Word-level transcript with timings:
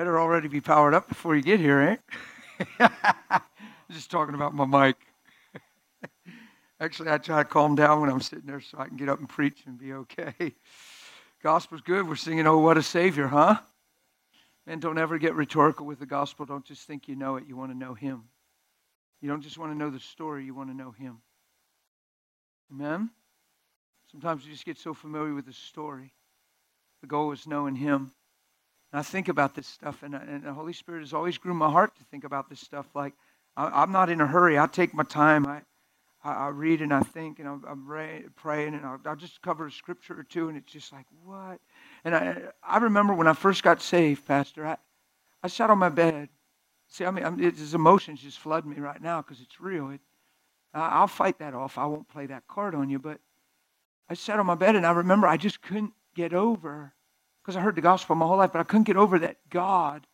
Better 0.00 0.18
already 0.18 0.48
be 0.48 0.62
powered 0.62 0.94
up 0.94 1.10
before 1.10 1.36
you 1.36 1.42
get 1.42 1.60
here, 1.60 2.00
eh? 2.80 2.88
Just 3.90 4.10
talking 4.10 4.34
about 4.34 4.54
my 4.54 4.64
mic. 4.64 4.96
Actually, 6.80 7.10
I 7.10 7.18
try 7.18 7.42
to 7.42 7.44
calm 7.46 7.74
down 7.74 8.00
when 8.00 8.08
I'm 8.08 8.22
sitting 8.22 8.46
there 8.46 8.62
so 8.62 8.78
I 8.78 8.88
can 8.88 8.96
get 8.96 9.10
up 9.10 9.18
and 9.18 9.28
preach 9.28 9.58
and 9.66 9.78
be 9.78 9.92
okay. 9.92 10.54
Gospel's 11.42 11.82
good. 11.82 12.08
We're 12.08 12.16
singing, 12.16 12.46
Oh, 12.46 12.56
what 12.56 12.78
a 12.78 12.82
Savior, 12.82 13.26
huh? 13.26 13.60
And 14.66 14.80
don't 14.80 14.96
ever 14.96 15.18
get 15.18 15.34
rhetorical 15.34 15.84
with 15.84 15.98
the 15.98 16.06
gospel. 16.06 16.46
Don't 16.46 16.64
just 16.64 16.86
think 16.86 17.06
you 17.06 17.14
know 17.14 17.36
it. 17.36 17.44
You 17.46 17.54
want 17.54 17.70
to 17.70 17.76
know 17.76 17.92
Him. 17.92 18.22
You 19.20 19.28
don't 19.28 19.42
just 19.42 19.58
want 19.58 19.70
to 19.70 19.76
know 19.76 19.90
the 19.90 20.00
story, 20.00 20.46
you 20.46 20.54
want 20.54 20.70
to 20.70 20.74
know 20.74 20.92
Him. 20.92 21.18
Amen? 22.72 23.10
Sometimes 24.10 24.46
you 24.46 24.52
just 24.52 24.64
get 24.64 24.78
so 24.78 24.94
familiar 24.94 25.34
with 25.34 25.44
the 25.44 25.52
story. 25.52 26.14
The 27.02 27.06
goal 27.06 27.32
is 27.32 27.46
knowing 27.46 27.74
Him. 27.74 28.12
And 28.92 28.98
I 28.98 29.02
think 29.02 29.28
about 29.28 29.54
this 29.54 29.66
stuff, 29.66 30.02
and, 30.02 30.14
and 30.14 30.42
the 30.44 30.52
Holy 30.52 30.72
Spirit 30.72 31.00
has 31.00 31.14
always 31.14 31.38
grew 31.38 31.54
my 31.54 31.70
heart 31.70 31.94
to 31.96 32.04
think 32.04 32.24
about 32.24 32.48
this 32.50 32.60
stuff. 32.60 32.86
Like, 32.94 33.14
I, 33.56 33.82
am 33.82 33.92
not 33.92 34.10
in 34.10 34.20
a 34.20 34.26
hurry. 34.26 34.58
I 34.58 34.66
take 34.66 34.92
my 34.92 35.04
time. 35.04 35.46
I, 35.46 35.62
I, 36.24 36.32
I 36.32 36.48
read 36.48 36.82
and 36.82 36.92
I 36.92 37.00
think, 37.00 37.38
and 37.38 37.48
I'm, 37.48 37.64
I'm 37.68 38.32
praying, 38.36 38.74
and 38.74 38.84
I'll, 38.84 39.00
I'll, 39.06 39.16
just 39.16 39.40
cover 39.42 39.66
a 39.66 39.72
scripture 39.72 40.18
or 40.18 40.24
two, 40.24 40.48
and 40.48 40.58
it's 40.58 40.72
just 40.72 40.92
like, 40.92 41.06
what? 41.24 41.60
And 42.04 42.14
I, 42.14 42.42
I 42.62 42.78
remember 42.78 43.14
when 43.14 43.28
I 43.28 43.32
first 43.32 43.62
got 43.62 43.80
saved, 43.80 44.26
Pastor, 44.26 44.66
I, 44.66 44.76
I 45.42 45.48
sat 45.48 45.70
on 45.70 45.78
my 45.78 45.88
bed. 45.88 46.28
See, 46.88 47.04
I 47.04 47.12
mean, 47.12 47.24
I'm, 47.24 47.42
it's, 47.42 47.72
emotions 47.72 48.22
just 48.22 48.38
flood 48.38 48.66
me 48.66 48.76
right 48.76 49.00
now 49.00 49.22
because 49.22 49.40
it's 49.40 49.60
real. 49.60 49.90
It, 49.90 50.00
I'll 50.74 51.06
fight 51.06 51.38
that 51.38 51.54
off. 51.54 51.78
I 51.78 51.86
won't 51.86 52.08
play 52.08 52.26
that 52.26 52.46
card 52.48 52.74
on 52.74 52.90
you, 52.90 52.98
but 52.98 53.20
I 54.08 54.14
sat 54.14 54.40
on 54.40 54.46
my 54.46 54.56
bed, 54.56 54.74
and 54.74 54.84
I 54.84 54.90
remember 54.90 55.28
I 55.28 55.36
just 55.36 55.62
couldn't 55.62 55.92
get 56.16 56.34
over 56.34 56.92
because 57.42 57.56
I 57.56 57.60
heard 57.60 57.76
the 57.76 57.80
gospel 57.80 58.16
my 58.16 58.26
whole 58.26 58.36
life, 58.36 58.52
but 58.52 58.60
I 58.60 58.64
couldn't 58.64 58.84
get 58.84 58.96
over 58.96 59.18
that 59.18 59.36
God 59.48 60.06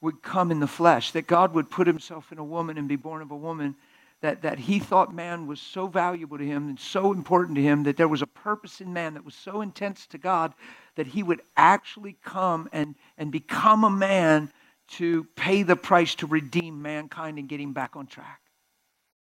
would 0.00 0.22
come 0.22 0.50
in 0.50 0.60
the 0.60 0.66
flesh, 0.66 1.12
that 1.12 1.26
God 1.26 1.54
would 1.54 1.70
put 1.70 1.86
himself 1.86 2.30
in 2.32 2.38
a 2.38 2.44
woman 2.44 2.78
and 2.78 2.88
be 2.88 2.96
born 2.96 3.22
of 3.22 3.30
a 3.30 3.36
woman, 3.36 3.74
that, 4.20 4.42
that 4.42 4.58
he 4.58 4.78
thought 4.78 5.14
man 5.14 5.46
was 5.46 5.60
so 5.60 5.86
valuable 5.86 6.38
to 6.38 6.44
him 6.44 6.68
and 6.68 6.78
so 6.78 7.12
important 7.12 7.56
to 7.56 7.62
him, 7.62 7.82
that 7.84 7.96
there 7.96 8.08
was 8.08 8.22
a 8.22 8.26
purpose 8.26 8.80
in 8.80 8.92
man 8.92 9.14
that 9.14 9.24
was 9.24 9.34
so 9.34 9.60
intense 9.60 10.06
to 10.08 10.18
God 10.18 10.54
that 10.96 11.06
he 11.06 11.22
would 11.22 11.40
actually 11.56 12.16
come 12.24 12.68
and, 12.72 12.94
and 13.18 13.30
become 13.30 13.84
a 13.84 13.90
man 13.90 14.50
to 14.88 15.24
pay 15.36 15.62
the 15.62 15.76
price 15.76 16.14
to 16.16 16.26
redeem 16.26 16.80
mankind 16.80 17.38
and 17.38 17.48
get 17.48 17.60
him 17.60 17.72
back 17.72 17.96
on 17.96 18.06
track. 18.06 18.40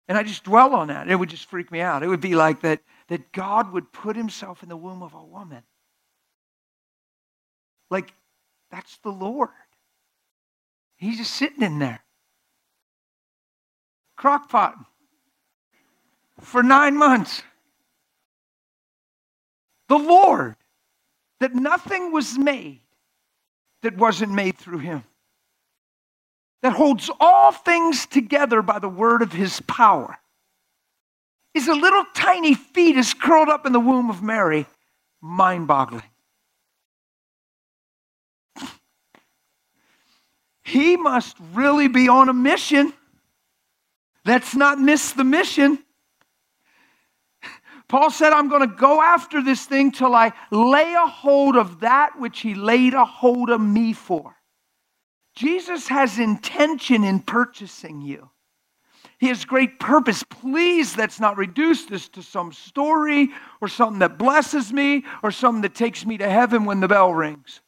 And 0.08 0.18
I 0.18 0.22
just 0.22 0.44
dwell 0.44 0.74
on 0.74 0.88
that. 0.88 1.08
It 1.08 1.14
would 1.14 1.28
just 1.28 1.46
freak 1.46 1.70
me 1.70 1.80
out. 1.80 2.02
It 2.02 2.08
would 2.08 2.20
be 2.20 2.34
like 2.34 2.62
that, 2.62 2.80
that 3.08 3.30
God 3.32 3.72
would 3.72 3.92
put 3.92 4.16
himself 4.16 4.62
in 4.62 4.68
the 4.68 4.76
womb 4.76 5.02
of 5.02 5.14
a 5.14 5.22
woman 5.22 5.62
like, 7.90 8.12
that's 8.70 8.96
the 8.98 9.10
Lord. 9.10 9.50
He's 10.96 11.18
just 11.18 11.34
sitting 11.34 11.62
in 11.62 11.78
there. 11.78 12.00
Crockpot 14.18 14.74
for 16.40 16.62
nine 16.62 16.96
months. 16.96 17.42
The 19.88 19.98
Lord, 19.98 20.56
that 21.40 21.54
nothing 21.54 22.12
was 22.12 22.38
made 22.38 22.80
that 23.82 23.96
wasn't 23.96 24.32
made 24.32 24.58
through 24.58 24.78
him, 24.78 25.04
that 26.62 26.74
holds 26.74 27.10
all 27.18 27.50
things 27.50 28.06
together 28.06 28.62
by 28.62 28.78
the 28.78 28.88
word 28.88 29.22
of 29.22 29.32
his 29.32 29.60
power, 29.62 30.18
is 31.54 31.66
a 31.66 31.74
little 31.74 32.04
tiny 32.14 32.54
fetus 32.54 33.14
curled 33.14 33.48
up 33.48 33.66
in 33.66 33.72
the 33.72 33.80
womb 33.80 34.10
of 34.10 34.22
Mary, 34.22 34.66
mind 35.20 35.66
boggling. 35.66 36.02
He 40.70 40.96
must 40.96 41.36
really 41.52 41.88
be 41.88 42.08
on 42.08 42.28
a 42.28 42.32
mission. 42.32 42.92
Let's 44.24 44.54
not 44.54 44.78
miss 44.78 45.12
the 45.12 45.24
mission. 45.24 45.78
Paul 47.88 48.10
said, 48.10 48.32
I'm 48.32 48.48
going 48.48 48.68
to 48.68 48.76
go 48.76 49.02
after 49.02 49.42
this 49.42 49.66
thing 49.66 49.90
till 49.90 50.14
I 50.14 50.32
lay 50.52 50.94
a 50.94 51.08
hold 51.08 51.56
of 51.56 51.80
that 51.80 52.18
which 52.20 52.38
he 52.38 52.54
laid 52.54 52.94
a 52.94 53.04
hold 53.04 53.50
of 53.50 53.60
me 53.60 53.92
for. 53.92 54.36
Jesus 55.34 55.88
has 55.88 56.18
intention 56.18 57.02
in 57.02 57.18
purchasing 57.18 58.00
you. 58.00 58.30
He 59.18 59.26
has 59.26 59.44
great 59.44 59.80
purpose. 59.80 60.22
Please, 60.22 60.96
let's 60.96 61.18
not 61.18 61.36
reduce 61.36 61.84
this 61.84 62.08
to 62.10 62.22
some 62.22 62.52
story 62.52 63.30
or 63.60 63.66
something 63.68 63.98
that 63.98 64.18
blesses 64.18 64.72
me 64.72 65.04
or 65.22 65.32
something 65.32 65.62
that 65.62 65.74
takes 65.74 66.06
me 66.06 66.16
to 66.18 66.30
heaven 66.30 66.64
when 66.64 66.80
the 66.80 66.88
bell 66.88 67.12
rings. 67.12 67.60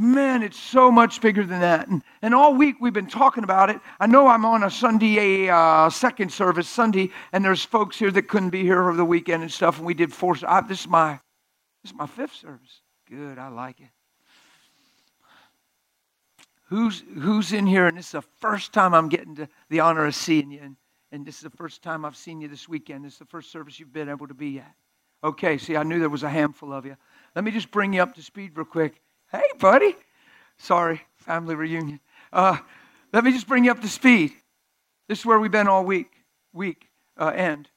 Man, 0.00 0.44
it's 0.44 0.58
so 0.58 0.92
much 0.92 1.20
bigger 1.20 1.44
than 1.44 1.58
that. 1.58 1.88
And, 1.88 2.04
and 2.22 2.32
all 2.32 2.54
week 2.54 2.76
we've 2.80 2.92
been 2.92 3.08
talking 3.08 3.42
about 3.42 3.68
it. 3.68 3.80
I 3.98 4.06
know 4.06 4.28
I'm 4.28 4.44
on 4.44 4.62
a 4.62 4.70
Sunday, 4.70 5.48
a 5.48 5.52
uh, 5.52 5.90
second 5.90 6.32
service 6.32 6.68
Sunday, 6.68 7.10
and 7.32 7.44
there's 7.44 7.64
folks 7.64 7.98
here 7.98 8.12
that 8.12 8.28
couldn't 8.28 8.50
be 8.50 8.62
here 8.62 8.80
over 8.80 8.96
the 8.96 9.04
weekend 9.04 9.42
and 9.42 9.50
stuff. 9.50 9.78
And 9.78 9.86
we 9.86 9.94
did 9.94 10.12
four. 10.12 10.36
I, 10.46 10.60
this 10.60 10.82
is 10.82 10.88
my, 10.88 11.18
this 11.82 11.90
is 11.90 11.98
my 11.98 12.06
fifth 12.06 12.36
service. 12.36 12.80
Good, 13.10 13.40
I 13.40 13.48
like 13.48 13.80
it. 13.80 13.88
Who's 16.66 17.02
who's 17.18 17.52
in 17.52 17.66
here? 17.66 17.88
And 17.88 17.98
this 17.98 18.06
is 18.06 18.12
the 18.12 18.22
first 18.38 18.72
time 18.72 18.94
I'm 18.94 19.08
getting 19.08 19.34
to 19.36 19.48
the 19.68 19.80
honor 19.80 20.06
of 20.06 20.14
seeing 20.14 20.52
you. 20.52 20.60
And, 20.62 20.76
and 21.10 21.26
this 21.26 21.36
is 21.36 21.42
the 21.42 21.50
first 21.50 21.82
time 21.82 22.04
I've 22.04 22.16
seen 22.16 22.40
you 22.40 22.46
this 22.46 22.68
weekend. 22.68 23.04
This 23.04 23.14
is 23.14 23.18
the 23.18 23.24
first 23.24 23.50
service 23.50 23.80
you've 23.80 23.92
been 23.92 24.10
able 24.10 24.28
to 24.28 24.34
be 24.34 24.60
at. 24.60 24.74
Okay, 25.24 25.58
see, 25.58 25.76
I 25.76 25.82
knew 25.82 25.98
there 25.98 26.08
was 26.08 26.22
a 26.22 26.28
handful 26.28 26.72
of 26.72 26.86
you. 26.86 26.96
Let 27.34 27.44
me 27.44 27.50
just 27.50 27.72
bring 27.72 27.94
you 27.94 28.02
up 28.02 28.14
to 28.14 28.22
speed 28.22 28.52
real 28.54 28.64
quick. 28.64 29.00
Hey, 29.30 29.42
buddy. 29.58 29.94
Sorry, 30.56 31.02
family 31.18 31.54
reunion. 31.54 32.00
Uh, 32.32 32.58
let 33.12 33.24
me 33.24 33.32
just 33.32 33.46
bring 33.46 33.64
you 33.64 33.70
up 33.70 33.80
to 33.82 33.88
speed. 33.88 34.32
This 35.06 35.20
is 35.20 35.26
where 35.26 35.38
we've 35.38 35.50
been 35.50 35.68
all 35.68 35.84
week. 35.84 36.12
Week 36.52 36.88
uh, 37.16 37.32
end. 37.34 37.68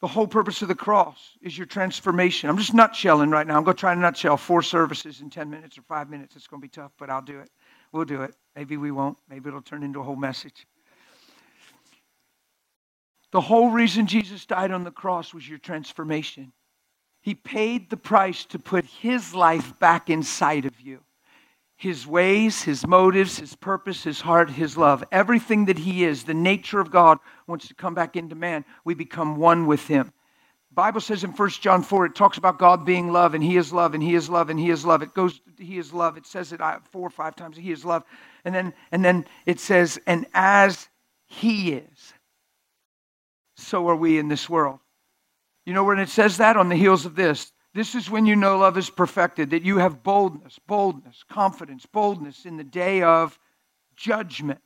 The 0.00 0.06
whole 0.06 0.26
purpose 0.26 0.62
of 0.62 0.68
the 0.68 0.74
cross 0.74 1.36
is 1.42 1.58
your 1.58 1.66
transformation. 1.66 2.48
I'm 2.48 2.56
just 2.56 2.72
nutshelling 2.72 3.32
right 3.32 3.46
now. 3.46 3.56
I'm 3.56 3.64
going 3.64 3.76
to 3.76 3.80
try 3.80 3.94
to 3.94 4.00
nutshell 4.00 4.36
four 4.36 4.62
services 4.62 5.20
in 5.20 5.28
10 5.28 5.50
minutes 5.50 5.76
or 5.76 5.82
five 5.82 6.08
minutes. 6.08 6.36
It's 6.36 6.46
going 6.46 6.62
to 6.62 6.64
be 6.64 6.70
tough, 6.70 6.92
but 6.98 7.10
I'll 7.10 7.22
do 7.22 7.40
it. 7.40 7.50
We'll 7.92 8.04
do 8.04 8.22
it. 8.22 8.34
Maybe 8.54 8.76
we 8.76 8.90
won't. 8.90 9.18
Maybe 9.28 9.48
it'll 9.48 9.60
turn 9.60 9.82
into 9.82 10.00
a 10.00 10.04
whole 10.04 10.16
message. 10.16 10.66
The 13.32 13.40
whole 13.40 13.70
reason 13.70 14.06
Jesus 14.06 14.46
died 14.46 14.70
on 14.70 14.84
the 14.84 14.90
cross 14.90 15.34
was 15.34 15.48
your 15.48 15.58
transformation. 15.58 16.52
He 17.28 17.34
paid 17.34 17.90
the 17.90 17.98
price 17.98 18.46
to 18.46 18.58
put 18.58 18.86
his 18.86 19.34
life 19.34 19.78
back 19.78 20.08
inside 20.08 20.64
of 20.64 20.80
you. 20.80 21.00
His 21.76 22.06
ways, 22.06 22.62
his 22.62 22.86
motives, 22.86 23.38
his 23.38 23.54
purpose, 23.54 24.02
his 24.02 24.22
heart, 24.22 24.48
his 24.48 24.78
love, 24.78 25.04
everything 25.12 25.66
that 25.66 25.76
he 25.76 26.04
is, 26.04 26.24
the 26.24 26.32
nature 26.32 26.80
of 26.80 26.90
God 26.90 27.18
wants 27.46 27.68
to 27.68 27.74
come 27.74 27.92
back 27.92 28.16
into 28.16 28.34
man. 28.34 28.64
We 28.82 28.94
become 28.94 29.36
one 29.36 29.66
with 29.66 29.86
him. 29.86 30.14
Bible 30.70 31.02
says 31.02 31.22
in 31.22 31.32
1 31.32 31.50
John 31.50 31.82
4, 31.82 32.06
it 32.06 32.14
talks 32.14 32.38
about 32.38 32.58
God 32.58 32.86
being 32.86 33.12
love, 33.12 33.34
and 33.34 33.44
He 33.44 33.58
is 33.58 33.74
love, 33.74 33.92
and 33.92 34.02
He 34.02 34.14
is 34.14 34.30
love, 34.30 34.48
and 34.48 34.58
He 34.58 34.70
is 34.70 34.86
love. 34.86 35.02
It 35.02 35.12
goes, 35.12 35.42
He 35.58 35.76
is 35.76 35.92
love. 35.92 36.16
It 36.16 36.24
says 36.24 36.54
it 36.54 36.62
uh, 36.62 36.78
four 36.90 37.06
or 37.08 37.10
five 37.10 37.36
times, 37.36 37.58
He 37.58 37.72
is 37.72 37.84
love. 37.84 38.04
And 38.46 38.54
then, 38.54 38.72
and 38.90 39.04
then 39.04 39.26
it 39.44 39.60
says, 39.60 40.00
and 40.06 40.24
as 40.32 40.88
He 41.26 41.72
is, 41.72 42.14
so 43.58 43.86
are 43.86 43.96
we 43.96 44.18
in 44.18 44.28
this 44.28 44.48
world. 44.48 44.78
You 45.68 45.74
know 45.74 45.84
when 45.84 45.98
it 45.98 46.08
says 46.08 46.38
that? 46.38 46.56
On 46.56 46.70
the 46.70 46.76
heels 46.76 47.04
of 47.04 47.14
this. 47.14 47.52
This 47.74 47.94
is 47.94 48.08
when 48.08 48.24
you 48.24 48.34
know 48.34 48.56
love 48.56 48.78
is 48.78 48.88
perfected, 48.88 49.50
that 49.50 49.64
you 49.64 49.76
have 49.76 50.02
boldness, 50.02 50.58
boldness, 50.66 51.22
confidence, 51.30 51.84
boldness 51.84 52.46
in 52.46 52.56
the 52.56 52.64
day 52.64 53.02
of 53.02 53.38
judgment. 53.94 54.60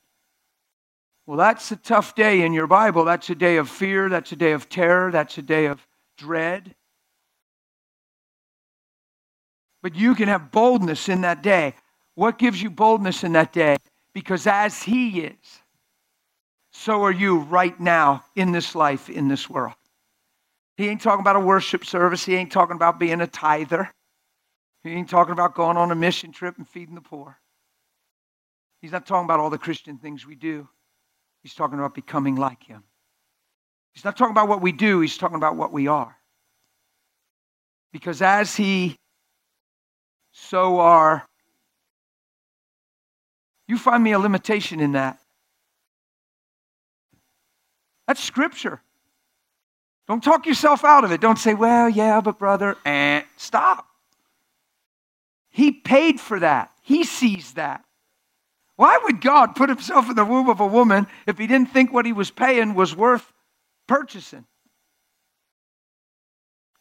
Well, 1.26 1.36
that's 1.36 1.72
a 1.72 1.76
tough 1.76 2.14
day 2.14 2.42
in 2.42 2.52
your 2.52 2.68
Bible. 2.68 3.04
That's 3.04 3.28
a 3.30 3.34
day 3.34 3.56
of 3.56 3.68
fear. 3.68 4.08
That's 4.08 4.30
a 4.30 4.36
day 4.36 4.52
of 4.52 4.68
terror. 4.68 5.10
That's 5.10 5.36
a 5.38 5.42
day 5.42 5.66
of 5.66 5.84
dread. 6.16 6.72
But 9.82 9.96
you 9.96 10.14
can 10.14 10.28
have 10.28 10.52
boldness 10.52 11.08
in 11.08 11.22
that 11.22 11.42
day. 11.42 11.74
What 12.14 12.38
gives 12.38 12.62
you 12.62 12.70
boldness 12.70 13.24
in 13.24 13.32
that 13.32 13.52
day? 13.52 13.76
Because 14.14 14.46
as 14.46 14.80
He 14.80 15.22
is, 15.22 15.62
so 16.70 17.02
are 17.02 17.10
you 17.10 17.40
right 17.40 17.78
now 17.80 18.22
in 18.36 18.52
this 18.52 18.76
life, 18.76 19.10
in 19.10 19.26
this 19.26 19.50
world. 19.50 19.74
He 20.76 20.88
ain't 20.88 21.00
talking 21.00 21.20
about 21.20 21.36
a 21.36 21.40
worship 21.40 21.84
service. 21.84 22.24
He 22.24 22.34
ain't 22.34 22.50
talking 22.50 22.76
about 22.76 22.98
being 22.98 23.20
a 23.20 23.26
tither. 23.26 23.90
He 24.82 24.90
ain't 24.90 25.08
talking 25.08 25.32
about 25.32 25.54
going 25.54 25.76
on 25.76 25.90
a 25.90 25.94
mission 25.94 26.32
trip 26.32 26.56
and 26.58 26.68
feeding 26.68 26.94
the 26.94 27.00
poor. 27.00 27.38
He's 28.80 28.92
not 28.92 29.06
talking 29.06 29.26
about 29.26 29.38
all 29.38 29.50
the 29.50 29.58
Christian 29.58 29.98
things 29.98 30.26
we 30.26 30.34
do. 30.34 30.68
He's 31.42 31.54
talking 31.54 31.78
about 31.78 31.94
becoming 31.94 32.36
like 32.36 32.62
him. 32.62 32.82
He's 33.94 34.04
not 34.04 34.16
talking 34.16 34.32
about 34.32 34.48
what 34.48 34.62
we 34.62 34.72
do, 34.72 35.00
he's 35.00 35.18
talking 35.18 35.36
about 35.36 35.56
what 35.56 35.72
we 35.72 35.86
are. 35.86 36.16
Because 37.92 38.22
as 38.22 38.56
he, 38.56 38.96
so 40.32 40.80
are. 40.80 41.24
You 43.68 43.78
find 43.78 44.02
me 44.02 44.12
a 44.12 44.18
limitation 44.18 44.80
in 44.80 44.92
that. 44.92 45.18
That's 48.08 48.22
scripture. 48.22 48.82
Don't 50.08 50.22
talk 50.22 50.46
yourself 50.46 50.84
out 50.84 51.04
of 51.04 51.12
it. 51.12 51.20
Don't 51.20 51.38
say, 51.38 51.54
well, 51.54 51.88
yeah, 51.88 52.20
but 52.20 52.38
brother, 52.38 52.76
eh. 52.84 53.22
Stop. 53.36 53.86
He 55.50 55.70
paid 55.70 56.20
for 56.20 56.40
that. 56.40 56.72
He 56.82 57.04
sees 57.04 57.52
that. 57.54 57.84
Why 58.76 58.98
would 59.04 59.20
God 59.20 59.54
put 59.54 59.68
himself 59.68 60.08
in 60.08 60.16
the 60.16 60.24
womb 60.24 60.48
of 60.48 60.60
a 60.60 60.66
woman 60.66 61.06
if 61.26 61.38
he 61.38 61.46
didn't 61.46 61.70
think 61.70 61.92
what 61.92 62.06
he 62.06 62.12
was 62.12 62.30
paying 62.30 62.74
was 62.74 62.96
worth 62.96 63.32
purchasing? 63.86 64.46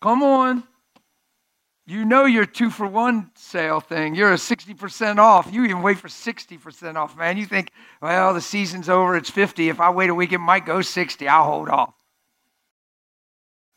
Come 0.02 0.24
on. 0.24 0.64
You 1.86 2.06
know 2.06 2.26
your 2.26 2.46
two 2.46 2.70
for 2.70 2.88
one 2.88 3.32
sale 3.36 3.82
thing. 3.82 4.16
You're 4.16 4.32
a 4.32 4.38
60% 4.38 5.18
off. 5.18 5.50
You 5.52 5.66
even 5.66 5.82
wait 5.82 5.98
for 6.00 6.08
60% 6.08 6.96
off, 6.96 7.18
man. 7.18 7.38
You 7.38 7.46
think, 7.46 7.72
well, 8.02 8.34
the 8.34 8.42
season's 8.42 8.88
over, 8.88 9.18
it's 9.18 9.30
50. 9.30 9.68
If 9.68 9.80
I 9.80 9.90
wait 9.90 10.10
a 10.10 10.16
week, 10.16 10.32
it 10.32 10.38
might 10.38 10.66
go 10.66 10.82
60. 10.82 11.28
I'll 11.28 11.44
hold 11.44 11.70
off. 11.70 11.94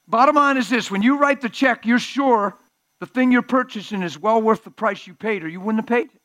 Bottom 0.07 0.37
line 0.37 0.57
is 0.57 0.69
this 0.69 0.91
when 0.91 1.03
you 1.03 1.19
write 1.19 1.41
the 1.41 1.49
check, 1.49 1.87
you're 1.87 1.99
sure 1.99 2.57
the 3.01 3.07
thing 3.07 3.33
you're 3.33 3.43
purchasing 3.43 4.03
is 4.03 4.19
well 4.19 4.41
worth 4.41 4.65
the 4.65 4.71
price 4.71 5.07
you 5.07 5.15
paid, 5.15 5.43
or 5.43 5.49
you 5.49 5.61
wouldn't 5.61 5.83
have 5.83 5.89
paid 5.89 6.15
it. 6.15 6.21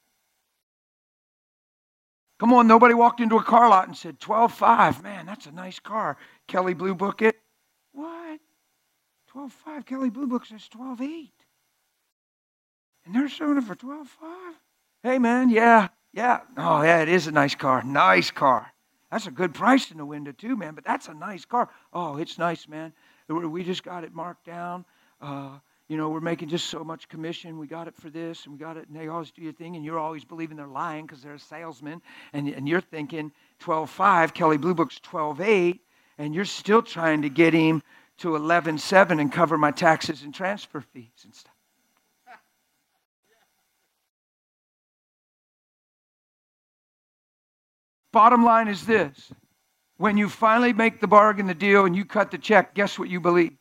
Come 2.39 2.53
on, 2.53 2.67
nobody 2.67 2.93
walked 2.93 3.19
into 3.19 3.35
a 3.35 3.43
car 3.43 3.69
lot 3.69 3.87
and 3.87 3.97
said, 3.97 4.19
12.5. 4.19 5.03
Man, 5.03 5.25
that's 5.25 5.45
a 5.45 5.51
nice 5.51 5.79
car. 5.79 6.17
Kelley 6.47 6.73
Blue 6.73 6.95
Book 6.95 7.21
it. 7.21 7.35
What? 7.91 8.39
12.5. 9.35 9.85
Kelley 9.85 10.09
Blue 10.09 10.27
Book 10.27 10.45
says 10.45 10.69
12.8. 10.73 11.29
And 13.05 13.15
they're 13.15 13.27
selling 13.27 13.57
it 13.57 13.65
for 13.65 13.75
12.5. 13.75 14.07
Hey, 15.03 15.19
man, 15.19 15.49
yeah, 15.49 15.89
yeah. 16.13 16.39
Oh, 16.57 16.81
yeah, 16.81 17.01
it 17.01 17.09
is 17.09 17.27
a 17.27 17.31
nice 17.31 17.55
car. 17.55 17.83
Nice 17.83 18.31
car. 18.31 18.71
That's 19.11 19.27
a 19.27 19.31
good 19.31 19.53
price 19.53 19.91
in 19.91 19.97
the 19.97 20.05
window, 20.05 20.31
too, 20.31 20.55
man, 20.55 20.75
but 20.75 20.85
that's 20.85 21.07
a 21.07 21.13
nice 21.13 21.43
car. 21.43 21.69
Oh, 21.91 22.17
it's 22.17 22.37
nice, 22.37 22.67
man. 22.69 22.93
We 23.29 23.63
just 23.63 23.83
got 23.83 24.03
it 24.03 24.13
marked 24.13 24.45
down. 24.45 24.85
Uh, 25.21 25.59
you 25.87 25.97
know, 25.97 26.09
we're 26.09 26.19
making 26.19 26.49
just 26.49 26.67
so 26.67 26.83
much 26.83 27.09
commission. 27.09 27.57
We 27.57 27.67
got 27.67 27.87
it 27.87 27.95
for 27.95 28.09
this 28.09 28.45
and 28.45 28.53
we 28.53 28.59
got 28.59 28.77
it. 28.77 28.87
And 28.87 28.99
they 28.99 29.07
always 29.07 29.31
do 29.31 29.41
your 29.41 29.53
thing. 29.53 29.75
And 29.75 29.85
you're 29.85 29.99
always 29.99 30.23
believing 30.23 30.57
they're 30.57 30.67
lying 30.67 31.05
because 31.05 31.21
they're 31.21 31.33
a 31.33 31.39
salesman. 31.39 32.01
And, 32.33 32.47
and 32.49 32.67
you're 32.67 32.81
thinking 32.81 33.31
12.5, 33.61 34.33
Kelley 34.33 34.57
Blue 34.57 34.73
Book's 34.73 34.99
12.8. 34.99 35.79
And 36.17 36.35
you're 36.35 36.45
still 36.45 36.81
trying 36.81 37.21
to 37.23 37.29
get 37.29 37.53
him 37.53 37.81
to 38.19 38.29
11.7 38.29 39.21
and 39.21 39.31
cover 39.31 39.57
my 39.57 39.71
taxes 39.71 40.23
and 40.23 40.33
transfer 40.33 40.81
fees 40.81 41.07
and 41.23 41.33
stuff. 41.33 41.53
Bottom 48.11 48.43
line 48.43 48.67
is 48.67 48.85
this 48.85 49.31
when 49.99 50.15
you 50.15 50.29
finally 50.29 50.71
make 50.71 51.01
the 51.01 51.07
bargain, 51.07 51.45
the 51.45 51.53
deal, 51.53 51.85
and 51.85 51.93
you 51.93 52.05
cut 52.05 52.31
the 52.31 52.37
check, 52.37 52.73
guess 52.73 52.97
what 52.97 53.09
you 53.09 53.19
believe? 53.19 53.57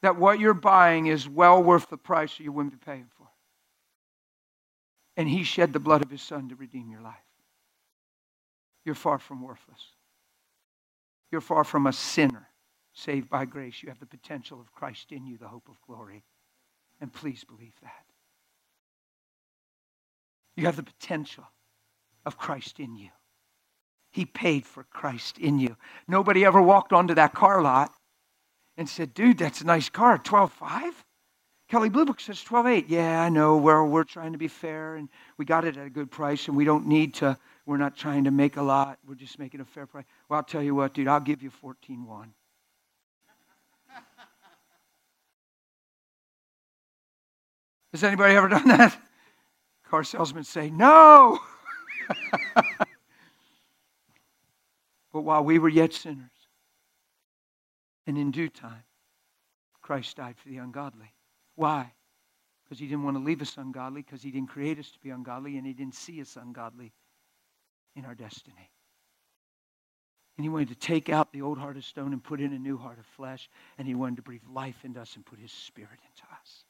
That 0.00 0.16
what 0.16 0.40
you're 0.40 0.54
buying 0.54 1.06
is 1.06 1.28
well 1.28 1.62
worth 1.62 1.90
the 1.90 1.98
price 1.98 2.40
you 2.40 2.50
wouldn't 2.50 2.72
be 2.72 2.84
paying 2.84 3.06
for. 3.18 3.26
And 5.18 5.28
He 5.28 5.44
shed 5.44 5.74
the 5.74 5.80
blood 5.80 6.02
of 6.02 6.10
His 6.10 6.22
Son 6.22 6.48
to 6.48 6.54
redeem 6.54 6.90
your 6.90 7.02
life. 7.02 7.14
You're 8.86 8.94
far 8.94 9.18
from 9.18 9.42
worthless. 9.42 9.82
You're 11.30 11.42
far 11.42 11.62
from 11.62 11.86
a 11.86 11.92
sinner 11.92 12.48
saved 12.94 13.28
by 13.28 13.44
grace. 13.44 13.82
You 13.82 13.90
have 13.90 14.00
the 14.00 14.06
potential 14.06 14.62
of 14.62 14.72
Christ 14.72 15.12
in 15.12 15.26
you, 15.26 15.36
the 15.36 15.48
hope 15.48 15.68
of 15.68 15.76
glory. 15.86 16.24
And 17.02 17.12
please 17.12 17.44
believe 17.44 17.74
that. 17.82 18.06
You 20.56 20.64
have 20.64 20.76
the 20.76 20.82
potential 20.82 21.44
of 22.24 22.38
Christ 22.38 22.80
in 22.80 22.96
you. 22.96 23.10
He 24.10 24.24
paid 24.24 24.66
for 24.66 24.84
Christ 24.84 25.38
in 25.38 25.58
you. 25.58 25.76
Nobody 26.08 26.44
ever 26.44 26.60
walked 26.60 26.92
onto 26.92 27.14
that 27.14 27.32
car 27.34 27.62
lot 27.62 27.92
and 28.76 28.88
said, 28.88 29.14
dude, 29.14 29.38
that's 29.38 29.60
a 29.60 29.66
nice 29.66 29.88
car, 29.88 30.18
12.5? 30.18 30.92
Kelley 31.68 31.88
Blue 31.88 32.04
Book 32.04 32.18
says 32.18 32.42
12.8. 32.42 32.86
Yeah, 32.88 33.22
I 33.22 33.28
know. 33.28 33.56
Well, 33.56 33.86
we're 33.86 34.02
trying 34.02 34.32
to 34.32 34.38
be 34.38 34.48
fair 34.48 34.96
and 34.96 35.08
we 35.38 35.44
got 35.44 35.64
it 35.64 35.76
at 35.76 35.86
a 35.86 35.90
good 35.90 36.10
price 36.10 36.48
and 36.48 36.56
we 36.56 36.64
don't 36.64 36.88
need 36.88 37.14
to, 37.14 37.38
we're 37.64 37.76
not 37.76 37.96
trying 37.96 38.24
to 38.24 38.32
make 38.32 38.56
a 38.56 38.62
lot. 38.62 38.98
We're 39.06 39.14
just 39.14 39.38
making 39.38 39.60
a 39.60 39.64
fair 39.64 39.86
price. 39.86 40.06
Well, 40.28 40.38
I'll 40.38 40.44
tell 40.44 40.62
you 40.62 40.74
what, 40.74 40.94
dude, 40.94 41.06
I'll 41.06 41.20
give 41.20 41.44
you 41.44 41.52
14.1. 41.62 42.30
Has 47.92 48.02
anybody 48.02 48.34
ever 48.34 48.48
done 48.48 48.66
that? 48.66 49.00
Car 49.88 50.02
salesmen 50.02 50.42
say, 50.42 50.70
no. 50.70 51.38
but 55.12 55.22
while 55.22 55.44
we 55.44 55.58
were 55.58 55.68
yet 55.68 55.92
sinners, 55.92 56.30
and 58.06 58.16
in 58.16 58.30
due 58.30 58.48
time, 58.48 58.84
Christ 59.82 60.16
died 60.16 60.36
for 60.38 60.48
the 60.48 60.58
ungodly. 60.58 61.12
Why? 61.56 61.92
Because 62.64 62.78
he 62.78 62.86
didn't 62.86 63.04
want 63.04 63.16
to 63.16 63.22
leave 63.22 63.42
us 63.42 63.56
ungodly, 63.56 64.02
because 64.02 64.22
he 64.22 64.30
didn't 64.30 64.48
create 64.48 64.78
us 64.78 64.90
to 64.92 64.98
be 65.00 65.10
ungodly, 65.10 65.56
and 65.56 65.66
he 65.66 65.72
didn't 65.72 65.94
see 65.94 66.20
us 66.20 66.36
ungodly 66.36 66.92
in 67.96 68.04
our 68.04 68.14
destiny. 68.14 68.70
And 70.36 70.44
he 70.44 70.48
wanted 70.48 70.68
to 70.68 70.74
take 70.76 71.08
out 71.08 71.32
the 71.32 71.42
old 71.42 71.58
heart 71.58 71.76
of 71.76 71.84
stone 71.84 72.12
and 72.12 72.22
put 72.22 72.40
in 72.40 72.52
a 72.52 72.58
new 72.58 72.78
heart 72.78 72.98
of 72.98 73.06
flesh, 73.06 73.50
and 73.76 73.86
he 73.86 73.94
wanted 73.94 74.16
to 74.16 74.22
breathe 74.22 74.42
life 74.48 74.84
into 74.84 75.00
us 75.00 75.16
and 75.16 75.26
put 75.26 75.38
his 75.38 75.52
spirit 75.52 75.98
into 76.08 76.22
us. 76.32 76.64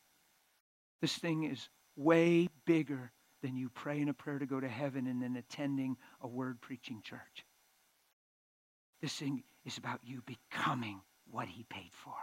This 1.00 1.16
thing 1.16 1.44
is 1.44 1.68
way 1.96 2.48
bigger 2.64 3.12
than 3.42 3.56
you 3.56 3.68
praying 3.68 4.08
a 4.08 4.14
prayer 4.14 4.38
to 4.38 4.46
go 4.46 4.60
to 4.60 4.68
heaven 4.68 5.06
and 5.06 5.22
then 5.22 5.36
attending 5.36 5.96
a 6.20 6.26
word 6.26 6.60
preaching 6.60 7.00
church. 7.02 7.44
This 9.00 9.14
thing 9.14 9.42
is 9.64 9.78
about 9.78 10.00
you 10.04 10.22
becoming 10.26 11.00
what 11.30 11.48
he 11.48 11.64
paid 11.64 11.90
for. 11.92 12.14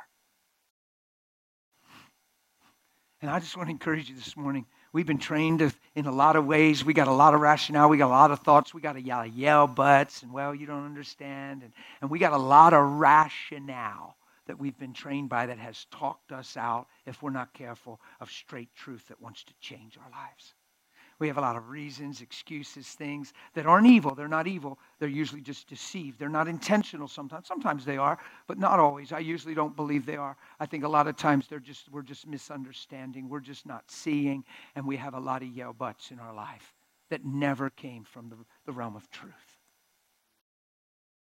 And 3.21 3.31
I 3.31 3.39
just 3.39 3.57
want 3.57 3.67
to 3.67 3.71
encourage 3.71 4.09
you 4.09 4.15
this 4.15 4.37
morning. 4.37 4.65
We've 4.93 5.07
been 5.07 5.17
trained 5.17 5.73
in 5.95 6.05
a 6.05 6.11
lot 6.11 6.35
of 6.35 6.45
ways. 6.45 6.85
We 6.85 6.93
got 6.93 7.07
a 7.07 7.13
lot 7.13 7.33
of 7.33 7.41
rationale. 7.41 7.89
We 7.89 7.97
got 7.97 8.07
a 8.07 8.09
lot 8.09 8.31
of 8.31 8.39
thoughts. 8.39 8.73
We 8.73 8.81
got 8.81 8.95
a 8.95 9.01
yell, 9.01 9.25
yell 9.25 9.65
butts 9.65 10.21
and, 10.21 10.31
well, 10.31 10.53
you 10.53 10.67
don't 10.67 10.85
understand. 10.85 11.63
And, 11.63 11.73
and 12.01 12.11
we 12.11 12.19
got 12.19 12.33
a 12.33 12.37
lot 12.37 12.73
of 12.73 12.83
rationale 12.83 14.17
that 14.45 14.59
we've 14.59 14.77
been 14.77 14.93
trained 14.93 15.29
by 15.29 15.47
that 15.47 15.57
has 15.57 15.85
talked 15.91 16.31
us 16.31 16.55
out, 16.57 16.87
if 17.05 17.21
we're 17.21 17.31
not 17.31 17.53
careful, 17.53 17.99
of 18.21 18.31
straight 18.31 18.69
truth 18.75 19.07
that 19.09 19.21
wants 19.21 19.43
to 19.43 19.53
change 19.59 19.97
our 19.97 20.09
lives. 20.11 20.53
We 21.19 21.27
have 21.27 21.37
a 21.37 21.41
lot 21.41 21.55
of 21.55 21.69
reasons, 21.69 22.21
excuses, 22.21 22.87
things 22.87 23.33
that 23.55 23.65
aren't 23.65 23.87
evil. 23.87 24.13
They're 24.13 24.27
not 24.27 24.47
evil. 24.47 24.77
They're 24.99 25.09
usually 25.09 25.41
just 25.41 25.67
deceived. 25.67 26.19
They're 26.19 26.29
not 26.29 26.47
intentional 26.47 27.07
sometimes. 27.07 27.47
Sometimes 27.47 27.85
they 27.85 27.97
are, 27.97 28.19
but 28.45 28.59
not 28.59 28.79
always. 28.79 29.11
I 29.11 29.19
usually 29.19 29.55
don't 29.55 29.75
believe 29.75 30.05
they 30.05 30.15
are. 30.15 30.37
I 30.59 30.67
think 30.67 30.83
a 30.83 30.87
lot 30.87 31.07
of 31.07 31.17
times 31.17 31.47
they're 31.47 31.59
just 31.59 31.89
we're 31.91 32.03
just 32.03 32.27
misunderstanding. 32.27 33.29
We're 33.29 33.39
just 33.39 33.65
not 33.65 33.89
seeing, 33.89 34.43
and 34.75 34.85
we 34.85 34.97
have 34.97 35.15
a 35.15 35.19
lot 35.19 35.41
of 35.41 35.47
yell 35.49 35.73
butts 35.73 36.11
in 36.11 36.19
our 36.19 36.33
life 36.33 36.75
that 37.09 37.25
never 37.25 37.69
came 37.69 38.03
from 38.03 38.29
the, 38.29 38.35
the 38.65 38.71
realm 38.71 38.95
of 38.95 39.09
truth. 39.09 39.33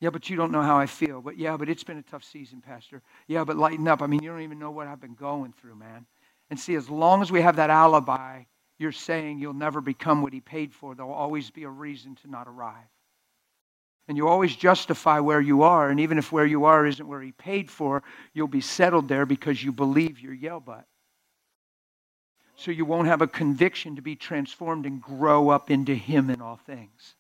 Yeah, 0.01 0.09
but 0.09 0.29
you 0.29 0.35
don't 0.35 0.51
know 0.51 0.61
how 0.61 0.77
I 0.77 0.87
feel. 0.87 1.21
But 1.21 1.37
yeah, 1.37 1.55
but 1.55 1.69
it's 1.69 1.83
been 1.83 1.97
a 1.97 2.03
tough 2.03 2.23
season, 2.23 2.61
Pastor. 2.61 3.01
Yeah, 3.27 3.43
but 3.45 3.55
lighten 3.55 3.87
up. 3.87 4.01
I 4.01 4.07
mean, 4.07 4.21
you 4.21 4.29
don't 4.29 4.41
even 4.41 4.59
know 4.59 4.71
what 4.71 4.87
I've 4.87 4.99
been 4.99 5.15
going 5.15 5.53
through, 5.53 5.75
man. 5.75 6.05
And 6.49 6.59
see, 6.59 6.75
as 6.75 6.89
long 6.89 7.21
as 7.21 7.31
we 7.31 7.41
have 7.41 7.55
that 7.55 7.69
alibi, 7.69 8.43
you're 8.77 8.91
saying 8.91 9.39
you'll 9.39 9.53
never 9.53 9.81
become 9.81 10.21
what 10.21 10.33
he 10.33 10.41
paid 10.41 10.73
for. 10.73 10.95
There'll 10.95 11.13
always 11.13 11.49
be 11.49 11.63
a 11.63 11.69
reason 11.69 12.15
to 12.15 12.29
not 12.29 12.47
arrive. 12.47 12.87
And 14.07 14.17
you 14.17 14.27
always 14.27 14.55
justify 14.55 15.19
where 15.19 15.41
you 15.41 15.63
are, 15.63 15.89
and 15.89 15.99
even 15.99 16.19
if 16.19 16.31
where 16.31 16.45
you 16.45 16.65
are 16.65 16.85
isn't 16.85 17.07
where 17.07 17.21
he 17.21 17.31
paid 17.31 17.71
for, 17.71 18.03
you'll 18.33 18.47
be 18.47 18.61
settled 18.61 19.07
there 19.07 19.25
because 19.25 19.63
you 19.63 19.71
believe 19.71 20.19
you're 20.19 20.33
yell 20.33 20.59
butt. 20.59 20.85
So 22.55 22.71
you 22.71 22.85
won't 22.85 23.07
have 23.07 23.21
a 23.21 23.27
conviction 23.27 23.95
to 23.95 24.01
be 24.01 24.15
transformed 24.15 24.85
and 24.85 25.01
grow 25.01 25.49
up 25.49 25.71
into 25.71 25.95
him 25.95 26.29
in 26.29 26.41
all 26.41 26.57
things. 26.57 27.15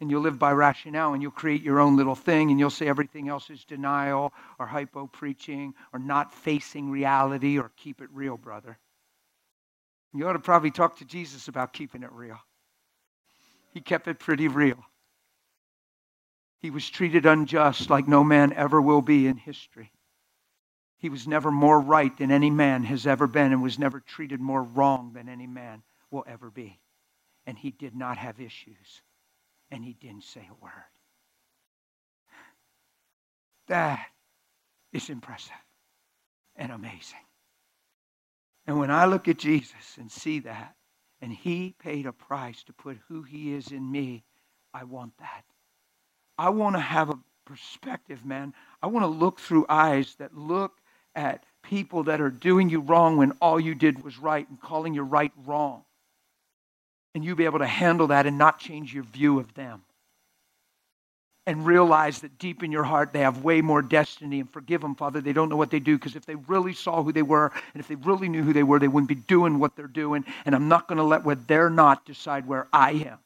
And 0.00 0.10
you'll 0.10 0.22
live 0.22 0.38
by 0.38 0.52
rationale 0.52 1.14
and 1.14 1.22
you'll 1.22 1.30
create 1.30 1.62
your 1.62 1.80
own 1.80 1.96
little 1.96 2.16
thing 2.16 2.50
and 2.50 2.58
you'll 2.58 2.68
say 2.68 2.88
everything 2.88 3.28
else 3.28 3.48
is 3.48 3.64
denial 3.64 4.32
or 4.58 4.66
hypo 4.66 5.06
preaching 5.06 5.72
or 5.92 6.00
not 6.00 6.34
facing 6.34 6.90
reality 6.90 7.58
or 7.58 7.70
keep 7.76 8.02
it 8.02 8.10
real, 8.12 8.36
brother. 8.36 8.78
You 10.14 10.28
ought 10.28 10.34
to 10.34 10.38
probably 10.38 10.70
talk 10.70 10.98
to 10.98 11.04
Jesus 11.04 11.48
about 11.48 11.72
keeping 11.72 12.04
it 12.04 12.12
real. 12.12 12.38
He 13.72 13.80
kept 13.80 14.06
it 14.06 14.20
pretty 14.20 14.46
real. 14.46 14.78
He 16.60 16.70
was 16.70 16.88
treated 16.88 17.26
unjust 17.26 17.90
like 17.90 18.06
no 18.06 18.22
man 18.22 18.52
ever 18.52 18.80
will 18.80 19.02
be 19.02 19.26
in 19.26 19.36
history. 19.36 19.90
He 20.98 21.08
was 21.08 21.26
never 21.26 21.50
more 21.50 21.80
right 21.80 22.16
than 22.16 22.30
any 22.30 22.48
man 22.48 22.84
has 22.84 23.06
ever 23.06 23.26
been 23.26 23.52
and 23.52 23.62
was 23.62 23.78
never 23.78 24.00
treated 24.00 24.40
more 24.40 24.62
wrong 24.62 25.12
than 25.12 25.28
any 25.28 25.48
man 25.48 25.82
will 26.10 26.24
ever 26.26 26.48
be. 26.48 26.78
And 27.46 27.58
he 27.58 27.72
did 27.72 27.94
not 27.94 28.16
have 28.16 28.40
issues. 28.40 29.02
And 29.70 29.84
he 29.84 29.94
didn't 29.94 30.24
say 30.24 30.48
a 30.48 30.62
word. 30.62 30.72
That 33.66 34.06
is 34.92 35.10
impressive 35.10 35.52
and 36.56 36.70
amazing. 36.70 37.23
And 38.66 38.78
when 38.78 38.90
I 38.90 39.04
look 39.04 39.28
at 39.28 39.38
Jesus 39.38 39.96
and 39.98 40.10
see 40.10 40.40
that, 40.40 40.74
and 41.20 41.32
he 41.32 41.74
paid 41.78 42.06
a 42.06 42.12
price 42.12 42.62
to 42.64 42.72
put 42.72 42.98
who 43.08 43.22
he 43.22 43.54
is 43.54 43.72
in 43.72 43.90
me, 43.90 44.24
I 44.72 44.84
want 44.84 45.16
that. 45.18 45.44
I 46.38 46.50
want 46.50 46.76
to 46.76 46.80
have 46.80 47.10
a 47.10 47.18
perspective, 47.44 48.24
man. 48.24 48.54
I 48.82 48.86
want 48.88 49.04
to 49.04 49.08
look 49.08 49.38
through 49.38 49.66
eyes 49.68 50.14
that 50.18 50.36
look 50.36 50.72
at 51.14 51.44
people 51.62 52.04
that 52.04 52.20
are 52.20 52.30
doing 52.30 52.68
you 52.68 52.80
wrong 52.80 53.16
when 53.16 53.32
all 53.32 53.60
you 53.60 53.74
did 53.74 54.02
was 54.02 54.18
right 54.18 54.48
and 54.48 54.60
calling 54.60 54.94
your 54.94 55.04
right 55.04 55.32
wrong. 55.46 55.84
And 57.14 57.24
you 57.24 57.36
be 57.36 57.44
able 57.44 57.60
to 57.60 57.66
handle 57.66 58.08
that 58.08 58.26
and 58.26 58.36
not 58.36 58.58
change 58.58 58.92
your 58.92 59.04
view 59.04 59.38
of 59.38 59.54
them. 59.54 59.82
And 61.46 61.66
realize 61.66 62.20
that 62.20 62.38
deep 62.38 62.62
in 62.62 62.72
your 62.72 62.84
heart 62.84 63.12
they 63.12 63.18
have 63.18 63.44
way 63.44 63.60
more 63.60 63.82
destiny 63.82 64.40
and 64.40 64.50
forgive 64.50 64.80
them, 64.80 64.94
Father. 64.94 65.20
They 65.20 65.34
don't 65.34 65.50
know 65.50 65.56
what 65.56 65.70
they 65.70 65.78
do 65.78 65.98
because 65.98 66.16
if 66.16 66.24
they 66.24 66.36
really 66.36 66.72
saw 66.72 67.02
who 67.02 67.12
they 67.12 67.22
were 67.22 67.52
and 67.74 67.80
if 67.80 67.88
they 67.88 67.96
really 67.96 68.30
knew 68.30 68.42
who 68.42 68.54
they 68.54 68.62
were, 68.62 68.78
they 68.78 68.88
wouldn't 68.88 69.08
be 69.08 69.14
doing 69.14 69.58
what 69.58 69.76
they're 69.76 69.86
doing. 69.86 70.24
And 70.46 70.54
I'm 70.54 70.68
not 70.68 70.88
going 70.88 70.98
to 70.98 71.04
let 71.04 71.24
what 71.24 71.46
they're 71.46 71.68
not 71.68 72.06
decide 72.06 72.46
where 72.46 72.66
I 72.72 72.92
am 72.92 73.18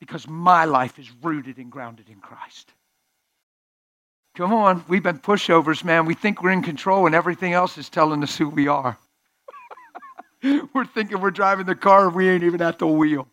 because 0.00 0.26
my 0.26 0.64
life 0.64 0.98
is 0.98 1.10
rooted 1.22 1.58
and 1.58 1.70
grounded 1.70 2.08
in 2.08 2.20
Christ. 2.20 2.72
Come 4.36 4.52
on, 4.52 4.84
we've 4.88 5.02
been 5.02 5.18
pushovers, 5.18 5.84
man. 5.84 6.06
We 6.06 6.14
think 6.14 6.42
we're 6.42 6.50
in 6.50 6.62
control 6.62 7.06
and 7.06 7.14
everything 7.14 7.52
else 7.52 7.76
is 7.78 7.88
telling 7.88 8.22
us 8.22 8.36
who 8.36 8.48
we 8.48 8.68
are. 8.68 8.98
we're 10.74 10.86
thinking 10.86 11.20
we're 11.20 11.30
driving 11.30 11.66
the 11.66 11.74
car 11.74 12.06
and 12.06 12.14
we 12.14 12.28
ain't 12.28 12.44
even 12.44 12.62
at 12.62 12.78
the 12.78 12.86
wheel. 12.86 13.28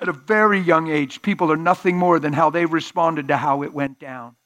At 0.00 0.08
a 0.08 0.12
very 0.12 0.60
young 0.60 0.88
age, 0.88 1.22
people 1.22 1.50
are 1.50 1.56
nothing 1.56 1.96
more 1.96 2.20
than 2.20 2.32
how 2.32 2.50
they 2.50 2.66
responded 2.66 3.28
to 3.28 3.36
how 3.36 3.62
it 3.62 3.72
went 3.72 3.98
down. 3.98 4.36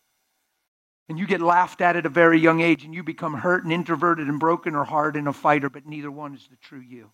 And 1.08 1.18
you 1.18 1.26
get 1.26 1.42
laughed 1.42 1.80
at 1.80 1.96
at 1.96 2.06
a 2.06 2.08
very 2.08 2.38
young 2.38 2.60
age 2.60 2.84
and 2.84 2.94
you 2.94 3.02
become 3.02 3.34
hurt 3.34 3.64
and 3.64 3.72
introverted 3.72 4.28
and 4.28 4.40
broken 4.40 4.74
or 4.74 4.84
hard 4.84 5.16
and 5.16 5.28
a 5.28 5.32
fighter, 5.32 5.68
but 5.68 5.84
neither 5.84 6.10
one 6.10 6.34
is 6.34 6.48
the 6.48 6.56
true 6.56 6.80
you. 6.80 7.10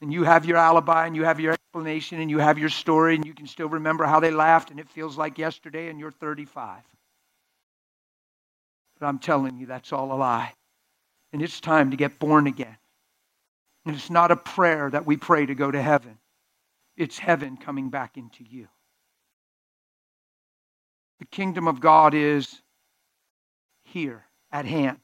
And 0.00 0.12
you 0.12 0.24
have 0.24 0.46
your 0.46 0.56
alibi 0.56 1.06
and 1.06 1.14
you 1.14 1.24
have 1.24 1.40
your 1.40 1.52
explanation 1.52 2.20
and 2.20 2.30
you 2.30 2.38
have 2.38 2.58
your 2.58 2.70
story 2.70 3.14
and 3.14 3.26
you 3.26 3.34
can 3.34 3.46
still 3.46 3.68
remember 3.68 4.04
how 4.04 4.20
they 4.20 4.30
laughed 4.30 4.70
and 4.70 4.80
it 4.80 4.88
feels 4.88 5.18
like 5.18 5.36
yesterday 5.36 5.88
and 5.88 6.00
you're 6.00 6.10
35. 6.10 6.82
But 8.98 9.06
I'm 9.06 9.18
telling 9.18 9.58
you, 9.58 9.66
that's 9.66 9.92
all 9.92 10.12
a 10.12 10.16
lie. 10.16 10.54
And 11.32 11.42
it's 11.42 11.60
time 11.60 11.90
to 11.90 11.96
get 11.96 12.18
born 12.18 12.46
again. 12.46 12.76
And 13.84 13.94
it's 13.94 14.10
not 14.10 14.30
a 14.30 14.36
prayer 14.36 14.90
that 14.90 15.06
we 15.06 15.16
pray 15.16 15.46
to 15.46 15.54
go 15.54 15.70
to 15.70 15.80
heaven, 15.80 16.18
it's 17.00 17.18
heaven 17.18 17.56
coming 17.56 17.88
back 17.88 18.16
into 18.18 18.44
you. 18.44 18.68
The 21.18 21.24
kingdom 21.24 21.66
of 21.66 21.80
God 21.80 22.14
is 22.14 22.60
here 23.84 24.24
at 24.52 24.66
hand. 24.66 24.98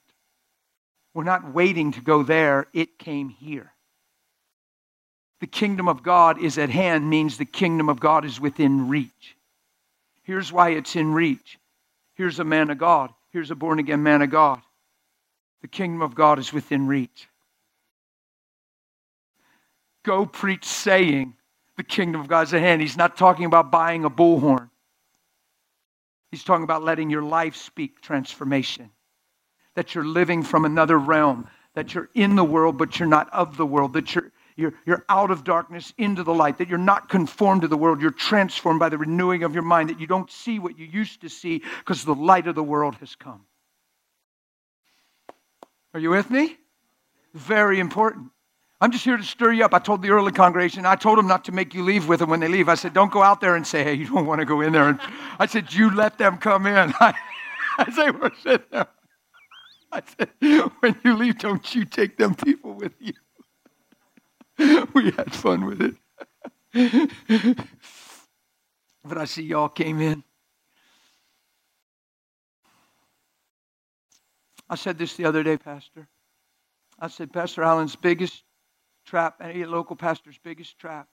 We're 1.14 1.24
not 1.24 1.54
waiting 1.54 1.92
to 1.92 2.02
go 2.02 2.22
there, 2.22 2.66
it 2.74 2.98
came 2.98 3.30
here. 3.30 3.72
The 5.40 5.46
kingdom 5.46 5.88
of 5.88 6.02
God 6.02 6.38
is 6.42 6.58
at 6.58 6.70
hand 6.70 7.08
means 7.08 7.36
the 7.36 7.44
kingdom 7.44 7.88
of 7.88 8.00
God 8.00 8.24
is 8.24 8.38
within 8.38 8.88
reach. 8.88 9.36
Here's 10.22 10.52
why 10.52 10.70
it's 10.70 10.96
in 10.96 11.12
reach. 11.12 11.58
Here's 12.14 12.38
a 12.38 12.44
man 12.44 12.70
of 12.70 12.78
God. 12.78 13.10
Here's 13.30 13.50
a 13.50 13.54
born 13.54 13.78
again 13.78 14.02
man 14.02 14.22
of 14.22 14.30
God. 14.30 14.60
The 15.62 15.68
kingdom 15.68 16.02
of 16.02 16.14
God 16.14 16.38
is 16.38 16.52
within 16.52 16.86
reach. 16.86 17.28
Go 20.04 20.26
preach 20.26 20.64
saying 20.64 21.34
the 21.76 21.84
kingdom 21.84 22.20
of 22.20 22.28
God's 22.28 22.54
at 22.54 22.60
hand. 22.60 22.80
He's 22.80 22.96
not 22.96 23.16
talking 23.16 23.44
about 23.44 23.70
buying 23.70 24.04
a 24.04 24.10
bullhorn. 24.10 24.70
He's 26.30 26.44
talking 26.44 26.64
about 26.64 26.82
letting 26.82 27.10
your 27.10 27.22
life 27.22 27.56
speak 27.56 28.00
transformation. 28.00 28.90
That 29.74 29.94
you're 29.94 30.04
living 30.04 30.42
from 30.42 30.64
another 30.64 30.98
realm. 30.98 31.48
That 31.74 31.94
you're 31.94 32.08
in 32.14 32.36
the 32.36 32.44
world, 32.44 32.78
but 32.78 32.98
you're 32.98 33.08
not 33.08 33.32
of 33.32 33.56
the 33.56 33.66
world. 33.66 33.92
That 33.92 34.14
you're 34.14 34.32
you're, 34.56 34.72
you're 34.86 35.04
out 35.08 35.30
of 35.30 35.44
darkness 35.44 35.92
into 35.98 36.22
the 36.22 36.32
light, 36.32 36.58
that 36.58 36.68
you're 36.68 36.78
not 36.78 37.10
conformed 37.10 37.62
to 37.62 37.68
the 37.68 37.76
world, 37.76 38.00
you're 38.00 38.10
transformed 38.10 38.80
by 38.80 38.88
the 38.88 38.96
renewing 38.96 39.42
of 39.42 39.52
your 39.52 39.62
mind, 39.62 39.90
that 39.90 40.00
you 40.00 40.06
don't 40.06 40.30
see 40.30 40.58
what 40.58 40.78
you 40.78 40.86
used 40.86 41.20
to 41.20 41.28
see 41.28 41.62
because 41.78 42.04
the 42.04 42.14
light 42.14 42.46
of 42.46 42.54
the 42.54 42.62
world 42.62 42.94
has 42.96 43.14
come. 43.14 43.42
Are 45.92 46.00
you 46.00 46.10
with 46.10 46.30
me? 46.30 46.56
Very 47.34 47.78
important. 47.78 48.30
I'm 48.80 48.90
just 48.90 49.04
here 49.04 49.16
to 49.16 49.22
stir 49.22 49.52
you 49.52 49.64
up. 49.64 49.72
I 49.72 49.78
told 49.78 50.02
the 50.02 50.10
early 50.10 50.32
congregation, 50.32 50.84
I 50.84 50.96
told 50.96 51.18
them 51.18 51.26
not 51.26 51.46
to 51.46 51.52
make 51.52 51.72
you 51.72 51.82
leave 51.82 52.08
with 52.08 52.20
them 52.20 52.28
when 52.28 52.40
they 52.40 52.48
leave. 52.48 52.68
I 52.68 52.74
said, 52.74 52.92
don't 52.92 53.10
go 53.10 53.22
out 53.22 53.40
there 53.40 53.56
and 53.56 53.66
say, 53.66 53.82
hey, 53.82 53.94
you 53.94 54.06
don't 54.06 54.26
want 54.26 54.40
to 54.40 54.44
go 54.44 54.60
in 54.60 54.72
there. 54.72 54.88
And 54.88 55.00
I 55.38 55.46
said, 55.46 55.72
you 55.72 55.94
let 55.94 56.18
them 56.18 56.36
come 56.36 56.66
in. 56.66 56.92
I, 57.00 57.14
I 57.78 57.90
say, 57.90 58.10
we're 58.10 58.34
sitting 58.42 58.66
there. 58.70 58.86
I 59.92 60.02
said, 60.18 60.28
when 60.80 60.96
you 61.04 61.16
leave, 61.16 61.38
don't 61.38 61.74
you 61.74 61.86
take 61.86 62.18
them 62.18 62.34
people 62.34 62.74
with 62.74 62.92
you. 63.00 63.14
we 64.94 65.10
had 65.12 65.32
fun 65.32 65.64
with 65.64 65.80
it. 65.80 65.94
but 69.04 69.16
I 69.16 69.24
see 69.24 69.42
y'all 69.42 69.70
came 69.70 70.02
in. 70.02 70.22
I 74.68 74.74
said 74.74 74.98
this 74.98 75.14
the 75.14 75.24
other 75.24 75.42
day, 75.42 75.56
Pastor. 75.56 76.08
I 76.98 77.08
said, 77.08 77.32
Pastor 77.32 77.62
Allen's 77.62 77.96
biggest 77.96 78.42
trap, 79.06 79.36
any 79.40 79.64
local 79.64 79.96
pastor's 79.96 80.38
biggest 80.42 80.78
trap, 80.78 81.08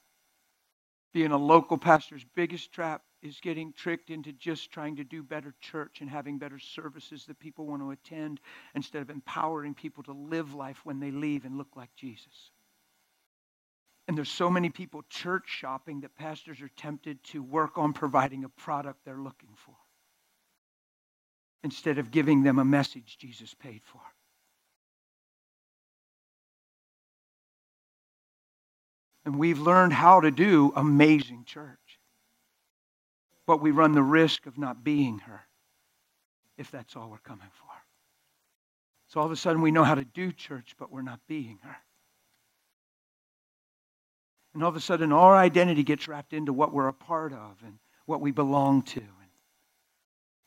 being 1.13 1.31
a 1.31 1.37
local 1.37 1.77
pastor's 1.77 2.25
biggest 2.35 2.71
trap 2.71 3.03
is 3.21 3.39
getting 3.39 3.71
tricked 3.71 4.09
into 4.09 4.33
just 4.33 4.71
trying 4.71 4.95
to 4.97 5.03
do 5.03 5.23
better 5.23 5.53
church 5.61 6.01
and 6.01 6.09
having 6.09 6.37
better 6.39 6.59
services 6.59 7.25
that 7.25 7.39
people 7.39 7.65
want 7.67 7.81
to 7.81 7.91
attend 7.91 8.39
instead 8.75 9.01
of 9.01 9.09
empowering 9.09 9.73
people 9.73 10.03
to 10.03 10.11
live 10.11 10.53
life 10.53 10.81
when 10.83 10.99
they 10.99 11.11
leave 11.11 11.45
and 11.45 11.57
look 11.57 11.75
like 11.75 11.95
Jesus. 11.95 12.51
And 14.07 14.17
there's 14.17 14.29
so 14.29 14.49
many 14.49 14.69
people 14.69 15.03
church 15.09 15.45
shopping 15.47 16.01
that 16.01 16.17
pastors 16.17 16.61
are 16.61 16.71
tempted 16.75 17.23
to 17.25 17.41
work 17.41 17.77
on 17.77 17.93
providing 17.93 18.43
a 18.43 18.49
product 18.49 19.05
they're 19.05 19.15
looking 19.15 19.55
for 19.55 19.75
instead 21.63 21.97
of 21.97 22.11
giving 22.11 22.43
them 22.43 22.59
a 22.59 22.65
message 22.65 23.17
Jesus 23.17 23.53
paid 23.53 23.81
for. 23.85 24.01
And 29.25 29.39
we've 29.39 29.59
learned 29.59 29.93
how 29.93 30.21
to 30.21 30.31
do 30.31 30.73
amazing 30.75 31.45
church. 31.45 31.77
But 33.45 33.61
we 33.61 33.71
run 33.71 33.93
the 33.93 34.03
risk 34.03 34.45
of 34.45 34.57
not 34.57 34.83
being 34.83 35.19
her 35.19 35.41
if 36.57 36.71
that's 36.71 36.95
all 36.95 37.09
we're 37.09 37.17
coming 37.17 37.49
for. 37.59 37.69
So 39.07 39.19
all 39.19 39.25
of 39.25 39.31
a 39.31 39.35
sudden 39.35 39.61
we 39.61 39.71
know 39.71 39.83
how 39.83 39.95
to 39.95 40.05
do 40.05 40.31
church, 40.31 40.75
but 40.77 40.91
we're 40.91 41.01
not 41.01 41.19
being 41.27 41.59
her. 41.63 41.77
And 44.53 44.63
all 44.63 44.69
of 44.69 44.75
a 44.75 44.81
sudden, 44.81 45.11
our 45.11 45.35
identity 45.35 45.83
gets 45.83 46.07
wrapped 46.07 46.31
into 46.31 46.53
what 46.53 46.73
we're 46.73 46.87
a 46.87 46.93
part 46.93 47.33
of 47.33 47.57
and 47.65 47.79
what 48.05 48.21
we 48.21 48.31
belong 48.31 48.83
to. 48.83 49.01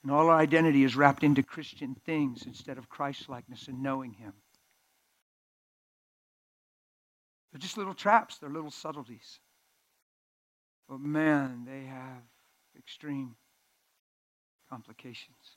And 0.02 0.12
all 0.12 0.28
our 0.28 0.38
identity 0.38 0.84
is 0.84 0.94
wrapped 0.94 1.24
into 1.24 1.42
Christian 1.42 1.96
things 2.06 2.44
instead 2.46 2.78
of 2.78 2.88
Christ-likeness 2.88 3.66
and 3.66 3.82
knowing 3.82 4.12
Him. 4.12 4.32
They're 7.56 7.62
just 7.62 7.78
little 7.78 7.94
traps. 7.94 8.36
They're 8.36 8.50
little 8.50 8.70
subtleties. 8.70 9.40
But 10.90 11.00
man, 11.00 11.64
they 11.64 11.86
have 11.86 12.22
extreme 12.76 13.34
complications. 14.68 15.56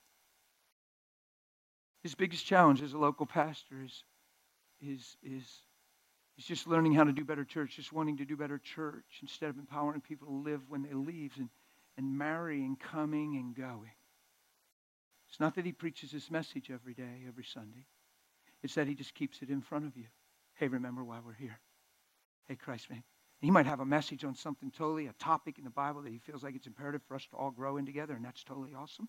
His 2.01 2.15
biggest 2.15 2.45
challenge 2.45 2.81
as 2.81 2.93
a 2.93 2.97
local 2.97 3.25
pastor 3.25 3.83
is, 3.83 4.05
is, 4.79 5.17
is 5.21 5.43
He's 6.37 6.45
just 6.45 6.67
learning 6.67 6.93
how 6.93 7.03
to 7.03 7.11
do 7.11 7.25
better 7.25 7.43
church, 7.43 7.75
just 7.75 7.91
wanting 7.91 8.15
to 8.15 8.25
do 8.25 8.37
better 8.37 8.59
church 8.59 9.19
instead 9.21 9.49
of 9.49 9.57
empowering 9.57 9.99
people 9.99 10.27
to 10.29 10.33
live 10.33 10.61
when 10.69 10.83
they 10.83 10.93
leave 10.93 11.33
and, 11.37 11.49
and 11.97 12.17
marrying, 12.17 12.77
coming 12.77 13.35
and 13.35 13.53
going. 13.53 13.91
It's 15.27 15.41
not 15.41 15.55
that 15.55 15.65
he 15.65 15.73
preaches 15.73 16.11
this 16.11 16.31
message 16.31 16.71
every 16.71 16.93
day, 16.93 17.25
every 17.27 17.43
Sunday. 17.43 17.87
It's 18.63 18.75
that 18.75 18.87
he 18.87 18.95
just 18.95 19.15
keeps 19.15 19.41
it 19.41 19.49
in 19.49 19.59
front 19.59 19.85
of 19.85 19.97
you. 19.97 20.05
Hey, 20.53 20.69
remember 20.69 21.03
why 21.03 21.19
we're 21.21 21.33
here. 21.33 21.59
Hey, 22.49 22.55
Christ, 22.55 22.89
man. 22.89 23.03
He 23.41 23.51
might 23.51 23.67
have 23.67 23.79
a 23.79 23.85
message 23.85 24.25
on 24.25 24.33
something 24.33 24.71
totally, 24.71 25.05
a 25.05 25.13
topic 25.13 25.59
in 25.59 25.63
the 25.63 25.69
Bible 25.69 26.01
that 26.01 26.11
he 26.11 26.17
feels 26.17 26.43
like 26.43 26.55
it's 26.55 26.65
imperative 26.65 27.03
for 27.07 27.13
us 27.13 27.25
to 27.27 27.37
all 27.37 27.51
grow 27.51 27.77
in 27.77 27.85
together, 27.85 28.15
and 28.15 28.25
that's 28.25 28.43
totally 28.43 28.73
awesome. 28.73 29.07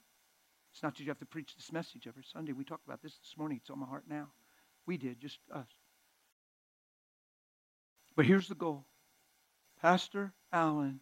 It's 0.73 0.83
not 0.83 0.95
that 0.95 1.03
you 1.03 1.09
have 1.09 1.19
to 1.21 1.27
preach 1.27 1.57
this 1.57 1.73
message 1.73 2.07
every 2.07 2.23
Sunday. 2.23 2.53
We 2.53 2.65
talked 2.65 2.87
about 2.87 3.03
this 3.03 3.17
this 3.17 3.35
morning. 3.39 3.59
It's 3.61 3.71
on 3.71 3.81
my 3.81 3.87
heart 3.87 4.05
now. 4.07 4.29
We 4.87 4.99
did, 4.99 5.19
just 5.19 5.39
us. 5.53 5.67
But 8.15 8.27
here's 8.27 8.47
the 8.47 8.55
goal 8.55 8.85
Pastor 9.81 10.35
Allen 10.53 11.01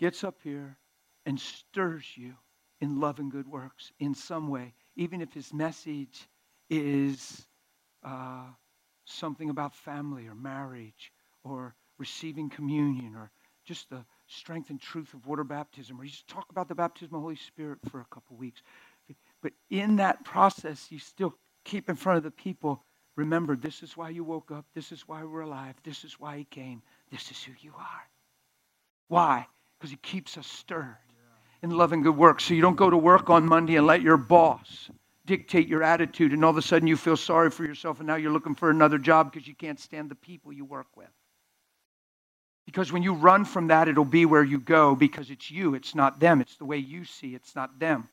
gets 0.00 0.24
up 0.24 0.38
here 0.42 0.76
and 1.24 1.38
stirs 1.38 2.16
you 2.16 2.34
in 2.80 2.98
love 2.98 3.20
and 3.20 3.30
good 3.30 3.46
works 3.46 3.92
in 4.00 4.12
some 4.12 4.48
way, 4.48 4.74
even 4.96 5.20
if 5.20 5.32
his 5.32 5.54
message 5.54 6.28
is 6.68 7.46
uh, 8.02 8.46
something 9.04 9.50
about 9.50 9.76
family 9.76 10.26
or 10.26 10.34
marriage 10.34 11.12
or 11.44 11.74
receiving 11.98 12.48
communion 12.48 13.14
or 13.14 13.30
just 13.64 13.90
the 13.90 14.04
strength 14.26 14.70
and 14.70 14.80
truth 14.80 15.12
of 15.14 15.26
water 15.26 15.44
baptism, 15.44 16.00
or 16.00 16.04
you 16.04 16.10
just 16.10 16.28
talk 16.28 16.46
about 16.50 16.68
the 16.68 16.74
baptism 16.74 17.14
of 17.14 17.20
the 17.20 17.22
Holy 17.22 17.36
Spirit 17.36 17.78
for 17.90 18.00
a 18.00 18.06
couple 18.14 18.36
weeks. 18.36 18.62
But 19.42 19.52
in 19.70 19.96
that 19.96 20.24
process, 20.24 20.86
you 20.90 20.98
still 20.98 21.34
keep 21.64 21.88
in 21.88 21.96
front 21.96 22.18
of 22.18 22.22
the 22.24 22.30
people 22.30 22.84
Remember, 23.20 23.54
this 23.54 23.82
is 23.82 23.98
why 23.98 24.08
you 24.08 24.24
woke 24.24 24.50
up. 24.50 24.64
This 24.74 24.92
is 24.92 25.06
why 25.06 25.24
we're 25.24 25.42
alive. 25.42 25.74
This 25.84 26.04
is 26.04 26.18
why 26.18 26.38
he 26.38 26.44
came. 26.44 26.80
This 27.10 27.30
is 27.30 27.42
who 27.42 27.52
you 27.60 27.72
are. 27.76 28.08
Why? 29.08 29.46
Because 29.78 29.90
he 29.90 29.96
keeps 29.98 30.38
us 30.38 30.46
stirred 30.46 30.96
in 31.62 31.68
love 31.68 31.92
and 31.92 32.02
good 32.02 32.16
work. 32.16 32.40
So 32.40 32.54
you 32.54 32.62
don't 32.62 32.76
go 32.76 32.88
to 32.88 32.96
work 32.96 33.28
on 33.28 33.44
Monday 33.44 33.76
and 33.76 33.86
let 33.86 34.00
your 34.00 34.16
boss 34.16 34.90
dictate 35.26 35.68
your 35.68 35.82
attitude, 35.82 36.32
and 36.32 36.42
all 36.42 36.50
of 36.50 36.56
a 36.56 36.62
sudden 36.62 36.88
you 36.88 36.96
feel 36.96 37.16
sorry 37.16 37.50
for 37.50 37.64
yourself, 37.64 37.98
and 38.00 38.06
now 38.06 38.16
you're 38.16 38.32
looking 38.32 38.54
for 38.54 38.70
another 38.70 38.96
job 38.96 39.30
because 39.30 39.46
you 39.46 39.54
can't 39.54 39.78
stand 39.78 40.10
the 40.10 40.14
people 40.14 40.50
you 40.50 40.64
work 40.64 40.88
with. 40.96 41.10
Because 42.70 42.92
when 42.92 43.02
you 43.02 43.14
run 43.14 43.44
from 43.44 43.66
that, 43.66 43.88
it'll 43.88 44.04
be 44.04 44.26
where 44.26 44.44
you 44.44 44.60
go 44.60 44.94
because 44.94 45.28
it's 45.28 45.50
you, 45.50 45.74
it's 45.74 45.96
not 45.96 46.20
them. 46.20 46.40
It's 46.40 46.56
the 46.56 46.64
way 46.64 46.76
you 46.76 47.04
see, 47.04 47.34
it's 47.34 47.56
not 47.56 47.80
them. 47.80 48.08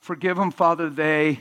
Forgive 0.00 0.36
them, 0.36 0.50
Father, 0.50 0.90
they. 0.90 1.40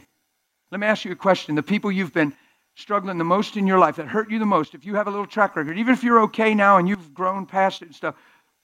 Let 0.72 0.80
me 0.80 0.88
ask 0.88 1.04
you 1.04 1.12
a 1.12 1.16
question. 1.16 1.56
The 1.56 1.64
people 1.64 1.92
you've 1.92 2.14
been 2.14 2.34
struggling 2.76 3.18
the 3.18 3.26
most 3.26 3.58
in 3.58 3.68
your 3.68 3.80
life, 3.80 3.98
that 3.98 4.08
hurt 4.08 4.32
you 4.32 4.40
the 4.40 4.46
most, 4.46 4.74
if 4.74 4.86
you 4.86 4.96
have 4.96 5.08
a 5.08 5.12
little 5.12 5.28
track 5.28 5.58
record, 5.58 5.78
even 5.78 5.94
if 5.94 6.02
you're 6.02 6.22
okay 6.22 6.54
now 6.54 6.78
and 6.78 6.88
you've 6.88 7.14
grown 7.14 7.46
past 7.46 7.82
it 7.82 7.88
and 7.88 7.96
stuff, 7.96 8.16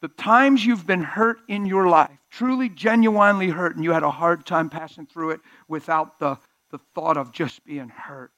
the 0.01 0.07
times 0.07 0.65
you've 0.65 0.87
been 0.87 1.03
hurt 1.03 1.39
in 1.49 1.65
your 1.65 1.89
life, 1.89 2.17
truly, 2.31 2.69
genuinely 2.69 3.49
hurt, 3.49 3.75
and 3.75 3.83
you 3.83 3.91
had 3.91 4.03
a 4.03 4.11
hard 4.11 4.45
time 4.45 4.69
passing 4.69 5.07
through 5.07 5.31
it 5.31 5.41
without 5.67 6.19
the, 6.19 6.37
the 6.71 6.79
thought 6.93 7.17
of 7.17 7.33
just 7.33 7.65
being 7.65 7.89
hurt. 7.89 8.31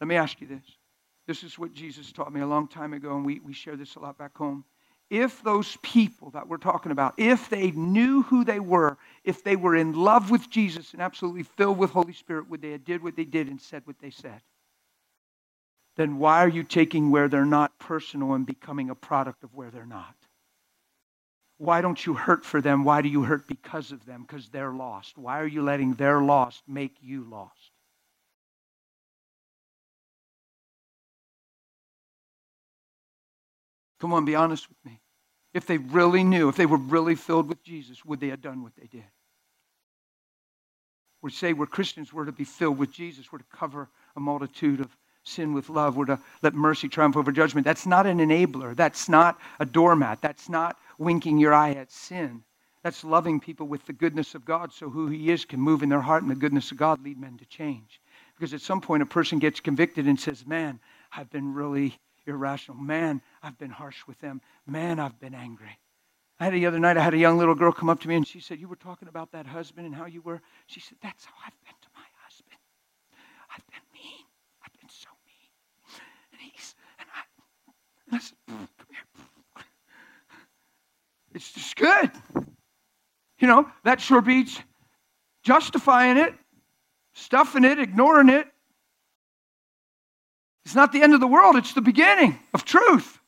Let 0.00 0.08
me 0.08 0.16
ask 0.16 0.40
you 0.40 0.48
this. 0.48 0.79
This 1.30 1.44
is 1.44 1.60
what 1.60 1.72
Jesus 1.72 2.10
taught 2.10 2.32
me 2.32 2.40
a 2.40 2.46
long 2.48 2.66
time 2.66 2.92
ago, 2.92 3.14
and 3.14 3.24
we, 3.24 3.38
we 3.38 3.52
share 3.52 3.76
this 3.76 3.94
a 3.94 4.00
lot 4.00 4.18
back 4.18 4.36
home. 4.36 4.64
If 5.10 5.44
those 5.44 5.78
people 5.80 6.30
that 6.30 6.48
we're 6.48 6.56
talking 6.56 6.90
about, 6.90 7.14
if 7.18 7.48
they 7.48 7.70
knew 7.70 8.22
who 8.22 8.42
they 8.42 8.58
were, 8.58 8.98
if 9.22 9.44
they 9.44 9.54
were 9.54 9.76
in 9.76 9.92
love 9.92 10.32
with 10.32 10.50
Jesus 10.50 10.92
and 10.92 11.00
absolutely 11.00 11.44
filled 11.44 11.78
with 11.78 11.92
Holy 11.92 12.14
Spirit, 12.14 12.50
would 12.50 12.60
they 12.60 12.72
have 12.72 12.84
did 12.84 13.00
what 13.00 13.14
they 13.14 13.24
did 13.24 13.46
and 13.46 13.60
said 13.60 13.82
what 13.84 14.00
they 14.00 14.10
said? 14.10 14.40
Then 15.96 16.18
why 16.18 16.42
are 16.42 16.48
you 16.48 16.64
taking 16.64 17.12
where 17.12 17.28
they're 17.28 17.44
not 17.44 17.78
personal 17.78 18.32
and 18.32 18.44
becoming 18.44 18.90
a 18.90 18.96
product 18.96 19.44
of 19.44 19.54
where 19.54 19.70
they're 19.70 19.86
not? 19.86 20.16
Why 21.58 21.80
don't 21.80 22.04
you 22.04 22.14
hurt 22.14 22.44
for 22.44 22.60
them? 22.60 22.82
Why 22.82 23.02
do 23.02 23.08
you 23.08 23.22
hurt 23.22 23.46
because 23.46 23.92
of 23.92 24.04
them? 24.04 24.22
Because 24.22 24.48
they're 24.48 24.72
lost. 24.72 25.16
Why 25.16 25.38
are 25.38 25.46
you 25.46 25.62
letting 25.62 25.94
their 25.94 26.20
lost 26.20 26.64
make 26.66 26.96
you 27.00 27.22
lost? 27.22 27.69
Come 34.00 34.12
on, 34.12 34.24
be 34.24 34.34
honest 34.34 34.68
with 34.68 34.78
me. 34.84 35.00
If 35.52 35.66
they 35.66 35.78
really 35.78 36.24
knew, 36.24 36.48
if 36.48 36.56
they 36.56 36.66
were 36.66 36.76
really 36.76 37.14
filled 37.14 37.48
with 37.48 37.62
Jesus, 37.62 38.04
would 38.04 38.20
they 38.20 38.28
have 38.28 38.40
done 38.40 38.62
what 38.62 38.72
they 38.76 38.86
did? 38.86 39.04
We 41.22 41.30
say 41.30 41.52
we're 41.52 41.66
Christians, 41.66 42.12
we're 42.12 42.24
to 42.24 42.32
be 42.32 42.44
filled 42.44 42.78
with 42.78 42.92
Jesus, 42.92 43.30
we're 43.30 43.40
to 43.40 43.44
cover 43.52 43.88
a 44.16 44.20
multitude 44.20 44.80
of 44.80 44.96
sin 45.22 45.52
with 45.52 45.68
love, 45.68 45.96
we're 45.96 46.06
to 46.06 46.18
let 46.42 46.54
mercy 46.54 46.88
triumph 46.88 47.16
over 47.16 47.30
judgment. 47.30 47.64
That's 47.66 47.86
not 47.86 48.06
an 48.06 48.18
enabler, 48.18 48.74
that's 48.74 49.08
not 49.08 49.38
a 49.58 49.66
doormat, 49.66 50.22
that's 50.22 50.48
not 50.48 50.78
winking 50.98 51.38
your 51.38 51.52
eye 51.52 51.72
at 51.72 51.90
sin. 51.90 52.42
That's 52.82 53.04
loving 53.04 53.40
people 53.40 53.66
with 53.66 53.84
the 53.84 53.92
goodness 53.92 54.34
of 54.34 54.46
God 54.46 54.72
so 54.72 54.88
who 54.88 55.08
He 55.08 55.30
is 55.30 55.44
can 55.44 55.60
move 55.60 55.82
in 55.82 55.90
their 55.90 56.00
heart 56.00 56.22
and 56.22 56.30
the 56.30 56.36
goodness 56.36 56.70
of 56.70 56.78
God 56.78 57.04
lead 57.04 57.20
men 57.20 57.36
to 57.36 57.44
change. 57.44 58.00
Because 58.34 58.54
at 58.54 58.62
some 58.62 58.80
point, 58.80 59.02
a 59.02 59.06
person 59.06 59.38
gets 59.38 59.60
convicted 59.60 60.06
and 60.06 60.18
says, 60.18 60.46
Man, 60.46 60.80
I've 61.14 61.28
been 61.28 61.52
really 61.52 61.98
irrational. 62.30 62.78
Man, 62.78 63.20
I've 63.42 63.58
been 63.58 63.70
harsh 63.70 64.06
with 64.06 64.18
them. 64.20 64.40
Man, 64.66 64.98
I've 64.98 65.18
been 65.20 65.34
angry. 65.34 65.78
I 66.38 66.44
had 66.44 66.54
the 66.54 66.64
other 66.64 66.78
night, 66.78 66.96
I 66.96 67.02
had 67.02 67.12
a 67.12 67.18
young 67.18 67.36
little 67.36 67.54
girl 67.54 67.70
come 67.70 67.90
up 67.90 68.00
to 68.00 68.08
me 68.08 68.14
and 68.14 68.26
she 68.26 68.40
said, 68.40 68.58
You 68.58 68.68
were 68.68 68.76
talking 68.76 69.08
about 69.08 69.32
that 69.32 69.46
husband 69.46 69.86
and 69.86 69.94
how 69.94 70.06
you 70.06 70.22
were. 70.22 70.40
She 70.66 70.80
said, 70.80 70.96
That's 71.02 71.26
how 71.26 71.34
I've 71.46 71.52
been 71.64 71.74
to 71.82 71.88
my 71.94 72.06
husband. 72.24 72.58
I've 73.54 73.66
been 73.66 73.82
mean. 73.92 74.24
I've 74.64 74.72
been 74.80 74.88
so 74.88 75.10
mean. 75.26 76.00
And 76.32 76.40
he's, 76.40 76.74
and 76.98 77.08
I, 77.14 77.20
and 78.06 78.16
I 78.16 78.18
said, 78.20 78.38
Come 78.48 78.68
here. 78.88 79.64
It's 81.34 81.52
just 81.52 81.76
good. 81.76 82.10
You 83.38 83.46
know, 83.46 83.68
that 83.84 84.00
sure 84.00 84.22
beats 84.22 84.58
justifying 85.42 86.16
it, 86.16 86.34
stuffing 87.12 87.64
it, 87.64 87.78
ignoring 87.78 88.28
it. 88.30 88.46
It's 90.70 90.76
not 90.76 90.92
the 90.92 91.02
end 91.02 91.14
of 91.14 91.20
the 91.20 91.26
world, 91.26 91.56
it's 91.56 91.72
the 91.74 91.80
beginning 91.80 92.38
of 92.54 92.64
truth. 92.64 93.18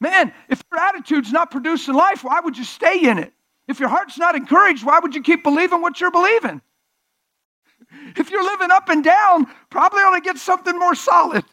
Man, 0.00 0.32
if 0.48 0.60
your 0.72 0.80
attitude's 0.80 1.30
not 1.30 1.52
producing 1.52 1.94
life, 1.94 2.24
why 2.24 2.40
would 2.40 2.58
you 2.58 2.64
stay 2.64 3.08
in 3.08 3.18
it? 3.18 3.32
If 3.68 3.78
your 3.78 3.88
heart's 3.88 4.18
not 4.18 4.34
encouraged, 4.34 4.84
why 4.84 4.98
would 4.98 5.14
you 5.14 5.22
keep 5.22 5.44
believing 5.44 5.80
what 5.80 6.00
you're 6.00 6.10
believing? 6.10 6.60
If 8.16 8.32
you're 8.32 8.42
living 8.42 8.72
up 8.72 8.88
and 8.88 9.04
down, 9.04 9.46
probably 9.70 10.00
ought 10.00 10.16
to 10.16 10.20
get 10.20 10.36
something 10.36 10.76
more 10.76 10.96
solid. 10.96 11.44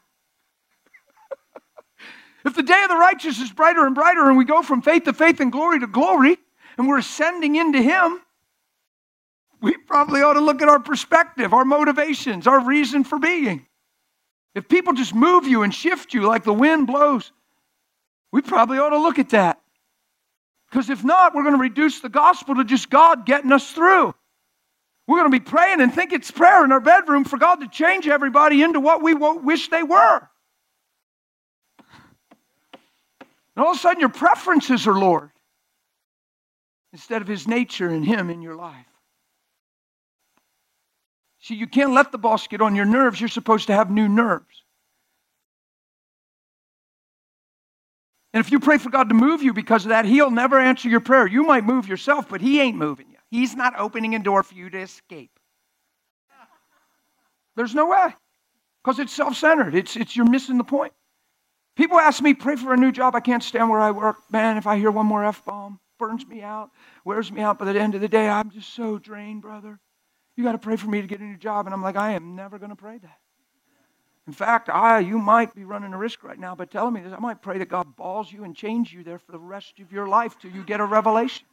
If 2.44 2.56
the 2.56 2.64
day 2.64 2.82
of 2.82 2.90
the 2.90 2.96
righteous 2.96 3.40
is 3.40 3.52
brighter 3.52 3.86
and 3.86 3.94
brighter, 3.94 4.28
and 4.28 4.40
we 4.40 4.46
go 4.46 4.64
from 4.64 4.82
faith 4.82 5.04
to 5.04 5.14
faith 5.14 5.40
and 5.40 5.52
glory 5.52 5.82
to 5.82 5.88
glory, 5.88 6.40
and 6.80 6.88
we're 6.88 6.98
ascending 6.98 7.58
into 7.58 7.80
Him, 7.80 8.22
we 9.62 9.78
probably 9.78 10.24
ought 10.24 10.34
to 10.34 10.42
look 10.42 10.64
at 10.64 10.68
our 10.68 10.80
perspective, 10.80 11.54
our 11.54 11.66
motivations, 11.66 12.48
our 12.48 12.66
reason 12.66 13.04
for 13.04 13.20
being. 13.20 13.68
If 14.56 14.68
people 14.68 14.94
just 14.94 15.14
move 15.14 15.48
you 15.48 15.64
and 15.64 15.74
shift 15.74 16.14
you 16.14 16.28
like 16.28 16.44
the 16.44 16.54
wind 16.54 16.88
blows, 16.88 17.32
we 18.32 18.42
probably 18.42 18.78
ought 18.80 18.90
to 18.90 18.98
look 18.98 19.20
at 19.20 19.30
that. 19.30 19.60
Because 20.70 20.90
if 20.90 21.04
not, 21.04 21.34
we're 21.34 21.44
going 21.44 21.56
to 21.56 21.62
reduce 21.62 22.00
the 22.00 22.10
gospel 22.10 22.56
to 22.56 22.64
just 22.64 22.90
God 22.90 23.26
getting 23.26 23.52
us 23.52 23.72
through. 23.72 24.14
We're 25.08 25.18
going 25.18 25.32
to 25.32 25.40
be 25.40 25.44
praying 25.44 25.82
and 25.82 25.94
think 25.94 26.14
it's 26.14 26.30
prayer 26.30 26.64
in 26.64 26.72
our 26.72 26.80
bedroom 26.80 27.24
for 27.24 27.38
God 27.38 27.56
to 27.62 27.68
change 27.68 28.08
everybody 28.08 28.62
into 28.62 28.80
what 28.80 29.02
we 29.02 29.16
wish 29.16 29.70
they 29.70 29.82
were. 29.82 30.30
And 33.56 33.66
all 33.66 33.72
of 33.72 33.78
a 33.78 33.80
sudden, 33.80 34.00
your 34.00 34.10
preferences 34.10 34.86
are 34.88 34.98
Lord 34.98 35.32
instead 36.94 37.22
of 37.22 37.28
His 37.28 37.48
nature 37.48 37.90
and 37.90 38.06
Him 38.06 38.30
in 38.30 38.42
your 38.42 38.56
life. 38.56 38.89
See, 41.42 41.56
you 41.56 41.68
can't 41.68 41.92
let 41.94 42.12
the 42.12 42.18
boss 42.18 42.48
get 42.48 42.62
on 42.62 42.76
your 42.76 42.86
nerves. 42.86 43.20
You're 43.20 43.30
supposed 43.30 43.68
to 43.68 43.74
have 43.74 43.90
new 43.90 44.08
nerves. 44.10 44.64
And 48.34 48.46
if 48.46 48.52
you 48.52 48.60
pray 48.60 48.78
for 48.78 48.90
God 48.90 49.10
to 49.10 49.16
move 49.16 49.42
you 49.42 49.54
because 49.54 49.86
of 49.86 49.90
that, 49.90 50.06
He'll 50.06 50.32
never 50.32 50.60
answer 50.60 50.90
your 50.90 51.00
prayer. 51.00 51.26
You 51.26 51.44
might 51.44 51.64
move 51.64 51.88
yourself, 51.88 52.30
but 52.30 52.42
He 52.42 52.60
ain't 52.60 52.78
moving 52.78 53.08
you. 53.10 53.18
He's 53.32 53.56
not 53.56 53.80
opening 53.80 54.16
a 54.16 54.20
door 54.20 54.44
for 54.44 54.54
you 54.54 54.70
to 54.70 54.80
escape. 54.80 55.32
There's 57.56 57.76
no 57.76 57.88
way 57.90 58.14
because 58.84 59.00
it's 59.00 59.14
self 59.14 59.36
centered. 59.36 59.76
It's, 59.76 59.96
it's, 59.96 60.16
you're 60.16 60.30
missing 60.30 60.58
the 60.58 60.64
point. 60.64 60.94
People 61.76 62.00
ask 62.00 62.22
me, 62.22 62.34
pray 62.34 62.56
for 62.56 62.74
a 62.74 62.78
new 62.78 62.92
job. 62.92 63.16
I 63.16 63.20
can't 63.20 63.44
stand 63.44 63.70
where 63.70 63.80
I 63.80 63.92
work. 63.92 64.18
Man, 64.30 64.58
if 64.58 64.68
I 64.68 64.78
hear 64.78 64.92
one 64.92 65.06
more 65.06 65.26
F 65.26 65.44
bomb, 65.46 65.80
burns 65.98 66.28
me 66.28 66.42
out, 66.42 66.70
wears 67.06 67.32
me 67.32 67.42
out. 67.42 67.58
By 67.58 67.72
the 67.72 67.80
end 67.80 67.96
of 67.96 68.02
the 68.02 68.08
day, 68.08 68.28
I'm 68.30 68.52
just 68.52 68.74
so 68.74 68.98
drained, 68.98 69.42
brother. 69.42 69.80
You 70.40 70.46
got 70.46 70.54
to 70.54 70.58
pray 70.58 70.78
for 70.78 70.88
me 70.88 71.02
to 71.02 71.08
get 71.08 71.20
a 71.20 71.24
new 71.26 71.36
job. 71.36 71.68
And 71.68 71.74
I'm 71.74 71.82
like, 71.84 71.98
I 71.98 72.14
am 72.14 72.34
never 72.34 72.58
going 72.60 72.70
to 72.70 72.76
pray 72.78 72.98
that. 72.98 73.18
In 74.26 74.32
fact, 74.32 74.70
I, 74.70 75.00
you 75.00 75.20
might 75.20 75.54
be 75.54 75.66
running 75.66 75.92
a 75.92 75.98
risk 75.98 76.24
right 76.24 76.40
now 76.40 76.56
by 76.56 76.64
telling 76.64 76.94
me 76.94 77.02
this. 77.02 77.12
I 77.12 77.20
might 77.20 77.42
pray 77.42 77.58
that 77.58 77.68
God 77.68 77.98
balls 77.98 78.32
you 78.32 78.46
and 78.46 78.56
change 78.56 78.94
you 78.94 79.04
there 79.04 79.20
for 79.20 79.34
the 79.34 79.38
rest 79.38 79.82
of 79.82 79.92
your 79.92 80.08
life 80.08 80.40
till 80.40 80.52
you 80.52 80.64
get 80.64 80.80
a 80.80 80.86
revelation. 80.86 81.46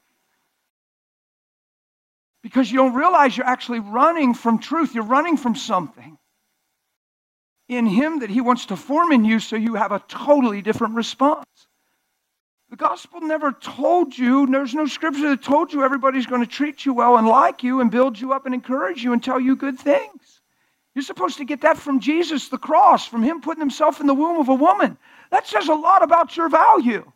Because 2.45 2.71
you 2.71 2.77
don't 2.77 2.95
realize 2.95 3.37
you're 3.37 3.45
actually 3.45 3.81
running 3.81 4.35
from 4.35 4.61
truth. 4.61 4.95
You're 4.95 5.03
running 5.03 5.37
from 5.37 5.57
something 5.57 6.17
in 7.69 7.87
Him 7.87 8.21
that 8.21 8.31
He 8.31 8.41
wants 8.41 8.67
to 8.67 8.77
form 8.77 9.11
in 9.11 9.25
you 9.25 9.41
so 9.41 9.57
you 9.57 9.75
have 9.75 9.91
a 9.91 9.99
totally 10.07 10.63
different 10.63 10.95
response. 10.95 11.45
The 12.71 12.77
gospel 12.77 13.21
never 13.21 13.53
told 13.53 14.17
you, 14.19 14.47
there's 14.47 14.75
no 14.75 14.87
scripture 14.87 15.31
that 15.31 15.43
told 15.43 15.73
you 15.73 15.85
everybody's 15.85 16.27
going 16.27 16.41
to 16.41 16.51
treat 16.51 16.85
you 16.85 16.93
well 16.93 17.17
and 17.17 17.27
like 17.27 17.63
you 17.63 17.81
and 17.81 17.91
build 17.91 18.19
you 18.19 18.33
up 18.33 18.45
and 18.45 18.55
encourage 18.55 19.05
you 19.05 19.13
and 19.13 19.23
tell 19.23 19.39
you 19.39 19.55
good 19.55 19.79
things. 19.79 20.41
You're 20.95 21.05
supposed 21.05 21.39
to 21.39 21.45
get 21.45 21.61
that 21.61 21.77
from 21.77 22.01
Jesus, 22.01 22.49
the 22.49 22.59
cross, 22.59 23.07
from 23.07 23.23
Him 23.23 23.41
putting 23.41 23.61
Himself 23.61 24.01
in 24.01 24.07
the 24.07 24.15
womb 24.15 24.39
of 24.39 24.49
a 24.49 24.55
woman. 24.55 24.99
That 25.31 25.47
says 25.47 25.69
a 25.69 25.75
lot 25.75 26.03
about 26.03 26.37
your 26.37 26.49
value. 26.49 27.13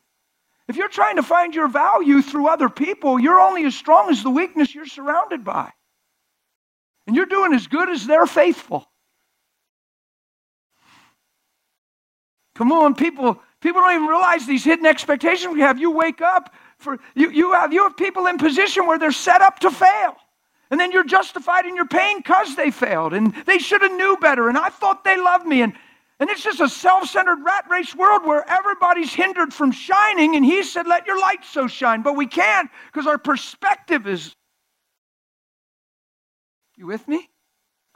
If 0.69 0.77
you're 0.77 0.89
trying 0.89 1.17
to 1.17 1.23
find 1.23 1.53
your 1.53 1.67
value 1.67 2.23
through 2.23 2.47
other 2.47 2.69
people, 2.69 3.19
you're 3.19 3.41
only 3.41 3.65
as 3.65 3.75
strong 3.75 4.09
as 4.09 4.23
the 4.23 4.31
weakness 4.31 4.73
you're 4.73 4.87
surrounded 4.87 5.45
by. 5.45 5.73
And 7.09 7.17
you're 7.17 7.27
doing 7.27 7.53
as 7.55 7.67
good 7.67 7.89
as 7.89 8.07
they're 8.07 8.27
faithful. 8.27 8.87
Come 12.55 12.71
on, 12.71 12.95
people. 12.95 13.41
People 13.61 13.83
don't 13.83 13.95
even 13.95 14.07
realize 14.07 14.47
these 14.47 14.65
hidden 14.65 14.87
expectations 14.87 15.55
we 15.55 15.61
have. 15.61 15.79
You 15.79 15.91
wake 15.91 16.21
up 16.23 16.55
for 16.79 16.99
you, 17.15 17.31
you 17.31 17.53
have 17.53 17.73
you 17.73 17.83
have 17.83 17.97
people 17.97 18.27
in 18.27 18.39
position 18.39 18.87
where 18.87 18.99
they're 18.99 19.13
set 19.13 19.43
up 19.43 19.59
to 19.61 19.71
fail. 19.71 20.17
And 20.71 20.79
then 20.79 20.93
you're 20.93 21.05
justified 21.05 21.67
in 21.67 21.75
your 21.75 21.87
pain 21.87 22.19
because 22.19 22.55
they 22.55 22.71
failed. 22.71 23.13
And 23.13 23.35
they 23.45 23.59
should 23.59 23.83
have 23.83 23.93
knew 23.93 24.17
better. 24.21 24.49
And 24.49 24.57
I 24.57 24.69
thought 24.69 25.03
they 25.03 25.17
loved 25.17 25.45
me. 25.45 25.63
And, 25.63 25.73
and 26.21 26.31
it's 26.31 26.45
just 26.45 26.61
a 26.61 26.69
self-centered 26.69 27.43
rat 27.45 27.65
race 27.69 27.95
world 27.95 28.25
where 28.25 28.49
everybody's 28.49 29.13
hindered 29.13 29.53
from 29.53 29.73
shining. 29.73 30.37
And 30.37 30.45
he 30.45 30.63
said, 30.63 30.87
let 30.87 31.07
your 31.09 31.19
light 31.19 31.45
so 31.45 31.67
shine. 31.67 32.03
But 32.03 32.15
we 32.15 32.27
can't 32.27 32.71
because 32.93 33.09
our 33.09 33.19
perspective 33.19 34.07
is. 34.07 34.33
You 36.77 36.87
with 36.87 37.07
me? 37.09 37.29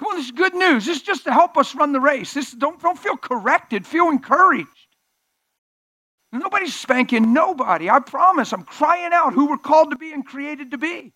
Come 0.01 0.09
on, 0.09 0.17
this 0.17 0.27
is 0.27 0.33
good 0.33 0.55
news. 0.55 0.85
This 0.85 0.97
is 0.97 1.03
just 1.03 1.25
to 1.25 1.33
help 1.33 1.57
us 1.57 1.77
run 1.77 1.93
the 1.93 2.01
race. 2.01 2.35
This 2.35 2.51
don't, 2.51 2.83
don't 2.83 2.99
feel 2.99 3.17
corrected, 3.17 3.87
feel 3.87 4.11
encouraged. 4.11 4.84
Nobody's 6.35 6.75
spanking 6.75 7.33
nobody. 7.33 7.89
I 7.89 8.01
promise. 8.01 8.53
I'm 8.53 8.65
crying 8.65 9.13
out 9.13 9.35
who 9.35 9.47
we're 9.47 9.57
called 9.57 9.91
to 9.93 9.97
be 9.97 10.13
and 10.13 10.27
created 10.27 10.73
to 10.73 10.79
be. 10.79 11.13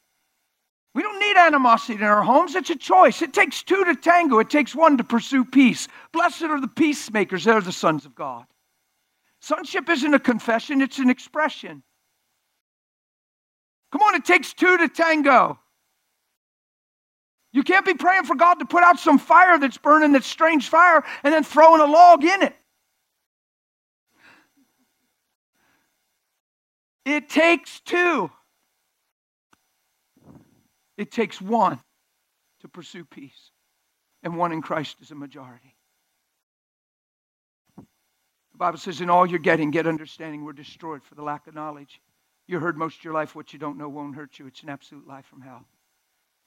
We 0.94 1.02
don't 1.02 1.18
need 1.18 1.36
animosity 1.36 1.94
in 1.94 2.04
our 2.04 2.22
homes. 2.22 2.54
It's 2.54 2.70
a 2.70 2.76
choice. 2.76 3.20
It 3.20 3.32
takes 3.34 3.64
two 3.64 3.84
to 3.84 3.96
tango, 3.96 4.38
it 4.38 4.48
takes 4.48 4.74
one 4.74 4.96
to 4.96 5.04
pursue 5.04 5.44
peace. 5.44 5.88
Blessed 6.12 6.42
are 6.42 6.60
the 6.60 6.68
peacemakers, 6.68 7.44
they're 7.44 7.60
the 7.60 7.72
sons 7.72 8.04
of 8.04 8.14
God. 8.14 8.46
Sonship 9.40 9.88
isn't 9.88 10.14
a 10.14 10.18
confession, 10.18 10.80
it's 10.80 10.98
an 10.98 11.10
expression. 11.10 11.82
Come 13.92 14.02
on, 14.02 14.14
it 14.14 14.24
takes 14.24 14.52
two 14.54 14.76
to 14.78 14.88
tango. 14.88 15.58
You 17.52 17.62
can't 17.62 17.86
be 17.86 17.94
praying 17.94 18.24
for 18.24 18.36
God 18.36 18.54
to 18.54 18.64
put 18.66 18.82
out 18.82 18.98
some 18.98 19.18
fire 19.18 19.58
that's 19.58 19.78
burning, 19.78 20.12
that 20.12 20.24
strange 20.24 20.68
fire, 20.68 21.04
and 21.22 21.34
then 21.34 21.44
throwing 21.44 21.80
a 21.80 21.86
log 21.86 22.24
in 22.24 22.42
it. 22.42 22.54
It 27.08 27.30
takes 27.30 27.80
two. 27.80 28.30
It 30.98 31.10
takes 31.10 31.40
one 31.40 31.80
to 32.60 32.68
pursue 32.68 33.06
peace, 33.06 33.50
and 34.22 34.36
one 34.36 34.52
in 34.52 34.60
Christ 34.60 34.96
is 35.00 35.10
a 35.10 35.14
majority. 35.14 35.74
The 37.78 38.58
Bible 38.58 38.76
says, 38.76 39.00
In 39.00 39.08
all 39.08 39.24
you're 39.24 39.38
getting, 39.38 39.70
get 39.70 39.86
understanding. 39.86 40.44
We're 40.44 40.52
destroyed 40.52 41.02
for 41.02 41.14
the 41.14 41.22
lack 41.22 41.46
of 41.46 41.54
knowledge. 41.54 41.98
You 42.46 42.58
heard 42.58 42.76
most 42.76 42.98
of 42.98 43.04
your 43.04 43.14
life 43.14 43.34
what 43.34 43.54
you 43.54 43.58
don't 43.58 43.78
know 43.78 43.88
won't 43.88 44.14
hurt 44.14 44.38
you. 44.38 44.46
It's 44.46 44.62
an 44.62 44.68
absolute 44.68 45.08
lie 45.08 45.22
from 45.22 45.40
hell. 45.40 45.64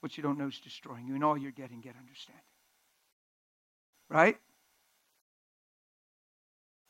What 0.02 0.16
you 0.16 0.22
don't 0.22 0.38
know 0.38 0.50
is 0.50 0.60
destroying 0.60 1.08
you. 1.08 1.16
In 1.16 1.24
all 1.24 1.40
you're 1.40 1.50
getting, 1.50 1.82
get 1.82 1.96
understanding. 2.00 2.44
Right? 4.10 4.38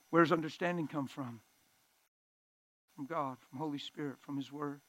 Where 0.09 0.23
does 0.23 0.33
understanding 0.33 0.89
come 0.89 1.07
from? 1.07 1.39
From 3.01 3.07
God, 3.07 3.37
from 3.49 3.57
Holy 3.57 3.79
Spirit, 3.79 4.17
from 4.21 4.37
His 4.37 4.51
Word. 4.51 4.79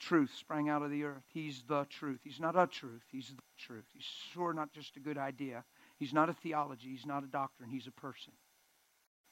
Truth 0.00 0.34
sprang 0.36 0.68
out 0.68 0.82
of 0.82 0.90
the 0.90 1.04
earth. 1.04 1.22
He's 1.32 1.62
the 1.68 1.84
truth. 1.84 2.18
He's 2.24 2.40
not 2.40 2.58
a 2.58 2.66
truth. 2.66 3.04
He's 3.12 3.28
the 3.28 3.42
truth. 3.56 3.84
He's 3.94 4.02
sure 4.32 4.52
not 4.52 4.72
just 4.72 4.96
a 4.96 5.00
good 5.00 5.16
idea. 5.16 5.64
He's 5.98 6.12
not 6.12 6.28
a 6.28 6.32
theology. 6.34 6.88
He's 6.88 7.06
not 7.06 7.22
a 7.22 7.28
doctrine. 7.28 7.70
He's 7.70 7.86
a 7.86 7.92
person. 7.92 8.32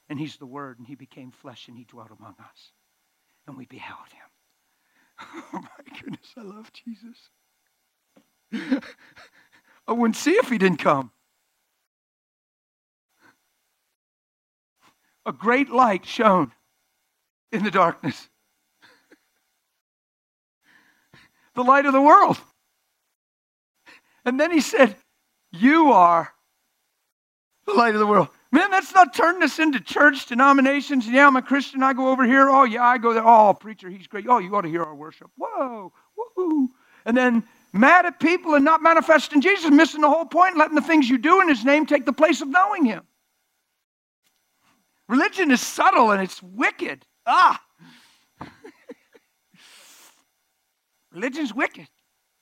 And 0.09 0.19
He's 0.19 0.37
the 0.37 0.47
Word, 0.47 0.79
and 0.79 0.87
He 0.87 0.95
became 0.95 1.33
flesh, 1.33 1.67
and 1.67 1.77
He 1.77 1.85
dwelt 1.85 2.11
among 2.17 2.37
us 2.39 2.71
and 3.47 3.57
we 3.57 3.67
beheld 3.67 4.09
him. 4.13 4.21
Oh 5.53 5.61
my 5.61 6.01
goodness, 6.01 6.33
I 6.37 6.43
love 6.43 6.73
Jesus. 6.73 7.31
I 9.87 9.93
wouldn't 9.93 10.17
see 10.17 10.33
if 10.33 10.49
he 10.49 10.59
didn't 10.59 10.79
come. 10.79 11.13
A 15.25 15.33
great 15.33 15.71
light 15.71 16.05
shone 16.05 16.53
in 17.55 17.65
the 17.65 17.71
darkness. 17.71 18.29
the 21.55 21.63
light 21.63 21.87
of 21.87 21.93
the 21.93 22.01
world. 22.01 22.39
And 24.25 24.39
then 24.39 24.51
he 24.51 24.61
said, 24.61 24.97
You 25.53 25.93
are 25.93 26.33
the 27.67 27.75
light 27.75 27.95
of 27.95 28.01
the 28.01 28.07
world. 28.07 28.29
Man, 28.53 28.71
that's 28.71 28.95
not 28.95 29.15
turning 29.15 29.43
us 29.43 29.59
into 29.59 29.81
church 29.81 30.27
denominations. 30.27 31.09
Yeah, 31.09 31.27
I'm 31.27 31.37
a 31.37 31.43
Christian. 31.43 31.83
I 31.83 31.93
go 31.93 32.09
over 32.11 32.25
here. 32.25 32.49
Oh, 32.49 32.65
yeah, 32.65 32.85
I 32.85 32.99
go 32.99 33.13
there. 33.13 33.27
Oh, 33.27 33.53
preacher, 33.55 33.91
he's 33.91 34.07
great. 34.07 34.27
Oh, 34.29 34.39
you 34.39 34.55
ought 34.55 34.63
to 34.63 34.69
hear 34.69 34.83
our 34.85 34.95
worship. 34.95 35.31
Whoa, 35.37 35.93
woohoo. 36.17 36.69
And 37.05 37.17
then 37.17 37.43
mad 37.73 38.07
at 38.07 38.21
people 38.21 38.55
and 38.55 38.65
not 38.65 38.83
manifesting 38.83 39.41
Jesus, 39.41 39.71
missing 39.71 40.03
the 40.03 40.09
whole 40.09 40.25
point, 40.25 40.57
letting 40.57 40.77
the 40.77 40.81
things 40.81 41.09
you 41.09 41.19
do 41.19 41.41
in 41.41 41.49
his 41.49 41.65
name 41.65 41.85
take 41.85 42.07
the 42.07 42.13
place 42.13 42.41
of 42.41 42.49
knowing 42.49 42.85
him. 42.85 43.03
Religion 45.09 45.51
is 45.51 45.61
subtle 45.61 46.13
and 46.13 46.23
it's 46.23 46.43
wicked. 46.43 47.05
Ah! 47.27 47.63
Religion's 51.13 51.55
wicked. 51.55 51.89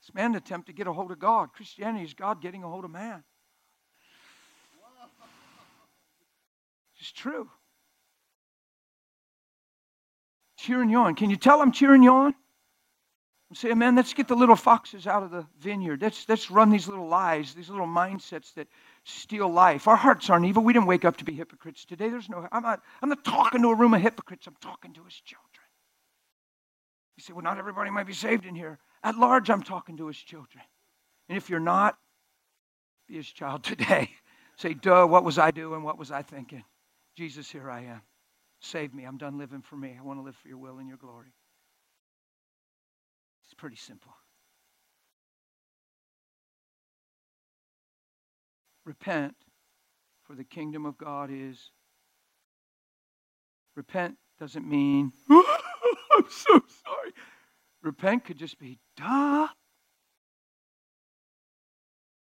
It's 0.01 0.15
man's 0.15 0.37
attempt 0.37 0.67
to 0.67 0.73
get 0.73 0.87
a 0.87 0.93
hold 0.93 1.13
of 1.13 1.19
God. 1.19 1.53
Christianity 1.53 2.05
is 2.05 2.15
God 2.15 2.41
getting 2.43 2.65
a 2.65 2.69
hold 2.69 2.85
of 2.85 2.91
man. 2.91 3.23
It's 6.99 7.13
true. 7.13 7.49
Cheering 10.57 10.89
you 10.89 10.99
on. 10.99 11.17
Can 11.17 11.31
you 11.31 11.37
tell 11.37 11.61
I'm 11.61 11.73
cheering 11.73 12.03
you 12.05 12.13
on? 12.13 12.35
I'm 13.51 13.57
saying, 13.57 13.77
man, 13.77 13.97
let's 13.97 14.15
get 14.15 14.29
the 14.29 14.37
little 14.37 14.57
foxes 14.57 15.07
out 15.07 15.23
of 15.23 15.31
the 15.31 15.45
vineyard. 15.59 16.01
Let's, 16.01 16.27
let's 16.29 16.51
run 16.51 16.71
these 16.71 16.89
little 16.89 17.09
lies, 17.09 17.55
these 17.55 17.69
little 17.69 17.87
mindsets 17.87 18.55
that 18.55 18.69
steal 19.05 19.49
life. 19.49 19.89
Our 19.89 19.97
hearts 19.97 20.31
aren't 20.31 20.47
evil. 20.47 20.63
We 20.63 20.73
didn't 20.73 20.87
wake 20.87 21.05
up 21.05 21.17
to 21.19 21.25
be 21.25 21.33
hypocrites 21.33 21.85
today. 21.85 22.09
There's 22.09 22.29
no, 22.29 22.47
I'm 22.53 22.63
not, 22.63 22.81
I'm 23.03 23.09
not 23.09 23.25
talking 23.25 23.63
to 23.63 23.69
a 23.69 23.75
room 23.75 23.95
of 23.95 24.01
hypocrites. 24.01 24.47
I'm 24.47 24.57
talking 24.61 24.93
to 24.95 25.05
his 25.05 25.15
children. 25.15 25.49
You 27.17 27.23
say, 27.23 27.33
well, 27.33 27.43
not 27.43 27.59
everybody 27.59 27.91
might 27.91 28.07
be 28.07 28.13
saved 28.13 28.47
in 28.47 28.55
here. 28.55 28.79
At 29.03 29.17
large, 29.17 29.51
I'm 29.51 29.63
talking 29.63 29.97
to 29.99 30.07
his 30.07 30.17
children. 30.17 30.65
And 31.29 31.37
if 31.37 31.51
you're 31.51 31.61
not, 31.61 31.97
be 33.09 33.15
his 33.15 33.27
child 33.27 33.65
today. 33.65 34.11
Say, 34.57 34.75
duh, 34.75 35.07
what 35.07 35.25
was 35.25 35.39
I 35.39 35.51
doing? 35.51 35.83
What 35.83 35.99
was 35.99 36.11
I 36.11 36.23
thinking? 36.23 36.65
Jesus, 37.17 37.51
here 37.51 37.71
I 37.71 37.81
am. 37.85 38.03
Save 38.61 38.95
me. 38.95 39.05
I'm 39.05 39.19
done 39.19 39.39
living 39.39 39.61
for 39.61 39.77
me. 39.77 39.97
I 39.99 40.03
want 40.03 40.21
to 40.21 40.23
live 40.23 40.37
for 40.37 40.49
your 40.49 40.59
will 40.59 40.79
and 40.79 40.89
your 40.89 40.97
glory. 40.97 41.33
It's 43.45 43.55
pretty 43.55 43.77
simple. 43.77 44.13
Repent, 48.85 49.35
for 50.25 50.35
the 50.35 50.45
kingdom 50.45 50.87
of 50.87 50.99
God 50.99 51.31
is. 51.33 51.71
Repent 53.77 54.17
doesn't 54.39 54.69
mean, 54.69 55.13
I'm 55.31 56.27
so 56.29 56.63
sorry. 56.85 57.13
Repent 57.83 58.25
could 58.25 58.39
just 58.39 58.59
be, 58.59 58.79
duh. 58.97 59.49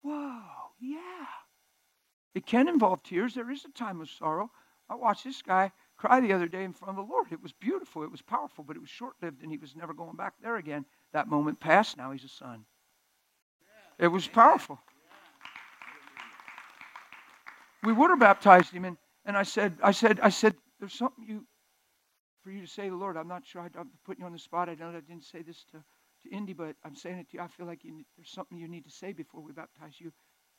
Whoa, 0.02 0.40
yeah. 0.80 1.26
It 2.34 2.46
can 2.46 2.68
involve 2.68 3.02
tears. 3.02 3.34
There 3.34 3.50
is 3.50 3.64
a 3.64 3.72
time 3.72 4.00
of 4.00 4.08
sorrow. 4.10 4.50
I 4.88 4.94
watched 4.94 5.24
this 5.24 5.42
guy 5.42 5.72
cry 5.96 6.20
the 6.20 6.32
other 6.32 6.48
day 6.48 6.64
in 6.64 6.72
front 6.72 6.98
of 6.98 7.06
the 7.06 7.12
Lord. 7.12 7.28
It 7.30 7.42
was 7.42 7.52
beautiful, 7.52 8.02
it 8.02 8.10
was 8.10 8.22
powerful, 8.22 8.64
but 8.64 8.76
it 8.76 8.80
was 8.80 8.88
short 8.88 9.14
lived, 9.22 9.42
and 9.42 9.50
he 9.50 9.58
was 9.58 9.76
never 9.76 9.92
going 9.92 10.16
back 10.16 10.34
there 10.42 10.56
again. 10.56 10.84
That 11.12 11.28
moment 11.28 11.60
passed. 11.60 11.96
Now 11.96 12.10
he's 12.10 12.24
a 12.24 12.28
son. 12.28 12.64
It 13.98 14.08
was 14.08 14.26
powerful. 14.26 14.78
We 17.82 17.92
would 17.92 18.10
have 18.10 18.20
baptized 18.20 18.72
him, 18.72 18.84
and, 18.84 18.96
and 19.24 19.36
I 19.36 19.42
said, 19.42 19.78
I 19.82 19.92
said, 19.92 20.20
I 20.20 20.28
said, 20.28 20.54
there's 20.78 20.92
something 20.92 21.24
you 21.26 21.44
for 22.42 22.50
you 22.50 22.60
to 22.60 22.66
say 22.66 22.84
to 22.84 22.90
the 22.90 22.96
Lord. 22.96 23.16
I'm 23.16 23.28
not 23.28 23.46
sure 23.46 23.62
I'm 23.62 23.90
putting 24.04 24.22
you 24.22 24.26
on 24.26 24.32
the 24.32 24.38
spot. 24.38 24.68
I 24.68 24.74
know 24.74 24.88
I 24.88 25.00
didn't 25.00 25.24
say 25.24 25.42
this 25.42 25.64
to, 25.72 25.78
to 26.22 26.34
Indy, 26.34 26.52
but 26.52 26.74
I'm 26.84 26.94
saying 26.94 27.18
it 27.18 27.30
to 27.30 27.36
you. 27.36 27.42
I 27.42 27.48
feel 27.48 27.66
like 27.66 27.84
you, 27.84 28.04
there's 28.16 28.30
something 28.30 28.58
you 28.58 28.68
need 28.68 28.84
to 28.84 28.90
say 28.90 29.12
before 29.12 29.42
we 29.42 29.52
baptize 29.52 29.94
you 29.98 30.12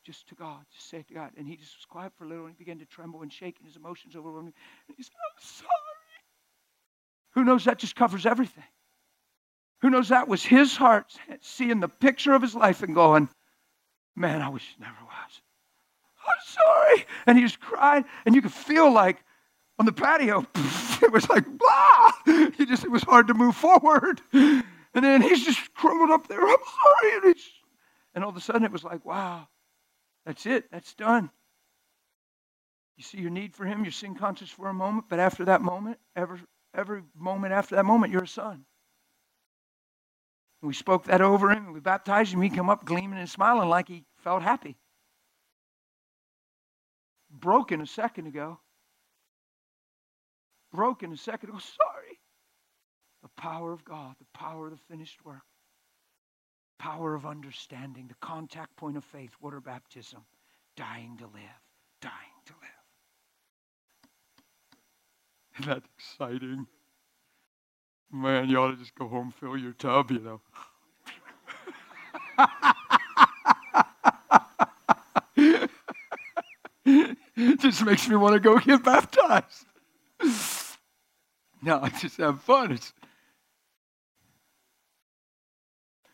just 0.05 0.27
to 0.29 0.35
God. 0.35 0.59
Just 0.73 0.89
say 0.89 0.99
it 0.99 1.07
to 1.09 1.13
God. 1.13 1.31
And 1.37 1.47
he 1.47 1.55
just 1.55 1.75
was 1.77 1.85
quiet 1.85 2.13
for 2.17 2.25
a 2.25 2.27
little 2.27 2.45
and 2.45 2.55
he 2.55 2.63
began 2.63 2.79
to 2.79 2.85
tremble 2.85 3.21
and 3.21 3.31
shake 3.31 3.57
and 3.57 3.67
his 3.67 3.75
emotions 3.75 4.15
overwhelmed. 4.15 4.53
And 4.87 4.97
he 4.97 5.03
said, 5.03 5.13
I'm 5.15 5.43
sorry. 5.43 5.69
Who 7.33 7.43
knows 7.43 7.65
that 7.65 7.79
just 7.79 7.95
covers 7.95 8.25
everything? 8.25 8.63
Who 9.81 9.89
knows 9.89 10.09
that 10.09 10.27
was 10.27 10.43
his 10.43 10.75
heart 10.75 11.11
seeing 11.41 11.79
the 11.79 11.87
picture 11.87 12.33
of 12.33 12.41
his 12.41 12.53
life 12.53 12.83
and 12.83 12.93
going, 12.93 13.29
Man, 14.15 14.41
I 14.41 14.49
wish 14.49 14.75
never 14.79 14.93
was. 15.05 15.10
I'm 16.31 16.43
sorry. 16.45 17.05
And 17.27 17.37
he 17.37 17.43
just 17.43 17.59
cried, 17.59 18.05
and 18.25 18.35
you 18.35 18.41
could 18.41 18.53
feel 18.53 18.91
like 18.91 19.23
on 19.79 19.85
the 19.85 19.91
patio, 19.93 20.45
it 21.03 21.11
was 21.11 21.29
like 21.29 21.45
blah. 21.45 22.11
He 22.57 22.65
just 22.65 22.83
it 22.83 22.91
was 22.91 23.03
hard 23.03 23.27
to 23.27 23.33
move 23.33 23.55
forward. 23.55 24.21
And 24.93 25.05
then 25.05 25.21
he's 25.21 25.45
just 25.45 25.73
crumbled 25.73 26.11
up 26.11 26.27
there. 26.27 26.41
I'm 26.41 26.57
sorry. 26.57 27.11
And, 27.31 27.35
and 28.15 28.23
all 28.23 28.29
of 28.29 28.37
a 28.37 28.41
sudden 28.41 28.63
it 28.63 28.71
was 28.71 28.83
like, 28.83 29.05
wow, 29.05 29.47
that's 30.25 30.45
it. 30.45 30.71
That's 30.71 30.93
done. 30.95 31.29
You 32.97 33.03
see 33.03 33.19
your 33.19 33.31
need 33.31 33.55
for 33.55 33.65
him, 33.65 33.83
you're 33.83 33.91
sin 33.91 34.15
conscious 34.15 34.49
for 34.49 34.67
a 34.69 34.73
moment, 34.73 35.05
but 35.09 35.19
after 35.19 35.45
that 35.45 35.61
moment, 35.61 35.97
every, 36.15 36.39
every 36.75 37.01
moment 37.17 37.53
after 37.53 37.75
that 37.75 37.85
moment, 37.85 38.13
you're 38.13 38.23
a 38.23 38.27
son. 38.27 38.65
And 40.61 40.67
we 40.67 40.73
spoke 40.75 41.05
that 41.05 41.21
over 41.21 41.51
him, 41.51 41.65
and 41.65 41.73
we 41.73 41.79
baptized 41.79 42.33
him. 42.33 42.41
He 42.41 42.49
come 42.51 42.69
up 42.69 42.85
gleaming 42.85 43.17
and 43.17 43.29
smiling 43.29 43.69
like 43.69 43.87
he 43.87 44.05
felt 44.17 44.43
happy. 44.43 44.77
Broken 47.41 47.81
a 47.81 47.87
second 47.87 48.27
ago. 48.27 48.59
Broken 50.71 51.11
a 51.11 51.17
second 51.17 51.49
ago. 51.49 51.59
Sorry. 51.59 52.19
The 53.23 53.29
power 53.37 53.73
of 53.73 53.83
God, 53.83 54.15
the 54.19 54.37
power 54.37 54.67
of 54.67 54.71
the 54.71 54.79
finished 54.89 55.23
work 55.25 55.43
power 56.81 57.13
of 57.13 57.27
understanding, 57.27 58.07
the 58.07 58.15
contact 58.25 58.75
point 58.75 58.97
of 58.97 59.03
faith, 59.05 59.29
water 59.39 59.61
baptism, 59.61 60.25
dying 60.75 61.15
to 61.15 61.25
live, 61.25 61.61
dying 62.01 62.41
to 62.43 62.53
live. 62.53 62.81
Isn't 65.59 65.69
that 65.69 65.83
exciting? 65.95 66.65
Man, 68.11 68.49
you 68.49 68.57
ought 68.57 68.71
to 68.71 68.77
just 68.77 68.95
go 68.95 69.07
home, 69.07 69.31
fill 69.39 69.57
your 69.57 69.73
tub, 69.73 70.09
you 70.09 70.19
know. 70.19 70.41
just 77.61 77.83
makes 77.85 78.07
me 78.07 78.15
want 78.15 78.33
to 78.33 78.39
go 78.39 78.57
get 78.59 78.83
baptized. 78.83 79.65
No, 81.63 81.79
I 81.79 81.89
just 81.89 82.17
have 82.17 82.41
fun. 82.41 82.71
It's, 82.71 82.91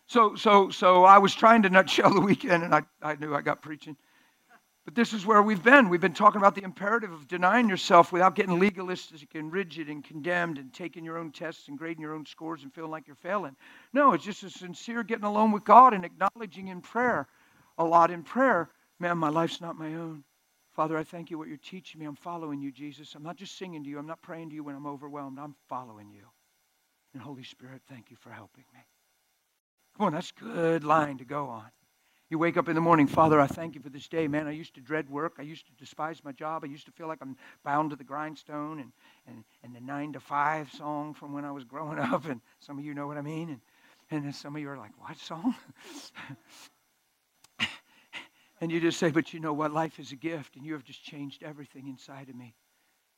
so, 0.08 0.36
so, 0.36 0.70
so 0.70 1.06
I 1.06 1.20
was 1.20 1.34
trying 1.34 1.62
to 1.64 1.70
nutshell 1.70 2.14
the 2.14 2.20
weekend, 2.20 2.64
and 2.64 2.76
I, 2.76 2.84
I 3.02 3.16
knew 3.16 3.34
I 3.34 3.42
got 3.42 3.62
preaching. 3.62 3.96
But 4.84 4.96
this 4.96 5.12
is 5.12 5.26
where 5.26 5.42
we've 5.42 5.64
been. 5.64 5.90
We've 5.90 6.02
been 6.02 6.14
talking 6.14 6.40
about 6.40 6.56
the 6.56 6.64
imperative 6.64 7.12
of 7.12 7.28
denying 7.28 7.68
yourself 7.68 8.14
without 8.14 8.36
getting 8.36 8.58
legalistic 8.58 9.36
and 9.36 9.52
rigid 9.52 9.90
and 9.90 10.04
condemned 10.04 10.58
and 10.58 10.74
taking 10.74 11.04
your 11.04 11.18
own 11.18 11.32
tests 11.32 11.68
and 11.68 11.78
grading 11.78 12.02
your 12.02 12.14
own 12.14 12.26
scores 12.26 12.64
and 12.64 12.74
feeling 12.74 12.92
like 12.92 13.06
you're 13.06 13.18
failing. 13.18 13.56
No, 13.92 14.14
it's 14.14 14.24
just 14.24 14.44
a 14.44 14.50
sincere 14.50 15.04
getting 15.04 15.26
alone 15.26 15.52
with 15.52 15.66
God 15.66 15.94
and 15.94 16.06
acknowledging 16.06 16.70
in 16.70 16.80
prayer, 16.80 17.28
a 17.78 17.84
lot 17.84 18.12
in 18.12 18.24
prayer, 18.24 18.70
man, 19.00 19.18
my 19.18 19.30
life's 19.30 19.60
not 19.60 19.78
my 19.78 19.94
own. 19.96 20.24
Father, 20.78 20.96
I 20.96 21.04
thank 21.04 21.32
you 21.32 21.40
what 21.40 21.48
you're 21.48 21.58
teaching 21.58 22.00
me. 22.00 22.06
I'm 22.06 22.16
following 22.16 22.62
you, 22.62 22.72
Jesus. 22.72 23.16
I'm 23.16 23.24
not 23.24 23.36
just 23.36 23.58
singing 23.58 23.84
to 23.84 23.90
you. 23.90 23.98
I'm 23.98 24.06
not 24.06 24.22
praying 24.22 24.52
to 24.52 24.56
you 24.56 24.64
when 24.64 24.76
I'm 24.76 24.86
overwhelmed. 24.86 25.40
I'm 25.40 25.56
following 25.68 26.12
you. 26.12 26.22
And 27.16 27.24
Holy 27.24 27.44
Spirit, 27.44 27.82
thank 27.90 28.12
you 28.12 28.16
for 28.18 28.30
helping 28.30 28.64
me. 28.72 28.80
Come 29.98 30.06
on, 30.06 30.14
that's 30.14 30.32
a 30.40 30.44
good 30.44 30.84
line 30.84 31.18
to 31.18 31.26
go 31.26 31.48
on. 31.48 31.66
You 32.30 32.38
wake 32.38 32.58
up 32.58 32.70
in 32.70 32.76
the 32.76 32.82
morning, 32.82 33.08
Father, 33.08 33.42
I 33.42 33.48
thank 33.48 33.74
you 33.74 33.82
for 33.82 33.90
this 33.90 34.08
day. 34.08 34.28
Man, 34.28 34.46
I 34.48 34.52
used 34.52 34.76
to 34.76 34.82
dread 34.82 35.10
work. 35.10 35.38
I 35.40 35.42
used 35.42 35.66
to 35.66 35.72
despise 35.80 36.24
my 36.24 36.32
job. 36.32 36.64
I 36.64 36.68
used 36.68 36.86
to 36.86 36.92
feel 36.92 37.08
like 37.08 37.24
I'm 37.24 37.38
bound 37.66 37.90
to 37.90 37.96
the 37.96 38.04
grindstone 38.04 38.80
and, 38.80 38.92
and, 39.26 39.44
and 39.64 39.76
the 39.76 39.82
nine 39.82 40.14
to 40.14 40.20
five 40.20 40.72
song 40.72 41.16
from 41.16 41.34
when 41.34 41.44
I 41.44 41.52
was 41.52 41.64
growing 41.64 41.98
up. 42.00 42.26
And 42.26 42.40
some 42.60 42.78
of 42.78 42.86
you 42.86 42.94
know 42.94 43.08
what 43.08 43.18
I 43.18 43.24
mean. 43.24 43.60
And, 44.12 44.26
and 44.26 44.36
some 44.36 44.56
of 44.56 44.62
you 44.62 44.70
are 44.70 44.78
like, 44.78 44.92
what 45.00 45.18
song? 45.18 45.56
and 48.60 48.72
you 48.72 48.80
just 48.80 49.00
say, 49.00 49.12
but 49.12 49.34
you 49.34 49.40
know 49.40 49.54
what? 49.54 49.72
Life 49.72 50.00
is 50.00 50.12
a 50.12 50.16
gift, 50.16 50.56
and 50.56 50.66
you 50.66 50.74
have 50.74 50.84
just 50.84 51.04
changed 51.04 51.44
everything 51.44 51.88
inside 51.88 52.30
of 52.30 52.36
me. 52.36 52.56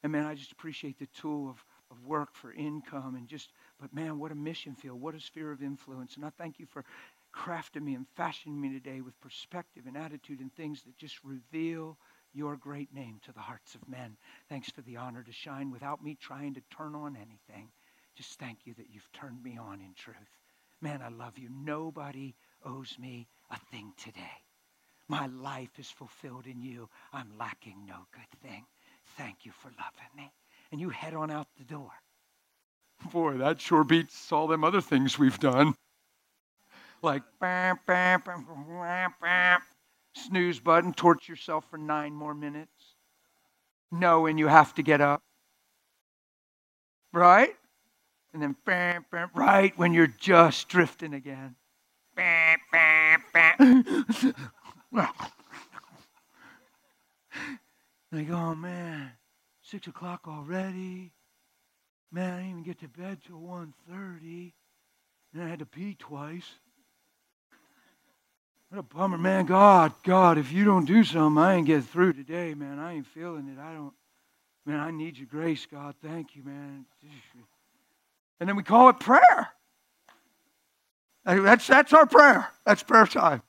And 0.04 0.12
man, 0.12 0.25
I 0.25 0.36
just 0.36 0.52
appreciate 0.52 0.99
the 0.99 1.08
tool 1.08 1.49
of, 1.49 1.63
of 1.91 2.06
work 2.06 2.30
for 2.34 2.54
income 2.54 3.15
and 3.15 3.28
just, 3.28 3.49
but 3.80 3.93
man, 3.93 4.19
what 4.19 4.32
a 4.32 4.36
mission 4.36 4.75
field, 4.75 5.02
what 5.02 5.15
a 5.15 5.19
sphere 5.19 5.52
of 5.52 5.62
influence. 5.62 6.15
And 6.15 6.25
I 6.25 6.30
thank 6.38 6.60
you 6.60 6.65
for 6.65 6.86
crafting 7.36 7.84
me 7.84 7.95
and 7.95 8.08
fashioning 8.15 8.60
me 8.60 8.71
today 8.71 9.02
with 9.02 9.19
perspective 9.21 9.84
and 9.88 9.97
attitude 9.97 10.39
and 10.39 10.54
things 10.56 10.84
that 10.84 10.97
just 10.97 11.23
reveal 11.23 11.97
your 12.34 12.56
great 12.56 12.93
name 12.93 13.19
to 13.25 13.34
the 13.34 13.39
hearts 13.39 13.75
of 13.75 13.88
men. 13.89 14.15
Thanks 14.47 14.69
for 14.69 14.82
the 14.82 14.97
honor 14.97 15.23
to 15.23 15.32
shine 15.32 15.71
without 15.71 16.04
me 16.04 16.17
trying 16.19 16.54
to 16.54 16.62
turn 16.75 16.95
on 16.95 17.15
anything. 17.15 17.69
Just 18.15 18.39
thank 18.39 18.60
you 18.65 18.73
that 18.75 18.89
you've 18.91 19.12
turned 19.13 19.43
me 19.43 19.58
on 19.58 19.82
in 19.82 19.93
truth. 19.95 20.17
Man, 20.82 21.02
I 21.02 21.10
love 21.10 21.38
you. 21.38 21.49
Nobody 21.52 22.36
owes 22.65 22.95
me 22.99 23.28
a 23.52 23.58
thing 23.71 23.93
today. 23.97 24.43
My 25.10 25.28
life 25.28 25.78
is 25.78 25.89
fulfilled 25.89 26.45
in 26.45 26.62
you. 26.62 26.88
I'm 27.12 27.32
lacking 27.38 27.86
no 27.88 28.06
good 28.13 28.39
thing. 28.41 28.63
Thank 29.17 29.45
you 29.45 29.52
for 29.52 29.69
loving 29.69 30.15
me. 30.15 30.32
And 30.72 30.80
you 30.80 30.89
head 30.89 31.13
on 31.13 31.32
out 31.32 31.48
the 31.58 31.65
door. 31.65 31.91
Boy, 33.12 33.38
that 33.38 33.60
sure 33.60 33.84
beats 33.84 34.32
all 34.32 34.48
them 34.48 34.63
other 34.63 34.82
things 34.82 35.19
we've 35.19 35.39
done 35.39 35.74
like 37.02 37.24
bam, 37.39 37.80
bam, 37.86 38.22
bam, 38.26 38.45
bam, 38.45 39.13
bam, 39.22 39.60
snooze 40.15 40.60
button, 40.60 40.93
torture 40.93 41.32
yourself 41.32 41.65
for 41.69 41.78
nine 41.78 42.13
more 42.13 42.34
minutes, 42.34 42.95
knowing 43.91 44.38
you 44.38 44.48
have 44.48 44.74
to 44.76 44.84
get 44.84 45.02
up. 45.02 45.22
Right? 47.13 47.56
And 48.34 48.41
then 48.41 48.56
bam, 48.65 49.06
bam, 49.12 49.30
right 49.34 49.76
when 49.78 49.93
you're 49.93 50.08
just 50.08 50.67
drifting 50.67 51.13
again. 51.13 51.56
Bam, 52.15 52.58
bam, 52.72 53.24
bam. 53.34 54.06
like, 54.91 55.10
oh 58.32 58.56
man, 58.56 59.12
six 59.62 59.88
o'clock 59.88 60.21
already. 60.28 61.12
Man, 62.12 62.34
I 62.34 62.38
didn't 62.38 62.49
even 62.49 62.63
get 62.63 62.80
to 62.80 62.88
bed 62.88 63.19
till 63.25 63.39
1.30. 63.39 64.54
And 65.34 65.43
I 65.43 65.47
had 65.47 65.60
to 65.60 65.65
pee 65.65 65.95
twice. 65.99 66.49
What 68.69 68.80
a 68.80 68.84
bummer, 68.84 69.17
man. 69.17 69.45
God, 69.45 69.93
God, 70.04 70.38
if 70.38 70.52
you 70.52 70.65
don't 70.65 70.86
do 70.86 71.04
something, 71.04 71.41
I 71.41 71.56
ain't 71.56 71.67
get 71.67 71.84
through 71.84 72.13
today, 72.13 72.54
man. 72.54 72.80
I 72.80 72.93
ain't 72.93 73.08
feeling 73.08 73.47
it. 73.47 73.60
I 73.60 73.73
don't, 73.73 73.93
man, 74.65 74.80
I 74.80 74.91
need 74.91 75.17
your 75.17 75.28
grace, 75.28 75.67
God. 75.71 75.95
Thank 76.04 76.36
you, 76.36 76.43
man. 76.43 76.86
And 78.39 78.49
then 78.49 78.56
we 78.56 78.63
call 78.63 78.89
it 78.89 78.99
prayer. 78.99 79.49
That's, 81.25 81.67
that's 81.67 81.93
our 81.93 82.06
prayer. 82.06 82.47
That's 82.65 82.82
prayer 82.82 83.06
time. 83.06 83.43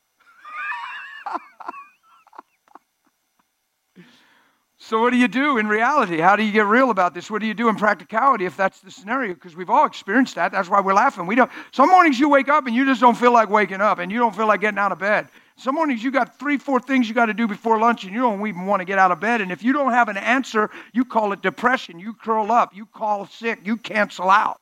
So, 4.90 5.00
what 5.00 5.10
do 5.10 5.18
you 5.18 5.28
do 5.28 5.56
in 5.56 5.68
reality? 5.68 6.18
How 6.18 6.34
do 6.34 6.42
you 6.42 6.50
get 6.50 6.66
real 6.66 6.90
about 6.90 7.14
this? 7.14 7.30
What 7.30 7.40
do 7.40 7.46
you 7.46 7.54
do 7.54 7.68
in 7.68 7.76
practicality 7.76 8.44
if 8.44 8.56
that's 8.56 8.80
the 8.80 8.90
scenario? 8.90 9.34
Because 9.34 9.54
we've 9.54 9.70
all 9.70 9.86
experienced 9.86 10.34
that. 10.34 10.50
That's 10.50 10.68
why 10.68 10.80
we're 10.80 10.94
laughing. 10.94 11.28
We 11.28 11.36
don't. 11.36 11.48
Some 11.70 11.90
mornings 11.90 12.18
you 12.18 12.28
wake 12.28 12.48
up 12.48 12.66
and 12.66 12.74
you 12.74 12.84
just 12.84 13.00
don't 13.00 13.16
feel 13.16 13.32
like 13.32 13.48
waking 13.50 13.80
up, 13.80 14.00
and 14.00 14.10
you 14.10 14.18
don't 14.18 14.34
feel 14.34 14.48
like 14.48 14.62
getting 14.62 14.80
out 14.80 14.90
of 14.90 14.98
bed. 14.98 15.28
Some 15.54 15.76
mornings 15.76 16.02
you 16.02 16.10
got 16.10 16.40
three, 16.40 16.58
four 16.58 16.80
things 16.80 17.08
you 17.08 17.14
got 17.14 17.26
to 17.26 17.34
do 17.34 17.46
before 17.46 17.78
lunch, 17.78 18.02
and 18.02 18.12
you 18.12 18.18
don't 18.18 18.44
even 18.44 18.66
want 18.66 18.80
to 18.80 18.84
get 18.84 18.98
out 18.98 19.12
of 19.12 19.20
bed. 19.20 19.40
And 19.40 19.52
if 19.52 19.62
you 19.62 19.72
don't 19.72 19.92
have 19.92 20.08
an 20.08 20.16
answer, 20.16 20.70
you 20.92 21.04
call 21.04 21.32
it 21.32 21.40
depression. 21.40 22.00
You 22.00 22.12
curl 22.12 22.50
up. 22.50 22.74
You 22.74 22.84
call 22.86 23.28
sick. 23.28 23.60
You 23.62 23.76
cancel 23.76 24.28
out. 24.28 24.56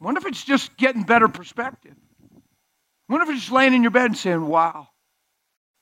Wonder 0.00 0.20
if 0.20 0.26
it's 0.26 0.42
just 0.42 0.74
getting 0.78 1.02
better 1.02 1.28
perspective. 1.28 1.96
Wonder 3.10 3.24
if 3.24 3.28
it's 3.28 3.40
just 3.40 3.52
laying 3.52 3.74
in 3.74 3.82
your 3.82 3.90
bed 3.90 4.06
and 4.06 4.16
saying, 4.16 4.40
"Wow." 4.40 4.88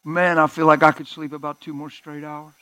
Man, 0.04 0.38
I 0.38 0.46
feel 0.46 0.66
like 0.66 0.82
I 0.82 0.92
could 0.92 1.08
sleep 1.08 1.32
about 1.32 1.60
two 1.60 1.74
more 1.74 1.90
straight 1.90 2.24
hours. 2.24 2.54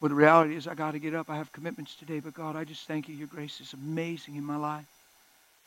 But 0.00 0.08
the 0.08 0.14
reality 0.14 0.56
is, 0.56 0.66
I 0.66 0.74
got 0.74 0.92
to 0.92 0.98
get 0.98 1.14
up. 1.14 1.30
I 1.30 1.36
have 1.36 1.52
commitments 1.52 1.94
today. 1.94 2.20
But 2.20 2.34
God, 2.34 2.56
I 2.56 2.64
just 2.64 2.86
thank 2.86 3.08
you. 3.08 3.14
Your 3.14 3.28
grace 3.28 3.60
is 3.60 3.74
amazing 3.74 4.36
in 4.36 4.44
my 4.44 4.56
life. 4.56 4.86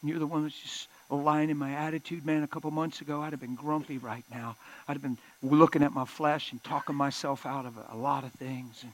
And 0.02 0.10
you're 0.10 0.20
the 0.20 0.28
one 0.28 0.44
that's 0.44 0.60
just 0.60 0.88
aligning 1.12 1.58
my 1.58 1.72
attitude. 1.74 2.26
Man, 2.26 2.44
a 2.44 2.48
couple 2.48 2.72
months 2.72 3.02
ago, 3.02 3.22
I'd 3.22 3.32
have 3.32 3.42
been 3.42 3.56
grumpy 3.56 4.00
right 4.00 4.26
now. 4.32 4.58
I'd 4.88 4.94
have 4.94 5.02
been 5.02 5.18
looking 5.44 5.84
at 5.84 5.94
my 5.94 6.06
flesh 6.06 6.52
and 6.52 6.64
talking 6.64 6.96
myself 6.96 7.46
out 7.46 7.66
of 7.66 7.78
a 7.92 7.96
lot 7.96 8.24
of 8.26 8.32
things. 8.34 8.84
And 8.84 8.92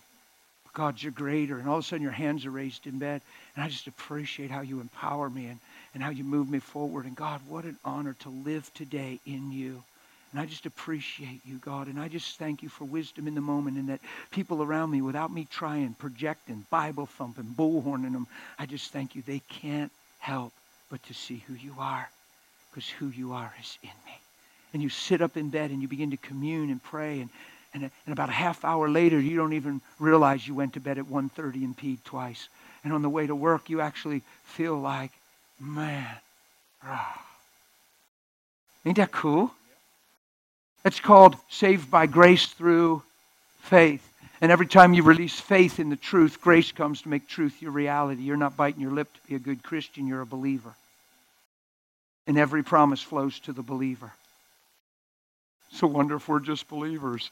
God, 0.74 1.02
you're 1.02 1.12
greater. 1.12 1.58
And 1.58 1.68
all 1.68 1.78
of 1.78 1.84
a 1.84 1.88
sudden, 1.88 2.04
your 2.04 2.12
hands 2.12 2.46
are 2.46 2.52
raised 2.52 2.86
in 2.86 3.00
bed. 3.00 3.22
And 3.56 3.64
I 3.64 3.70
just 3.70 3.88
appreciate 3.88 4.52
how 4.52 4.62
you 4.62 4.82
empower 4.82 5.30
me 5.30 5.48
and, 5.48 5.60
and 5.96 6.04
how 6.04 6.10
you 6.12 6.24
move 6.24 6.50
me 6.50 6.60
forward. 6.60 7.06
And 7.06 7.16
God, 7.16 7.42
what 7.48 7.66
an 7.66 7.78
honor 7.86 8.16
to 8.20 8.30
live 8.30 8.72
today 8.76 9.20
in 9.26 9.52
you. 9.52 9.84
And 10.32 10.40
I 10.40 10.46
just 10.46 10.66
appreciate 10.66 11.42
you, 11.44 11.58
God. 11.58 11.88
And 11.88 12.00
I 12.00 12.08
just 12.08 12.38
thank 12.38 12.62
you 12.62 12.70
for 12.70 12.86
wisdom 12.86 13.28
in 13.28 13.34
the 13.34 13.42
moment 13.42 13.78
and 13.78 13.90
that 13.90 14.00
people 14.30 14.62
around 14.62 14.92
me, 14.92 15.02
without 15.02 15.32
me 15.32 15.48
trying, 15.50 15.94
projecting, 15.96 16.66
Bible 16.70 17.08
thumping, 17.08 17.56
bullhorning 17.58 18.14
them, 18.14 18.28
I 18.60 18.66
just 18.68 18.92
thank 18.92 19.16
you. 19.16 19.24
They 19.26 19.42
can't 19.50 19.92
help 20.20 20.54
but 20.92 21.02
to 21.04 21.14
see 21.14 21.44
who 21.48 21.54
you 21.56 21.74
are 21.80 22.08
because 22.70 22.88
who 22.88 23.08
you 23.08 23.34
are 23.34 23.52
is 23.60 23.78
in 23.82 23.90
me. 24.06 24.20
And 24.74 24.84
you 24.84 24.90
sit 24.90 25.22
up 25.22 25.36
in 25.36 25.50
bed 25.50 25.72
and 25.72 25.82
you 25.82 25.88
begin 25.88 26.12
to 26.12 26.18
commune 26.18 26.70
and 26.70 26.84
pray. 26.84 27.22
And, 27.22 27.30
and, 27.74 27.84
and 27.84 28.14
about 28.14 28.30
a 28.30 28.34
half 28.34 28.64
hour 28.64 28.88
later, 28.88 29.20
you 29.20 29.36
don't 29.36 29.54
even 29.54 29.82
realize 29.98 30.48
you 30.48 30.54
went 30.54 30.74
to 30.74 30.80
bed 30.80 31.00
at 31.00 31.06
1.30 31.06 31.56
and 31.56 31.76
peed 31.78 32.04
twice. 32.04 32.50
And 32.84 32.94
on 32.94 33.02
the 33.02 33.10
way 33.10 33.26
to 33.26 33.36
work, 33.36 33.70
you 33.70 33.82
actually 33.82 34.22
feel 34.44 34.80
like, 34.80 35.12
man, 35.60 36.16
ah. 36.84 37.26
Ain't 38.86 38.98
that 38.98 39.12
cool? 39.12 39.52
It's 40.86 41.00
called 41.00 41.36
saved 41.50 41.92
by 41.92 42.06
grace 42.06 42.48
through 42.48 43.04
faith. 43.62 44.06
And 44.42 44.52
every 44.52 44.68
time 44.68 44.94
you 44.94 45.04
release 45.04 45.40
faith 45.40 45.80
in 45.80 45.90
the 45.90 45.98
truth, 45.98 46.40
grace 46.40 46.72
comes 46.72 47.02
to 47.02 47.10
make 47.10 47.28
truth 47.28 47.62
your 47.62 47.72
reality. 47.72 48.24
You're 48.24 48.38
not 48.38 48.56
biting 48.56 48.82
your 48.82 48.92
lip 48.92 49.14
to 49.14 49.20
be 49.28 49.36
a 49.36 49.40
good 49.40 49.64
Christian, 49.64 50.08
you're 50.08 50.22
a 50.22 50.26
believer. 50.26 50.74
And 52.26 52.38
every 52.38 52.64
promise 52.64 53.02
flows 53.02 53.40
to 53.42 53.54
the 53.54 53.62
believer. 53.62 54.14
So 55.72 55.88
wonder 55.88 56.16
if 56.16 56.28
we're 56.28 56.40
just 56.40 56.70
believers. 56.70 57.30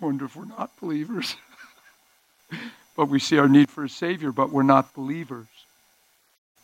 Wonder 0.00 0.26
if 0.26 0.36
we're 0.36 0.44
not 0.44 0.78
believers. 0.80 1.36
but 2.96 3.08
we 3.08 3.18
see 3.18 3.38
our 3.38 3.48
need 3.48 3.70
for 3.70 3.84
a 3.84 3.88
Savior, 3.88 4.30
but 4.30 4.50
we're 4.50 4.62
not 4.62 4.94
believers. 4.94 5.46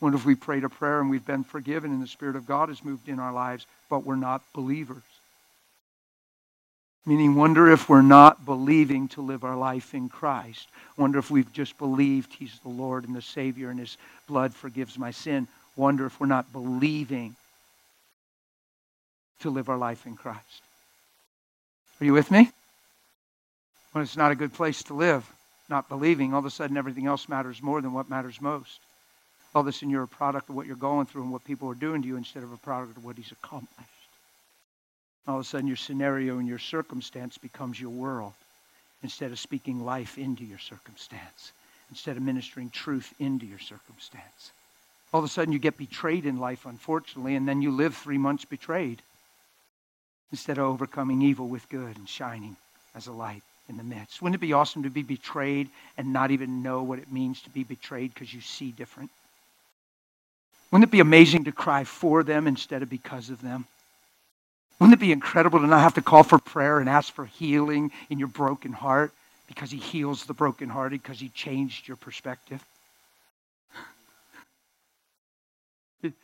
What 0.03 0.15
if 0.15 0.25
we 0.25 0.35
prayed 0.35 0.65
a 0.65 0.69
prayer 0.69 1.01
and 1.01 1.09
we've 1.09 1.25
been 1.25 1.45
forgiven 1.45 1.93
and 1.93 2.03
the 2.03 2.09
Spirit 2.09 2.35
of 2.35 2.45
God 2.45 2.71
has 2.71 2.85
moved 2.85 3.09
in 3.09 3.21
our 3.21 3.33
lives, 3.33 3.69
but 3.89 4.05
we're 4.05 4.17
not 4.17 4.43
believers? 4.53 5.05
Meaning, 7.07 7.37
wonder 7.37 7.71
if 7.71 7.89
we're 7.89 8.03
not 8.03 8.45
believing 8.45 9.07
to 9.11 9.21
live 9.21 9.45
our 9.45 9.55
life 9.55 9.95
in 9.95 10.09
Christ. 10.09 10.67
Wonder 10.97 11.21
if 11.21 11.31
we've 11.31 11.53
just 11.53 11.79
believed 11.79 12.33
He's 12.33 12.59
the 12.65 12.69
Lord 12.69 13.05
and 13.05 13.15
the 13.15 13.23
Savior 13.23 13.71
and 13.71 13.79
His 13.79 13.97
blood 14.27 14.53
forgives 14.53 14.99
my 14.99 15.13
sin. 15.13 15.47
Wonder 15.77 16.07
if 16.07 16.19
we're 16.19 16.27
not 16.27 16.53
believing 16.53 17.37
to 19.43 19.51
live 19.51 19.69
our 19.69 19.79
life 19.79 20.05
in 20.05 20.17
Christ. 20.17 20.63
Are 22.01 22.05
you 22.05 22.13
with 22.13 22.33
me? 22.33 22.51
When 23.93 24.03
it's 24.03 24.17
not 24.17 24.33
a 24.33 24.35
good 24.35 24.53
place 24.53 24.83
to 24.85 24.95
live, 24.95 25.25
not 25.69 25.89
believing, 25.89 26.33
all 26.33 26.41
of 26.41 26.45
a 26.45 26.51
sudden 26.51 26.77
everything 26.77 27.07
else 27.07 27.29
matters 27.29 27.63
more 27.63 27.81
than 27.81 27.93
what 27.93 28.11
matters 28.11 28.41
most 28.41 28.81
all 29.55 29.63
of 29.63 29.67
a 29.69 29.73
sudden 29.73 29.91
you're 29.91 30.03
a 30.03 30.09
product 30.09 30.49
of 30.49 30.57
what 30.57 30.67
you're 30.67 30.77
going 30.77 31.07
through 31.07 31.23
and 31.23 31.33
what 31.33 31.45
people 31.45 31.69
are 31.71 31.75
doing 31.75 32.03
to 32.03 32.09
you 32.09 32.17
instead 32.17 32.43
of 32.43 32.53
a 32.53 32.57
product 32.59 32.97
of 32.97 33.05
what 33.05 33.17
he's 33.17 33.33
accomplished. 33.33 33.91
All 35.29 35.37
of 35.37 35.43
a 35.43 35.45
sudden 35.45 35.67
your 35.67 35.77
scenario 35.77 36.39
and 36.39 36.49
your 36.49 36.59
circumstance 36.59 37.39
becomes 37.39 37.81
your 37.81 37.91
world. 37.91 38.33
instead 39.03 39.33
of 39.33 39.39
speaking 39.39 39.85
life 39.85 40.19
into 40.19 40.45
your 40.45 40.59
circumstance, 40.59 41.53
instead 41.91 42.17
of 42.17 42.23
ministering 42.23 42.71
truth 42.71 43.13
into 43.19 43.47
your 43.47 43.59
circumstance. 43.59 44.53
All 45.13 45.21
of 45.21 45.25
a 45.25 45.29
sudden, 45.29 45.53
you 45.53 45.59
get 45.59 45.77
betrayed 45.77 46.25
in 46.25 46.39
life, 46.39 46.65
unfortunately, 46.65 47.35
and 47.35 47.47
then 47.47 47.61
you 47.61 47.71
live 47.71 47.95
three 47.95 48.19
months 48.19 48.45
betrayed 48.45 49.03
instead 50.31 50.57
of 50.57 50.65
overcoming 50.65 51.21
evil 51.21 51.49
with 51.49 51.69
good 51.69 51.97
and 51.99 52.09
shining 52.09 52.57
as 52.95 53.07
a 53.07 53.13
light 53.13 53.43
in 53.69 53.77
the 53.77 53.85
midst. 53.85 54.23
Wouldn't 54.23 54.37
it 54.37 54.47
be 54.47 54.55
awesome 54.55 54.85
to 54.85 54.91
be 54.91 55.03
betrayed 55.03 55.69
and 55.99 56.13
not 56.13 56.31
even 56.31 56.63
know 56.63 56.83
what 56.83 56.99
it 56.99 57.13
means 57.13 57.43
to 57.43 57.51
be 57.51 57.65
betrayed 57.65 58.15
because 58.15 58.33
you 58.33 58.41
see 58.41 58.71
different? 58.71 59.11
Wouldn't 60.73 60.89
it 60.89 60.91
be 60.91 61.01
amazing 61.01 61.45
to 61.45 61.53
cry 61.53 61.85
for 61.85 62.23
them 62.23 62.47
instead 62.47 62.83
of 62.83 62.89
because 62.89 63.29
of 63.29 63.43
them? 63.43 63.67
Wouldn't 64.81 64.95
it 64.95 65.01
be 65.01 65.13
incredible 65.13 65.61
to 65.61 65.67
not 65.67 65.83
have 65.83 65.95
to 65.95 66.03
call 66.03 66.23
for 66.23 66.39
prayer 66.39 66.81
and 66.81 66.89
ask 66.89 67.13
for 67.13 67.27
healing 67.27 67.93
in 68.09 68.19
your 68.19 68.29
broken 68.29 68.73
heart 68.73 69.13
because 69.47 69.71
He 69.71 69.77
heals 69.77 70.25
the 70.25 70.33
brokenhearted 70.35 71.03
because 71.03 71.21
He 71.21 71.29
changed 71.29 71.87
your 71.87 71.99
perspective? 71.99 72.65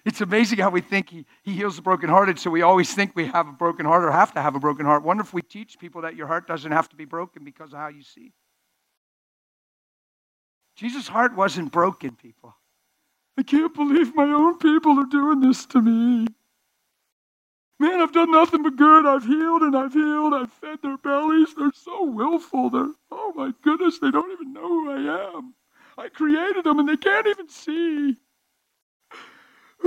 It's 0.05 0.21
amazing 0.21 0.59
how 0.59 0.71
we 0.71 0.81
think 0.81 1.09
he, 1.09 1.25
he 1.45 1.53
heals 1.53 1.77
the 1.77 1.83
brokenhearted, 1.83 2.41
so 2.41 2.51
we 2.51 2.63
always 2.63 2.93
think 2.93 3.15
we 3.15 3.27
have 3.27 3.47
a 3.47 3.53
broken 3.53 3.87
heart 3.87 4.03
or 4.03 4.11
have 4.11 4.35
to 4.35 4.43
have 4.43 4.57
a 4.57 4.59
broken 4.59 4.85
heart. 4.85 5.05
Wonder 5.05 5.23
if 5.23 5.33
we 5.33 5.41
teach 5.41 5.79
people 5.79 6.03
that 6.03 6.17
your 6.17 6.27
heart 6.27 6.49
doesn't 6.49 6.73
have 6.73 6.89
to 6.89 6.97
be 6.97 7.05
broken 7.05 7.45
because 7.45 7.73
of 7.73 7.79
how 7.79 7.87
you 7.87 8.03
see. 8.03 8.33
Jesus' 10.75 11.07
heart 11.07 11.37
wasn't 11.37 11.71
broken, 11.71 12.17
people. 12.17 12.57
I 13.39 13.43
can't 13.45 13.73
believe 13.73 14.17
my 14.17 14.25
own 14.25 14.59
people 14.59 14.99
are 14.99 15.07
doing 15.07 15.39
this 15.39 15.65
to 15.67 15.81
me. 15.81 16.27
Man, 17.79 18.01
I've 18.01 18.11
done 18.13 18.33
nothing 18.33 18.65
but 18.65 18.75
good. 18.75 19.07
I've 19.07 19.25
healed 19.25 19.63
and 19.63 19.77
I've 19.77 19.93
healed. 19.93 20.35
I've 20.35 20.53
fed 20.55 20.81
their 20.83 20.99
bellies. 20.99 21.55
They're 21.57 21.71
so 21.73 22.05
willful. 22.05 22.69
They're, 22.69 22.91
oh 23.13 23.33
my 23.37 23.53
goodness, 23.63 24.01
they 24.01 24.11
don't 24.11 24.33
even 24.33 24.53
know 24.53 24.67
who 24.67 24.91
I 24.91 25.37
am. 25.37 25.55
I 25.97 26.09
created 26.09 26.65
them 26.65 26.81
and 26.81 26.89
they 26.89 26.97
can't 26.97 27.29
even 27.29 27.49
see. 27.49 28.17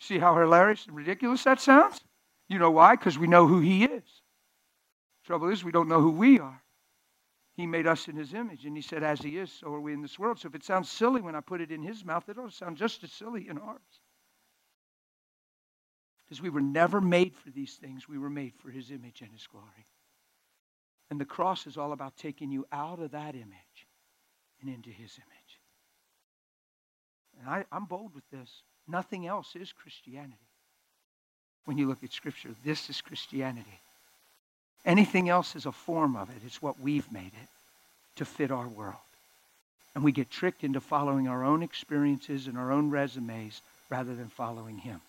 See 0.00 0.18
how 0.18 0.34
hilarious 0.34 0.86
and 0.86 0.96
ridiculous 0.96 1.44
that 1.44 1.60
sounds? 1.60 2.00
You 2.48 2.58
know 2.58 2.70
why? 2.70 2.96
Because 2.96 3.18
we 3.18 3.26
know 3.26 3.46
who 3.46 3.60
He 3.60 3.84
is. 3.84 4.22
Trouble 5.26 5.50
is, 5.50 5.62
we 5.62 5.72
don't 5.72 5.88
know 5.88 6.00
who 6.00 6.10
we 6.10 6.38
are. 6.40 6.62
He 7.60 7.66
made 7.66 7.86
us 7.86 8.08
in 8.08 8.16
His 8.16 8.32
image, 8.32 8.64
and 8.64 8.74
He 8.74 8.82
said, 8.82 9.02
As 9.02 9.20
He 9.20 9.36
is, 9.36 9.52
so 9.52 9.72
are 9.74 9.80
we 9.80 9.92
in 9.92 10.00
this 10.00 10.18
world. 10.18 10.38
So 10.38 10.48
if 10.48 10.54
it 10.54 10.64
sounds 10.64 10.90
silly 10.90 11.20
when 11.20 11.34
I 11.34 11.40
put 11.40 11.60
it 11.60 11.70
in 11.70 11.82
His 11.82 12.04
mouth, 12.04 12.28
it 12.28 12.38
ought 12.38 12.50
to 12.50 12.56
sound 12.56 12.78
just 12.78 13.04
as 13.04 13.12
silly 13.12 13.48
in 13.48 13.58
ours. 13.58 13.80
Because 16.24 16.40
we 16.40 16.48
were 16.48 16.62
never 16.62 17.00
made 17.00 17.36
for 17.36 17.50
these 17.50 17.74
things, 17.74 18.08
we 18.08 18.16
were 18.16 18.30
made 18.30 18.54
for 18.54 18.70
His 18.70 18.90
image 18.90 19.20
and 19.20 19.30
His 19.30 19.46
glory. 19.46 19.86
And 21.10 21.20
the 21.20 21.26
cross 21.26 21.66
is 21.66 21.76
all 21.76 21.92
about 21.92 22.16
taking 22.16 22.50
you 22.50 22.66
out 22.72 22.98
of 22.98 23.10
that 23.10 23.34
image 23.34 23.86
and 24.62 24.72
into 24.72 24.90
His 24.90 25.18
image. 25.18 25.60
And 27.40 27.48
I, 27.48 27.64
I'm 27.70 27.84
bold 27.84 28.14
with 28.14 28.28
this. 28.30 28.62
Nothing 28.88 29.26
else 29.26 29.54
is 29.54 29.72
Christianity. 29.72 30.48
When 31.66 31.76
you 31.76 31.88
look 31.88 32.02
at 32.02 32.12
Scripture, 32.12 32.54
this 32.64 32.88
is 32.88 33.02
Christianity. 33.02 33.80
Anything 34.84 35.28
else 35.28 35.56
is 35.56 35.66
a 35.66 35.72
form 35.72 36.16
of 36.16 36.30
it. 36.30 36.42
It's 36.46 36.62
what 36.62 36.80
we've 36.80 37.10
made 37.12 37.26
it 37.26 37.48
to 38.16 38.24
fit 38.24 38.50
our 38.50 38.68
world. 38.68 38.96
And 39.94 40.04
we 40.04 40.12
get 40.12 40.30
tricked 40.30 40.64
into 40.64 40.80
following 40.80 41.28
our 41.28 41.44
own 41.44 41.62
experiences 41.62 42.46
and 42.46 42.56
our 42.56 42.72
own 42.72 42.90
resumes 42.90 43.60
rather 43.90 44.14
than 44.14 44.28
following 44.28 44.78
Him. 44.78 45.00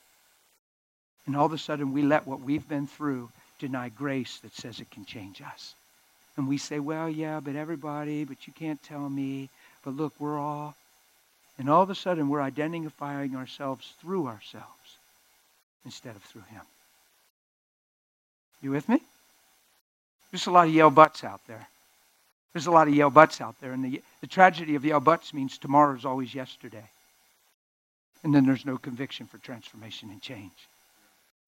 And 1.25 1.35
all 1.35 1.45
of 1.45 1.53
a 1.53 1.57
sudden, 1.57 1.93
we 1.93 2.01
let 2.01 2.27
what 2.27 2.41
we've 2.41 2.67
been 2.67 2.87
through 2.87 3.29
deny 3.59 3.89
grace 3.89 4.39
that 4.39 4.53
says 4.53 4.79
it 4.79 4.89
can 4.89 5.05
change 5.05 5.41
us. 5.41 5.75
And 6.35 6.47
we 6.47 6.57
say, 6.57 6.79
well, 6.79 7.09
yeah, 7.09 7.39
but 7.39 7.55
everybody, 7.55 8.23
but 8.23 8.47
you 8.47 8.53
can't 8.53 8.81
tell 8.83 9.07
me. 9.07 9.49
But 9.85 9.95
look, 9.95 10.13
we're 10.19 10.39
all. 10.39 10.75
And 11.59 11.69
all 11.69 11.83
of 11.83 11.89
a 11.89 11.95
sudden, 11.95 12.27
we're 12.27 12.41
identifying 12.41 13.35
ourselves 13.35 13.93
through 14.01 14.27
ourselves 14.27 14.97
instead 15.85 16.15
of 16.15 16.23
through 16.23 16.43
Him. 16.49 16.61
You 18.61 18.71
with 18.71 18.89
me? 18.89 19.01
There's 20.31 20.47
a 20.47 20.51
lot 20.51 20.67
of 20.67 20.73
yell 20.73 20.89
butts 20.89 21.23
out 21.23 21.41
there. 21.47 21.67
There's 22.53 22.67
a 22.67 22.71
lot 22.71 22.87
of 22.87 22.95
yell 22.95 23.09
butts 23.09 23.41
out 23.41 23.55
there. 23.61 23.73
And 23.73 23.83
the, 23.83 24.01
the 24.21 24.27
tragedy 24.27 24.75
of 24.75 24.85
yell 24.85 24.99
butts 24.99 25.33
means 25.33 25.57
tomorrow 25.57 25.95
is 25.95 26.05
always 26.05 26.33
yesterday. 26.33 26.89
And 28.23 28.33
then 28.33 28.45
there's 28.45 28.65
no 28.65 28.77
conviction 28.77 29.25
for 29.25 29.37
transformation 29.39 30.09
and 30.09 30.21
change. 30.21 30.51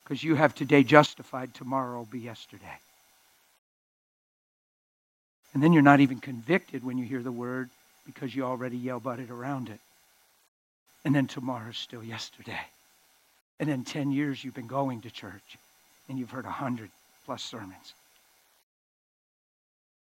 Because 0.03 0.23
you 0.23 0.35
have 0.35 0.53
today 0.53 0.83
justified, 0.83 1.53
tomorrow 1.53 1.97
will 1.99 2.05
be 2.05 2.19
yesterday. 2.19 2.79
And 5.53 5.61
then 5.61 5.71
you're 5.71 5.81
not 5.81 5.99
even 5.99 6.19
convicted 6.19 6.83
when 6.83 6.97
you 6.97 7.05
hear 7.05 7.21
the 7.21 7.31
word 7.31 7.69
because 8.05 8.35
you 8.35 8.43
already 8.43 8.77
yell 8.77 8.99
butted 8.99 9.29
around 9.29 9.69
it. 9.69 9.79
And 11.05 11.13
then 11.13 11.27
tomorrow's 11.27 11.77
still 11.77 12.03
yesterday. 12.03 12.59
And 13.59 13.69
then 13.69 13.83
10 13.83 14.11
years 14.11 14.43
you've 14.43 14.55
been 14.55 14.67
going 14.67 15.01
to 15.01 15.11
church 15.11 15.57
and 16.09 16.17
you've 16.17 16.31
heard 16.31 16.45
100 16.45 16.89
plus 17.25 17.43
sermons. 17.43 17.93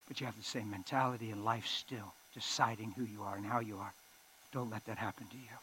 But 0.08 0.20
you 0.20 0.26
have 0.26 0.36
the 0.36 0.42
same 0.42 0.70
mentality 0.70 1.30
in 1.30 1.44
life 1.44 1.66
still, 1.66 2.14
deciding 2.34 2.92
who 2.92 3.04
you 3.04 3.22
are 3.22 3.36
and 3.36 3.44
how 3.44 3.60
you 3.60 3.76
are. 3.76 3.92
Don't 4.52 4.70
let 4.70 4.86
that 4.86 4.96
happen 4.96 5.26
to 5.26 5.36
you. 5.36 5.58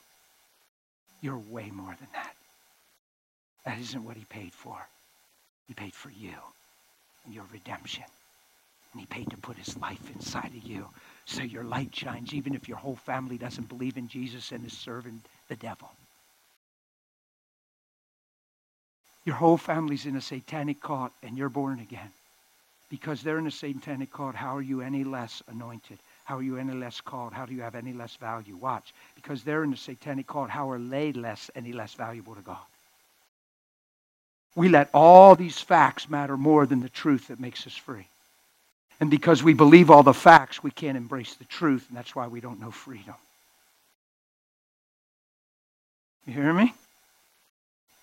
You're 1.21 1.41
way 1.49 1.71
more 1.71 1.95
than 1.99 2.08
that. 2.13 2.36
That 3.65 3.79
isn't 3.79 4.03
what 4.03 4.15
he 4.15 4.25
paid 4.25 4.53
for. 4.53 4.77
He 5.67 5.73
paid 5.73 5.93
for 5.93 6.12
you 6.12 6.36
and 7.25 7.34
your 7.34 7.45
redemption. 7.51 8.03
And 8.93 8.99
he 9.01 9.08
paid 9.08 9.31
to 9.31 9.38
put 9.38 9.58
his 9.58 9.75
life 9.77 10.12
inside 10.13 10.53
of 10.55 10.63
you 10.63 10.88
so 11.25 11.41
your 11.41 11.63
light 11.63 11.93
shines 11.95 12.34
even 12.34 12.53
if 12.53 12.69
your 12.69 12.77
whole 12.77 12.95
family 12.95 13.38
doesn't 13.38 13.67
believe 13.67 13.97
in 13.97 14.08
Jesus 14.08 14.51
and 14.51 14.63
is 14.63 14.77
serving 14.77 15.21
the 15.49 15.55
devil. 15.55 15.89
Your 19.25 19.36
whole 19.36 19.58
family's 19.58 20.05
in 20.05 20.15
a 20.15 20.21
satanic 20.21 20.79
cult 20.79 21.12
and 21.23 21.36
you're 21.36 21.49
born 21.49 21.79
again. 21.79 22.12
Because 22.89 23.21
they're 23.21 23.39
in 23.39 23.48
a 23.48 23.52
satanic 23.52 24.12
cult, 24.12 24.36
how 24.36 24.56
are 24.56 24.62
you 24.62 24.82
any 24.82 25.04
less 25.04 25.41
anointed? 25.48 25.98
How 26.24 26.38
are 26.38 26.43
you 26.43 26.58
any 26.58 26.74
less 26.74 27.02
called? 27.02 27.34
How 27.34 27.45
do 27.45 27.54
you 27.54 27.62
have 27.62 27.76
any 27.76 27.93
less 27.93 28.15
value? 28.15 28.56
Watch. 28.56 28.93
Because 29.15 29.43
they're 29.43 29.63
in 29.63 29.71
the 29.71 29.78
satanic 29.78 30.28
cult, 30.28 30.50
how 30.50 30.69
are 30.69 30.80
they 30.80 31.12
less 31.12 31.50
any 31.56 31.74
less 31.74 31.93
valuable 31.95 32.36
to 32.36 32.41
God? 32.41 32.58
We 34.56 34.69
let 34.69 34.89
all 34.93 35.36
these 35.36 35.60
facts 35.60 36.10
matter 36.10 36.38
more 36.38 36.65
than 36.65 36.80
the 36.80 36.89
truth 36.89 37.28
that 37.28 37.39
makes 37.39 37.67
us 37.67 37.76
free. 37.76 38.08
And 39.00 39.12
because 39.12 39.43
we 39.43 39.54
believe 39.54 39.91
all 39.91 40.04
the 40.04 40.13
facts, 40.13 40.63
we 40.63 40.71
can't 40.71 40.98
embrace 40.98 41.36
the 41.36 41.45
truth, 41.45 41.86
and 41.89 41.98
that's 41.98 42.15
why 42.15 42.28
we 42.28 42.39
don't 42.39 42.62
know 42.62 42.71
freedom. 42.71 43.15
You 46.26 46.34
hear 46.34 46.54
me? 46.54 46.74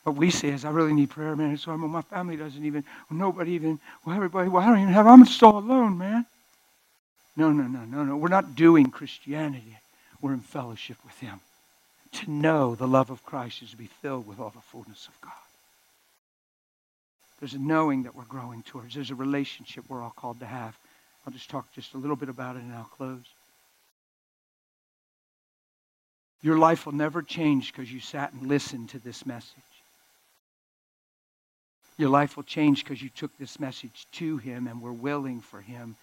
What 0.04 0.16
we 0.16 0.30
say 0.30 0.48
is, 0.48 0.64
I 0.64 0.70
really 0.70 0.92
need 0.92 1.10
prayer, 1.10 1.36
man. 1.36 1.56
So 1.56 1.76
my 1.76 2.02
family 2.02 2.36
doesn't 2.36 2.64
even, 2.64 2.84
well, 3.08 3.18
nobody 3.18 3.52
even, 3.52 3.78
well, 4.04 4.16
everybody, 4.16 4.48
well, 4.48 4.62
I 4.62 4.66
don't 4.66 4.80
even 4.80 4.92
have, 4.94 5.06
I'm 5.06 5.24
just 5.24 5.42
all 5.42 5.58
alone, 5.58 5.98
man. 5.98 6.26
No, 7.36 7.52
no, 7.52 7.64
no, 7.64 7.84
no, 7.84 8.04
no. 8.04 8.16
We're 8.16 8.28
not 8.28 8.56
doing 8.56 8.90
Christianity. 8.90 9.78
We're 10.20 10.34
in 10.34 10.40
fellowship 10.40 10.96
with 11.04 11.18
Him. 11.18 11.40
To 12.12 12.30
know 12.30 12.74
the 12.74 12.88
love 12.88 13.10
of 13.10 13.24
Christ 13.24 13.62
is 13.62 13.70
to 13.70 13.76
be 13.76 13.86
filled 13.86 14.26
with 14.26 14.38
all 14.38 14.50
the 14.50 14.60
fullness 14.60 15.08
of 15.08 15.20
God. 15.20 15.32
There's 17.40 17.54
a 17.54 17.58
knowing 17.58 18.02
that 18.04 18.14
we're 18.14 18.24
growing 18.24 18.62
towards. 18.62 18.94
There's 18.94 19.10
a 19.10 19.16
relationship 19.16 19.84
we're 19.88 20.02
all 20.02 20.14
called 20.14 20.40
to 20.40 20.46
have. 20.46 20.76
I'll 21.26 21.32
just 21.32 21.50
talk 21.50 21.72
just 21.74 21.94
a 21.94 21.98
little 21.98 22.16
bit 22.16 22.28
about 22.28 22.56
it 22.56 22.62
and 22.62 22.72
I'll 22.72 22.84
close. 22.84 23.24
Your 26.42 26.58
life 26.58 26.86
will 26.86 26.92
never 26.92 27.22
change 27.22 27.72
because 27.72 27.90
you 27.92 28.00
sat 28.00 28.32
and 28.32 28.48
listened 28.48 28.90
to 28.90 28.98
this 28.98 29.24
message. 29.24 29.62
Your 32.02 32.10
life 32.10 32.36
will 32.36 32.42
change 32.42 32.82
because 32.82 33.00
you 33.00 33.10
took 33.10 33.30
this 33.38 33.60
message 33.60 34.08
to 34.14 34.36
Him 34.38 34.66
and 34.66 34.82
were 34.82 34.92
willing 34.92 35.40
for 35.40 35.60
Him 35.60 35.94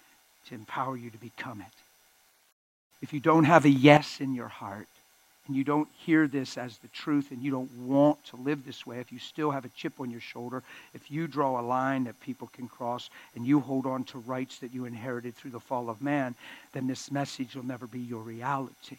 to 0.46 0.54
empower 0.54 0.96
you 0.96 1.10
to 1.10 1.18
become 1.18 1.60
it. 1.60 1.74
If 3.02 3.12
you 3.12 3.20
don't 3.20 3.44
have 3.44 3.66
a 3.66 3.68
yes 3.68 4.18
in 4.18 4.32
your 4.32 4.48
heart, 4.48 4.86
and 5.46 5.54
you 5.54 5.62
don't 5.62 5.90
hear 5.98 6.26
this 6.26 6.56
as 6.56 6.78
the 6.78 6.88
truth 6.88 7.32
and 7.32 7.42
you 7.42 7.50
don't 7.50 7.70
want 7.86 8.24
to 8.28 8.36
live 8.36 8.64
this 8.64 8.86
way, 8.86 8.98
if 8.98 9.12
you 9.12 9.18
still 9.18 9.50
have 9.50 9.66
a 9.66 9.70
chip 9.76 10.00
on 10.00 10.10
your 10.10 10.22
shoulder, 10.22 10.62
if 10.94 11.10
you 11.10 11.26
draw 11.26 11.60
a 11.60 11.68
line 11.76 12.04
that 12.04 12.18
people 12.20 12.48
can 12.50 12.66
cross 12.66 13.10
and 13.34 13.44
you 13.44 13.60
hold 13.60 13.84
on 13.84 14.04
to 14.04 14.20
rights 14.20 14.58
that 14.60 14.72
you 14.72 14.86
inherited 14.86 15.34
through 15.34 15.50
the 15.50 15.60
fall 15.60 15.90
of 15.90 16.00
man, 16.00 16.34
then 16.72 16.86
this 16.86 17.10
message 17.10 17.54
will 17.54 17.66
never 17.66 17.86
be 17.86 18.00
your 18.00 18.22
reality. 18.22 18.96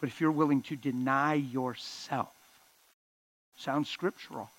But 0.00 0.10
if 0.10 0.20
you're 0.20 0.32
willing 0.32 0.60
to 0.64 0.76
deny 0.76 1.32
yourself, 1.32 2.34
sounds 3.56 3.88
scriptural, 3.88 4.50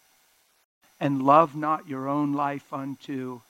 and 1.04 1.22
love 1.22 1.54
not 1.54 1.86
your 1.86 2.08
own 2.08 2.32
life 2.32 2.72
unto 2.72 3.42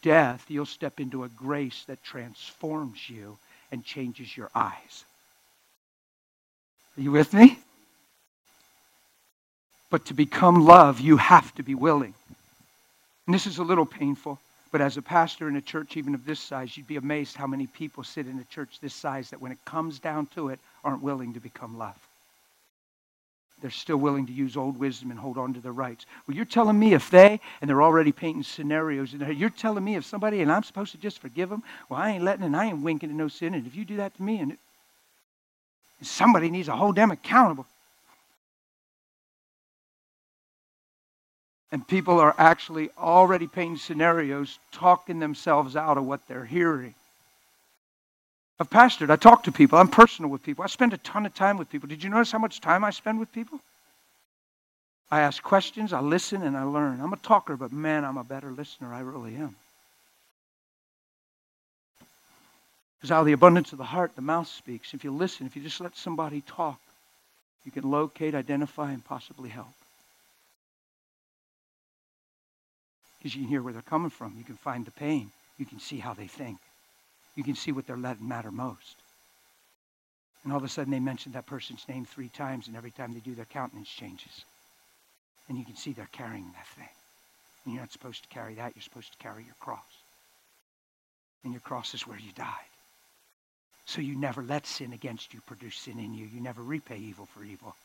death, 0.00 0.46
you'll 0.48 0.64
step 0.64 0.98
into 0.98 1.24
a 1.24 1.28
grace 1.28 1.84
that 1.88 2.02
transforms 2.02 3.10
you 3.10 3.36
and 3.70 3.84
changes 3.84 4.34
your 4.34 4.48
eyes. 4.54 5.04
Are 6.96 7.02
you 7.02 7.12
with 7.12 7.34
me? 7.34 7.58
But 9.90 10.06
to 10.06 10.14
become 10.14 10.64
love, 10.64 10.98
you 10.98 11.18
have 11.18 11.54
to 11.56 11.62
be 11.62 11.74
willing. 11.74 12.14
And 13.26 13.34
this 13.34 13.46
is 13.46 13.58
a 13.58 13.62
little 13.62 13.84
painful, 13.84 14.40
but 14.72 14.80
as 14.80 14.96
a 14.96 15.02
pastor 15.02 15.48
in 15.48 15.56
a 15.56 15.60
church 15.60 15.98
even 15.98 16.14
of 16.14 16.24
this 16.24 16.40
size, 16.40 16.78
you'd 16.78 16.86
be 16.86 16.96
amazed 16.96 17.36
how 17.36 17.46
many 17.46 17.66
people 17.66 18.04
sit 18.04 18.26
in 18.26 18.38
a 18.38 18.44
church 18.44 18.80
this 18.80 18.94
size 18.94 19.28
that 19.30 19.42
when 19.42 19.52
it 19.52 19.62
comes 19.66 19.98
down 19.98 20.28
to 20.28 20.48
it, 20.48 20.58
aren't 20.82 21.02
willing 21.02 21.34
to 21.34 21.40
become 21.40 21.76
love. 21.76 21.98
They're 23.66 23.72
still 23.72 23.96
willing 23.96 24.26
to 24.26 24.32
use 24.32 24.56
old 24.56 24.78
wisdom 24.78 25.10
and 25.10 25.18
hold 25.18 25.36
on 25.36 25.52
to 25.54 25.60
their 25.60 25.72
rights. 25.72 26.06
Well, 26.24 26.36
you're 26.36 26.44
telling 26.44 26.78
me 26.78 26.94
if 26.94 27.10
they, 27.10 27.40
and 27.60 27.68
they're 27.68 27.82
already 27.82 28.12
painting 28.12 28.44
scenarios 28.44 29.12
in 29.12 29.18
there, 29.18 29.32
you're 29.32 29.50
telling 29.50 29.82
me 29.82 29.96
if 29.96 30.04
somebody 30.04 30.40
and 30.40 30.52
I'm 30.52 30.62
supposed 30.62 30.92
to 30.92 30.98
just 30.98 31.18
forgive 31.18 31.48
them, 31.48 31.64
well, 31.88 31.98
I 31.98 32.10
ain't 32.10 32.22
letting 32.22 32.44
and 32.44 32.56
I 32.56 32.66
ain't 32.66 32.80
winking 32.80 33.10
at 33.10 33.16
no 33.16 33.26
sin. 33.26 33.54
And 33.54 33.66
if 33.66 33.74
you 33.74 33.84
do 33.84 33.96
that 33.96 34.14
to 34.14 34.22
me, 34.22 34.38
and, 34.38 34.52
it, 34.52 34.58
and 35.98 36.06
somebody 36.06 36.48
needs 36.48 36.68
to 36.68 36.76
hold 36.76 36.94
them 36.94 37.10
accountable. 37.10 37.66
And 41.72 41.88
people 41.88 42.20
are 42.20 42.36
actually 42.38 42.90
already 42.96 43.48
painting 43.48 43.78
scenarios, 43.78 44.60
talking 44.70 45.18
themselves 45.18 45.74
out 45.74 45.98
of 45.98 46.04
what 46.04 46.20
they're 46.28 46.44
hearing. 46.44 46.94
I've 48.58 48.70
pastored. 48.70 49.10
I 49.10 49.16
talk 49.16 49.42
to 49.44 49.52
people. 49.52 49.78
I'm 49.78 49.88
personal 49.88 50.30
with 50.30 50.42
people. 50.42 50.64
I 50.64 50.68
spend 50.68 50.94
a 50.94 50.98
ton 50.98 51.26
of 51.26 51.34
time 51.34 51.58
with 51.58 51.68
people. 51.68 51.88
Did 51.88 52.02
you 52.02 52.08
notice 52.08 52.32
how 52.32 52.38
much 52.38 52.60
time 52.60 52.84
I 52.84 52.90
spend 52.90 53.20
with 53.20 53.30
people? 53.32 53.60
I 55.10 55.20
ask 55.20 55.42
questions, 55.42 55.92
I 55.92 56.00
listen, 56.00 56.42
and 56.42 56.56
I 56.56 56.64
learn. 56.64 57.00
I'm 57.00 57.12
a 57.12 57.18
talker, 57.18 57.56
but 57.56 57.72
man, 57.72 58.04
I'm 58.04 58.16
a 58.16 58.24
better 58.24 58.50
listener. 58.50 58.92
I 58.92 59.00
really 59.00 59.36
am. 59.36 59.54
Because 62.98 63.12
out 63.12 63.20
of 63.20 63.26
the 63.26 63.32
abundance 63.32 63.72
of 63.72 63.78
the 63.78 63.84
heart, 63.84 64.16
the 64.16 64.22
mouth 64.22 64.48
speaks. 64.48 64.94
If 64.94 65.04
you 65.04 65.12
listen, 65.12 65.46
if 65.46 65.54
you 65.54 65.62
just 65.62 65.80
let 65.80 65.96
somebody 65.96 66.40
talk, 66.40 66.80
you 67.64 67.70
can 67.70 67.88
locate, 67.88 68.34
identify, 68.34 68.90
and 68.90 69.04
possibly 69.04 69.50
help. 69.50 69.68
Because 73.18 73.34
you 73.34 73.42
can 73.42 73.48
hear 73.48 73.62
where 73.62 73.72
they're 73.72 73.82
coming 73.82 74.10
from. 74.10 74.34
You 74.38 74.44
can 74.44 74.56
find 74.56 74.84
the 74.84 74.90
pain. 74.92 75.30
You 75.58 75.66
can 75.66 75.78
see 75.78 75.98
how 75.98 76.14
they 76.14 76.26
think 76.26 76.58
you 77.36 77.44
can 77.44 77.54
see 77.54 77.70
what 77.70 77.86
they're 77.86 77.96
letting 77.96 78.26
matter 78.26 78.50
most. 78.50 78.96
And 80.42 80.52
all 80.52 80.58
of 80.58 80.64
a 80.64 80.68
sudden 80.68 80.90
they 80.90 81.00
mention 81.00 81.32
that 81.32 81.46
person's 81.46 81.86
name 81.88 82.04
three 82.04 82.28
times, 82.28 82.66
and 82.66 82.76
every 82.76 82.90
time 82.90 83.12
they 83.12 83.20
do, 83.20 83.34
their 83.34 83.44
countenance 83.44 83.88
changes. 83.88 84.44
And 85.48 85.58
you 85.58 85.64
can 85.64 85.76
see 85.76 85.92
they're 85.92 86.08
carrying 86.12 86.50
that 86.52 86.66
thing. 86.76 86.88
And 87.64 87.74
you're 87.74 87.82
not 87.82 87.92
supposed 87.92 88.22
to 88.22 88.28
carry 88.28 88.54
that, 88.54 88.72
you're 88.74 88.82
supposed 88.82 89.12
to 89.12 89.18
carry 89.18 89.44
your 89.44 89.56
cross. 89.60 89.80
And 91.44 91.52
your 91.52 91.60
cross 91.60 91.94
is 91.94 92.06
where 92.06 92.18
you 92.18 92.32
died. 92.34 92.70
So 93.86 94.00
you 94.00 94.16
never 94.16 94.42
let 94.42 94.66
sin 94.66 94.92
against 94.92 95.32
you 95.32 95.40
produce 95.46 95.76
sin 95.76 95.98
in 95.98 96.14
you. 96.14 96.26
You 96.26 96.40
never 96.40 96.62
repay 96.62 96.98
evil 96.98 97.26
for 97.26 97.44
evil. 97.44 97.76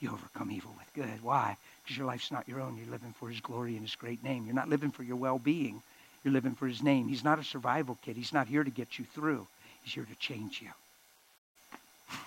You 0.00 0.10
overcome 0.10 0.50
evil 0.50 0.74
with 0.78 0.92
good. 0.94 1.22
Why? 1.22 1.56
Because 1.82 1.96
your 1.96 2.06
life's 2.06 2.30
not 2.30 2.48
your 2.48 2.60
own. 2.60 2.76
You're 2.76 2.90
living 2.90 3.14
for 3.18 3.28
his 3.28 3.40
glory 3.40 3.72
and 3.72 3.82
his 3.82 3.94
great 3.94 4.22
name. 4.24 4.46
You're 4.46 4.54
not 4.54 4.68
living 4.68 4.90
for 4.90 5.02
your 5.02 5.16
well 5.16 5.38
being. 5.38 5.82
You're 6.24 6.34
living 6.34 6.54
for 6.54 6.66
his 6.66 6.82
name. 6.82 7.08
He's 7.08 7.24
not 7.24 7.38
a 7.38 7.44
survival 7.44 7.98
kit. 8.02 8.16
He's 8.16 8.32
not 8.32 8.46
here 8.48 8.64
to 8.64 8.70
get 8.70 8.98
you 8.98 9.04
through. 9.04 9.46
He's 9.82 9.94
here 9.94 10.04
to 10.04 10.14
change 10.16 10.62
you. 10.62 10.68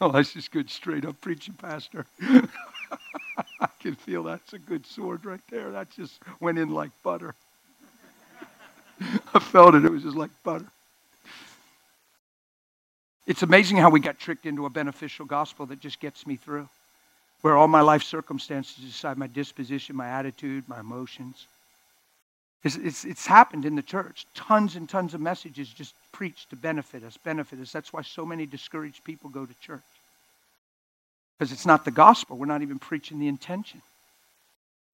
Oh, 0.00 0.10
that's 0.12 0.32
just 0.34 0.50
good 0.50 0.70
straight 0.70 1.04
up 1.06 1.20
preaching, 1.20 1.54
Pastor. 1.54 2.06
I 2.22 3.68
can 3.80 3.94
feel 3.94 4.22
that's 4.22 4.52
a 4.52 4.58
good 4.58 4.86
sword 4.86 5.24
right 5.24 5.40
there. 5.50 5.70
That 5.70 5.90
just 5.90 6.20
went 6.40 6.58
in 6.58 6.70
like 6.70 6.90
butter. 7.02 7.34
I 9.34 9.38
felt 9.38 9.74
it. 9.74 9.84
It 9.84 9.90
was 9.90 10.02
just 10.02 10.16
like 10.16 10.30
butter. 10.44 10.66
It's 13.26 13.42
amazing 13.42 13.76
how 13.76 13.90
we 13.90 14.00
got 14.00 14.18
tricked 14.18 14.46
into 14.46 14.66
a 14.66 14.70
beneficial 14.70 15.26
gospel 15.26 15.66
that 15.66 15.80
just 15.80 16.00
gets 16.00 16.26
me 16.26 16.36
through, 16.36 16.68
where 17.42 17.56
all 17.56 17.68
my 17.68 17.80
life 17.80 18.02
circumstances 18.02 18.76
decide 18.76 19.18
my 19.18 19.28
disposition, 19.28 19.96
my 19.96 20.08
attitude, 20.08 20.68
my 20.68 20.80
emotions. 20.80 21.46
It's, 22.62 22.76
it's, 22.76 23.04
it's, 23.04 23.26
happened 23.26 23.64
in 23.64 23.74
the 23.74 23.82
church. 23.82 24.26
Tons 24.34 24.76
and 24.76 24.86
tons 24.88 25.14
of 25.14 25.20
messages 25.20 25.68
just 25.68 25.94
preached 26.12 26.50
to 26.50 26.56
benefit 26.56 27.02
us, 27.04 27.16
benefit 27.16 27.58
us. 27.60 27.72
That's 27.72 27.92
why 27.92 28.02
so 28.02 28.26
many 28.26 28.44
discouraged 28.44 29.02
people 29.02 29.30
go 29.30 29.46
to 29.46 29.54
church. 29.60 29.80
Because 31.38 31.52
it's 31.52 31.64
not 31.64 31.86
the 31.86 31.90
gospel. 31.90 32.36
We're 32.36 32.44
not 32.44 32.60
even 32.60 32.78
preaching 32.78 33.18
the 33.18 33.28
intention. 33.28 33.80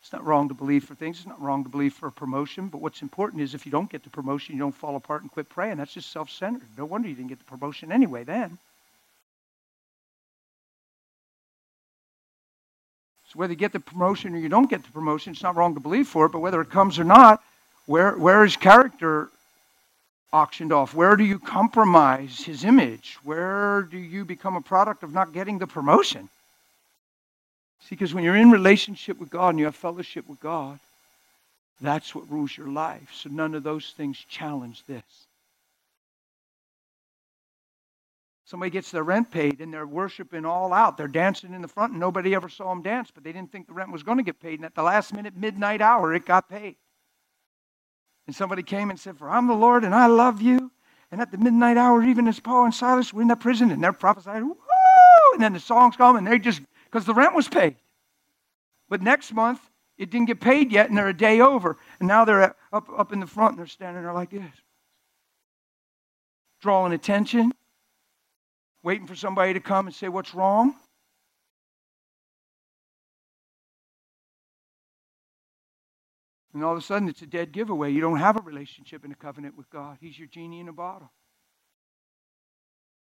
It's 0.01 0.13
not 0.13 0.25
wrong 0.25 0.47
to 0.47 0.55
believe 0.55 0.85
for 0.85 0.95
things. 0.95 1.19
It's 1.19 1.27
not 1.27 1.43
wrong 1.43 1.65
to 1.65 1.69
believe 1.69 1.93
for 1.93 2.07
a 2.07 2.13
promotion. 2.13 2.69
But 2.69 2.81
what's 2.81 3.03
important 3.03 3.43
is 3.43 3.53
if 3.53 3.67
you 3.67 3.73
don't 3.73 3.91
get 3.91 4.05
the 4.05 4.11
promotion, 4.11 4.55
you 4.55 4.61
don't 4.61 4.71
fall 4.71 4.95
apart 4.95 5.23
and 5.23 5.31
quit 5.33 5.49
praying. 5.49 5.79
That's 5.79 5.93
just 5.93 6.13
self 6.13 6.31
centered. 6.31 6.69
No 6.79 6.85
wonder 6.85 7.09
you 7.09 7.17
didn't 7.17 7.31
get 7.31 7.41
the 7.41 7.45
promotion 7.47 7.91
anyway 7.91 8.23
then. 8.23 8.59
So 13.33 13.41
whether 13.41 13.53
you 13.53 13.59
get 13.59 13.73
the 13.73 13.81
promotion 13.81 14.37
or 14.37 14.39
you 14.39 14.49
don't 14.49 14.71
get 14.71 14.85
the 14.85 14.93
promotion, 14.93 15.33
it's 15.33 15.43
not 15.43 15.57
wrong 15.57 15.75
to 15.75 15.81
believe 15.81 16.07
for 16.07 16.27
it. 16.27 16.29
But 16.29 16.39
whether 16.39 16.61
it 16.61 16.71
comes 16.71 17.01
or 17.01 17.05
not, 17.05 17.43
where, 17.87 18.17
where 18.17 18.45
is 18.45 18.57
character 18.57 19.29
auctioned 20.33 20.73
off? 20.73 20.95
Where 20.95 21.17
do 21.17 21.25
you 21.25 21.39
compromise 21.39 22.41
his 22.41 22.65
image? 22.65 23.17
Where 23.23 23.83
do 23.83 23.99
you 23.99 24.25
become 24.25 24.57
a 24.57 24.61
product 24.61 25.03
of 25.03 25.13
not 25.13 25.33
getting 25.33 25.59
the 25.59 25.67
promotion? 25.67 26.29
See, 27.81 27.95
because 27.95 28.13
when 28.13 28.25
you're 28.25 28.37
in 28.37 28.51
relationship 28.51 29.19
with 29.19 29.31
God 29.31 29.51
and 29.51 29.59
you 29.61 29.67
have 29.67 29.77
fellowship 29.77 30.29
with 30.29 30.41
God, 30.41 30.81
that's 31.81 32.15
what 32.15 32.31
rules 32.31 32.57
your 32.57 32.69
life. 32.69 33.11
So 33.15 33.31
none 33.31 33.55
of 33.55 33.63
those 33.63 33.91
things 33.97 34.19
challenge 34.29 34.83
this. 34.87 35.05
Somebody 38.47 38.71
gets 38.71 38.91
their 38.91 39.03
rent 39.03 39.31
paid 39.31 39.61
and 39.61 39.73
they're 39.73 39.87
worshiping 39.87 40.45
all 40.45 40.73
out. 40.73 40.97
They're 40.97 41.09
dancing 41.09 41.53
in 41.53 41.63
the 41.63 41.69
front 41.69 41.93
and 41.93 42.01
nobody 42.01 42.35
ever 42.35 42.49
saw 42.49 42.71
them 42.71 42.83
dance, 42.83 43.11
but 43.13 43.25
they 43.25 43.33
didn't 43.33 43.53
think 43.53 43.67
the 43.67 43.73
rent 43.73 43.93
was 43.93 44.03
going 44.03 44.19
to 44.19 44.25
get 44.25 44.41
paid. 44.41 44.59
And 44.59 44.65
at 44.65 44.75
the 44.75 44.83
last 44.83 45.13
minute, 45.13 45.37
midnight 45.37 45.81
hour, 45.81 46.15
it 46.15 46.25
got 46.25 46.49
paid. 46.49 46.77
And 48.27 48.35
somebody 48.35 48.63
came 48.63 48.91
and 48.91 48.99
said, 48.99 49.19
For 49.19 49.29
I'm 49.29 49.47
the 49.47 49.55
Lord 49.55 49.85
and 49.85 49.95
I 49.95 50.07
love 50.07 50.43
you. 50.43 50.71
And 51.13 51.21
at 51.21 51.31
the 51.31 51.39
midnight 51.39 51.77
hour, 51.77 52.03
even 52.03 52.27
as 52.27 52.41
Paul 52.41 52.65
and 52.65 52.75
Silas 52.75 53.13
were 53.13 53.23
in 53.23 53.29
that 53.29 53.41
prison 53.41 53.71
and 53.71 53.83
they're 53.83 53.93
prophesying, 53.93 54.49
woo! 54.49 54.57
And 55.35 55.43
then 55.43 55.53
the 55.53 55.61
songs 55.61 55.97
come 55.97 56.17
and 56.17 56.27
they 56.27 56.39
just, 56.39 56.61
because 56.85 57.05
the 57.05 57.15
rent 57.15 57.35
was 57.35 57.49
paid. 57.49 57.77
But 58.89 59.03
next 59.03 59.33
month, 59.33 59.61
it 59.99 60.11
didn't 60.11 60.27
get 60.27 60.41
paid 60.41 60.73
yet 60.73 60.89
and 60.89 60.99
they're 60.99 61.09
a 61.09 61.17
day 61.17 61.41
over. 61.41 61.77
And 62.01 62.09
now 62.09 62.25
they're 62.25 62.55
up, 62.73 62.89
up 62.97 63.13
in 63.13 63.21
the 63.21 63.27
front 63.27 63.53
and 63.53 63.59
they're 63.61 63.67
standing 63.67 64.03
there 64.03 64.13
like 64.13 64.31
this, 64.31 64.43
drawing 66.61 66.93
attention, 66.93 67.53
waiting 68.83 69.07
for 69.07 69.15
somebody 69.15 69.53
to 69.55 69.61
come 69.61 69.87
and 69.87 69.95
say, 69.95 70.09
What's 70.09 70.35
wrong? 70.35 70.75
And 76.57 76.65
all 76.65 76.73
of 76.73 76.79
a 76.79 76.81
sudden, 76.81 77.07
it's 77.07 77.21
a 77.21 77.27
dead 77.27 77.53
giveaway. 77.53 77.93
You 77.93 78.01
don't 78.01 78.17
have 78.17 78.39
a 78.39 78.41
relationship 78.41 79.05
and 79.05 79.13
a 79.13 79.17
covenant 79.17 79.59
with 79.59 79.69
God. 79.69 79.99
He's 80.01 80.19
your 80.19 80.27
genie 80.27 80.61
in 80.61 80.69
a 80.69 80.73
bottle. 80.73 81.13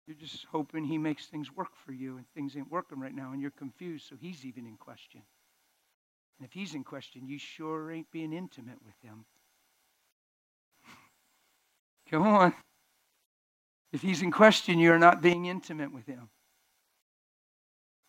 You're 0.08 0.18
just 0.18 0.48
hoping 0.52 0.84
He 0.84 0.98
makes 0.98 1.28
things 1.28 1.56
work 1.56 1.76
for 1.86 1.92
you, 1.92 2.18
and 2.18 2.26
things 2.34 2.58
ain't 2.58 2.72
working 2.72 3.00
right 3.00 3.14
now, 3.14 3.34
and 3.34 3.40
you're 3.40 3.52
confused, 3.52 4.08
so 4.10 4.16
He's 4.20 4.46
even 4.46 4.66
in 4.66 4.78
question. 4.78 5.22
And 6.40 6.48
if 6.48 6.54
He's 6.54 6.74
in 6.74 6.84
question, 6.84 7.28
you 7.28 7.38
sure 7.38 7.92
ain't 7.92 8.10
being 8.10 8.34
intimate 8.34 8.80
with 8.84 8.96
Him. 9.04 9.26
Come 12.10 12.24
on. 12.24 12.52
If 13.94 14.02
He's 14.02 14.24
in 14.24 14.32
question, 14.32 14.80
you're 14.80 14.98
not 14.98 15.22
being 15.22 15.46
intimate 15.46 15.94
with 15.94 16.08
Him. 16.08 16.30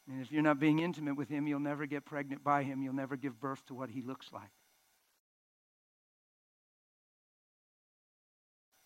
And 0.09 0.23
if 0.23 0.33
you're 0.33 0.41
not 0.41 0.59
being 0.59 0.79
intimate 0.79 1.19
with 1.19 1.29
Him, 1.29 1.47
you'll 1.47 1.61
never 1.61 1.85
get 1.85 2.07
pregnant 2.07 2.43
by 2.43 2.63
Him. 2.63 2.83
You'll 2.83 2.95
never 2.95 3.17
give 3.17 3.39
birth 3.39 3.63
to 3.67 3.75
what 3.75 3.91
He 3.91 4.01
looks 4.01 4.33
like. 4.33 4.49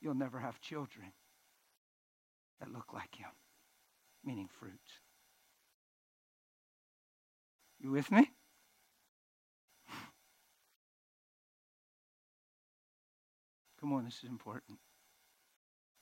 You'll 0.00 0.14
never 0.14 0.38
have 0.38 0.60
children 0.60 1.12
that 2.60 2.72
look 2.72 2.92
like 2.92 3.14
him, 3.14 3.30
meaning 4.24 4.48
fruits. 4.58 4.92
You 7.78 7.90
with 7.90 8.10
me? 8.10 8.30
Come 13.80 13.94
on, 13.94 14.04
this 14.04 14.18
is 14.22 14.28
important. 14.28 14.78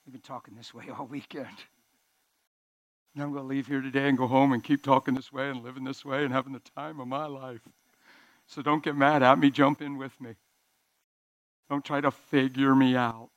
We've 0.05 0.13
been 0.13 0.21
talking 0.21 0.57
this 0.57 0.75
way 0.75 0.87
all 0.97 1.07
weekend. 1.07 1.47
And 3.15 3.23
I'm 3.23 3.33
going 3.33 3.45
to 3.45 3.49
leave 3.49 3.69
here 3.69 3.81
today 3.81 4.09
and 4.09 4.19
go 4.19 4.27
home 4.27 4.53
and 4.53 4.65
keep 4.65 4.83
talking 4.83 5.15
this 5.15 5.33
way 5.33 5.49
and 5.49 5.63
living 5.63 5.85
this 5.85 6.05
way 6.05 6.25
and 6.25 6.33
having 6.33 6.53
the 6.53 6.63
time 6.77 6.99
of 6.99 7.07
my 7.07 7.27
life. 7.27 7.61
So 8.47 8.63
don't 8.63 8.83
get 8.83 8.97
mad 8.97 9.23
at 9.23 9.39
me. 9.39 9.51
Jump 9.51 9.81
in 9.81 9.97
with 9.97 10.21
me. 10.21 10.35
Don't 11.71 11.85
try 11.85 12.01
to 12.01 12.11
figure 12.11 12.75
me 12.75 12.97
out 12.97 13.31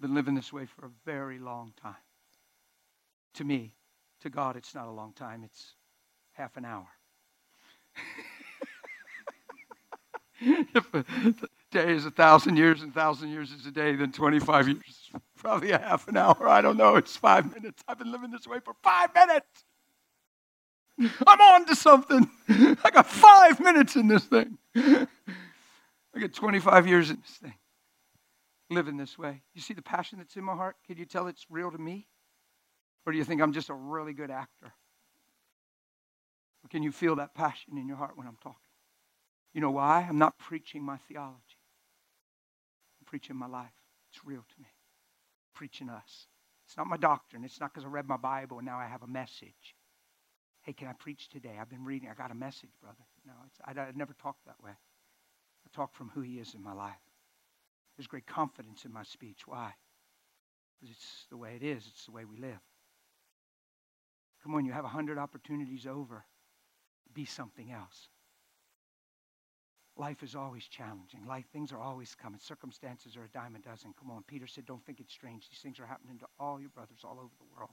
been 0.00 0.14
living 0.14 0.34
this 0.34 0.52
way 0.52 0.66
for 0.66 0.86
a 0.86 0.90
very 1.04 1.38
long 1.38 1.72
time. 1.80 1.94
To 3.34 3.44
me, 3.44 3.74
to 4.20 4.30
God, 4.30 4.56
it's 4.56 4.74
not 4.74 4.86
a 4.88 4.90
long 4.90 5.12
time, 5.12 5.42
it's 5.44 5.74
half 6.32 6.56
an 6.56 6.64
hour. 6.64 6.86
if 10.40 10.94
a 10.94 11.04
day 11.70 11.92
is 11.92 12.06
a 12.06 12.10
thousand 12.10 12.56
years 12.56 12.82
and 12.82 12.90
a 12.90 12.94
thousand 12.94 13.30
years 13.30 13.52
is 13.52 13.66
a 13.66 13.70
day, 13.70 13.94
then 13.96 14.12
25 14.12 14.68
years 14.68 14.82
is 14.88 15.10
probably 15.36 15.70
a 15.72 15.78
half 15.78 16.08
an 16.08 16.16
hour. 16.16 16.48
I 16.48 16.60
don't 16.60 16.76
know. 16.76 16.96
It's 16.96 17.16
five 17.16 17.52
minutes. 17.54 17.82
I've 17.88 17.98
been 17.98 18.12
living 18.12 18.30
this 18.30 18.46
way 18.46 18.60
for 18.60 18.74
five 18.82 19.14
minutes. 19.14 19.64
I'm 21.26 21.40
on 21.40 21.66
to 21.66 21.76
something. 21.76 22.28
I 22.48 22.90
got 22.92 23.06
five 23.06 23.60
minutes 23.60 23.96
in 23.96 24.08
this 24.08 24.24
thing. 24.24 24.56
I 24.74 25.06
got 26.18 26.32
25 26.32 26.86
years 26.86 27.10
in 27.10 27.18
this 27.20 27.36
thing, 27.36 27.54
living 28.70 28.96
this 28.96 29.18
way. 29.18 29.42
You 29.54 29.60
see 29.60 29.74
the 29.74 29.82
passion 29.82 30.18
that's 30.18 30.36
in 30.36 30.44
my 30.44 30.54
heart? 30.54 30.76
Can 30.86 30.96
you 30.96 31.04
tell 31.04 31.26
it's 31.26 31.46
real 31.50 31.70
to 31.70 31.78
me? 31.78 32.06
Or 33.04 33.12
do 33.12 33.18
you 33.18 33.24
think 33.24 33.40
I'm 33.40 33.52
just 33.52 33.70
a 33.70 33.74
really 33.74 34.12
good 34.12 34.30
actor? 34.30 34.72
Or 36.64 36.68
can 36.68 36.82
you 36.82 36.90
feel 36.90 37.16
that 37.16 37.34
passion 37.34 37.78
in 37.78 37.86
your 37.86 37.96
heart 37.96 38.16
when 38.16 38.26
I'm 38.26 38.38
talking? 38.42 38.58
You 39.52 39.60
know 39.60 39.70
why? 39.70 40.04
I'm 40.08 40.18
not 40.18 40.36
preaching 40.38 40.82
my 40.82 40.96
theology. 41.08 41.60
I'm 43.00 43.06
preaching 43.06 43.36
my 43.36 43.46
life. 43.46 43.72
It's 44.10 44.24
real 44.24 44.40
to 44.40 44.60
me. 44.60 44.66
I'm 44.68 45.54
preaching 45.54 45.88
us. 45.88 46.26
It's 46.66 46.76
not 46.76 46.88
my 46.88 46.96
doctrine. 46.96 47.44
It's 47.44 47.60
not 47.60 47.72
because 47.72 47.84
I 47.84 47.88
read 47.88 48.08
my 48.08 48.16
Bible 48.16 48.58
and 48.58 48.66
now 48.66 48.78
I 48.78 48.86
have 48.86 49.04
a 49.04 49.06
message. 49.06 49.76
Hey, 50.62 50.72
can 50.72 50.88
I 50.88 50.92
preach 50.94 51.28
today? 51.28 51.56
I've 51.60 51.70
been 51.70 51.84
reading. 51.84 52.08
I 52.10 52.14
got 52.14 52.32
a 52.32 52.34
message, 52.34 52.70
brother. 52.82 53.04
No, 53.24 53.32
I, 53.64 53.80
I 53.80 53.92
never 53.94 54.14
talk 54.14 54.36
that 54.46 54.60
way. 54.60 54.72
I 54.72 55.76
talk 55.76 55.94
from 55.94 56.10
who 56.12 56.22
He 56.22 56.40
is 56.40 56.54
in 56.54 56.62
my 56.62 56.72
life. 56.72 57.05
There's 57.96 58.06
great 58.06 58.26
confidence 58.26 58.84
in 58.84 58.92
my 58.92 59.02
speech. 59.02 59.46
Why? 59.46 59.72
Because 60.80 60.94
it's 60.94 61.26
the 61.30 61.36
way 61.36 61.54
it 61.56 61.62
is. 61.62 61.84
It's 61.86 62.04
the 62.04 62.12
way 62.12 62.24
we 62.24 62.36
live. 62.36 62.60
Come 64.42 64.54
on, 64.54 64.64
you 64.64 64.72
have 64.72 64.84
a 64.84 64.88
hundred 64.88 65.18
opportunities 65.18 65.86
over. 65.86 66.24
Be 67.14 67.24
something 67.24 67.72
else. 67.72 68.08
Life 69.96 70.22
is 70.22 70.34
always 70.34 70.64
challenging. 70.64 71.26
Life 71.26 71.46
things 71.52 71.72
are 71.72 71.80
always 71.80 72.14
coming. 72.14 72.38
Circumstances 72.38 73.16
are 73.16 73.24
a 73.24 73.28
dime 73.28 73.56
a 73.56 73.58
dozen. 73.58 73.94
Come 73.98 74.10
on, 74.10 74.22
Peter 74.28 74.46
said, 74.46 74.66
don't 74.66 74.84
think 74.84 75.00
it's 75.00 75.14
strange. 75.14 75.48
These 75.48 75.60
things 75.60 75.80
are 75.80 75.86
happening 75.86 76.18
to 76.18 76.26
all 76.38 76.60
your 76.60 76.68
brothers 76.68 77.00
all 77.02 77.18
over 77.18 77.32
the 77.38 77.56
world. 77.56 77.72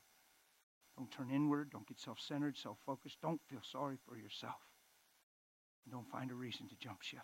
Don't 0.98 1.12
turn 1.12 1.30
inward. 1.30 1.72
Don't 1.72 1.88
get 1.88 2.00
self-centered, 2.00 2.56
self-focused. 2.56 3.18
Don't 3.22 3.42
feel 3.50 3.62
sorry 3.62 3.98
for 4.08 4.16
yourself. 4.16 4.56
Don't 5.92 6.10
find 6.10 6.32
a 6.32 6.36
reason 6.36 6.70
to 6.70 6.76
jump 6.78 7.02
ship. 7.02 7.24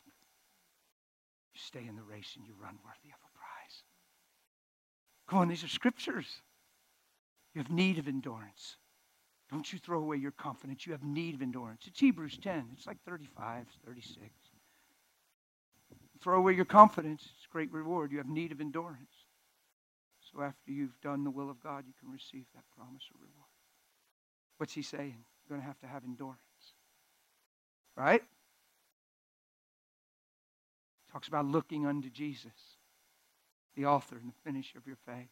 You 1.59 1.79
stay 1.79 1.87
in 1.87 1.95
the 1.95 2.03
race 2.03 2.33
and 2.37 2.45
you 2.45 2.53
run 2.61 2.77
worthy 2.85 3.11
of 3.11 3.19
a 3.19 3.31
prize. 3.37 3.83
Come 5.27 5.39
on, 5.39 5.47
these 5.47 5.63
are 5.63 5.67
scriptures. 5.67 6.27
You 7.53 7.61
have 7.61 7.71
need 7.71 7.97
of 7.97 8.07
endurance. 8.07 8.77
Don't 9.51 9.71
you 9.73 9.79
throw 9.79 9.99
away 9.99 10.17
your 10.17 10.31
confidence. 10.31 10.85
You 10.85 10.93
have 10.93 11.03
need 11.03 11.35
of 11.35 11.41
endurance. 11.41 11.83
It's 11.87 11.99
Hebrews 11.99 12.37
10. 12.41 12.69
It's 12.73 12.87
like 12.87 12.97
35, 13.05 13.65
36. 13.85 14.29
Throw 16.21 16.37
away 16.37 16.53
your 16.53 16.65
confidence. 16.65 17.21
It's 17.23 17.47
great 17.51 17.71
reward. 17.71 18.11
You 18.11 18.19
have 18.19 18.29
need 18.29 18.51
of 18.51 18.61
endurance. 18.61 19.13
So 20.31 20.41
after 20.41 20.71
you've 20.71 20.99
done 21.01 21.23
the 21.23 21.31
will 21.31 21.49
of 21.49 21.61
God, 21.61 21.85
you 21.87 21.93
can 21.99 22.11
receive 22.11 22.45
that 22.53 22.63
promise 22.77 23.03
or 23.13 23.19
reward. 23.19 23.49
What's 24.57 24.73
he 24.73 24.81
saying? 24.81 25.17
You're 25.17 25.57
going 25.57 25.61
to 25.61 25.67
have 25.67 25.79
to 25.79 25.87
have 25.87 26.03
endurance. 26.03 26.37
Right? 27.95 28.23
Talks 31.11 31.27
about 31.27 31.45
looking 31.45 31.85
unto 31.85 32.09
Jesus, 32.09 32.51
the 33.75 33.85
author 33.85 34.15
and 34.15 34.29
the 34.29 34.35
finisher 34.43 34.77
of 34.77 34.85
your 34.87 34.97
faith 35.05 35.29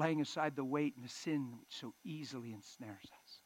laying 0.00 0.20
aside 0.20 0.56
the 0.56 0.64
weight 0.64 0.94
and 0.96 1.04
the 1.04 1.08
sin 1.08 1.52
which 1.60 1.78
so 1.80 1.94
easily 2.04 2.52
ensnares 2.52 3.04
us. 3.04 3.40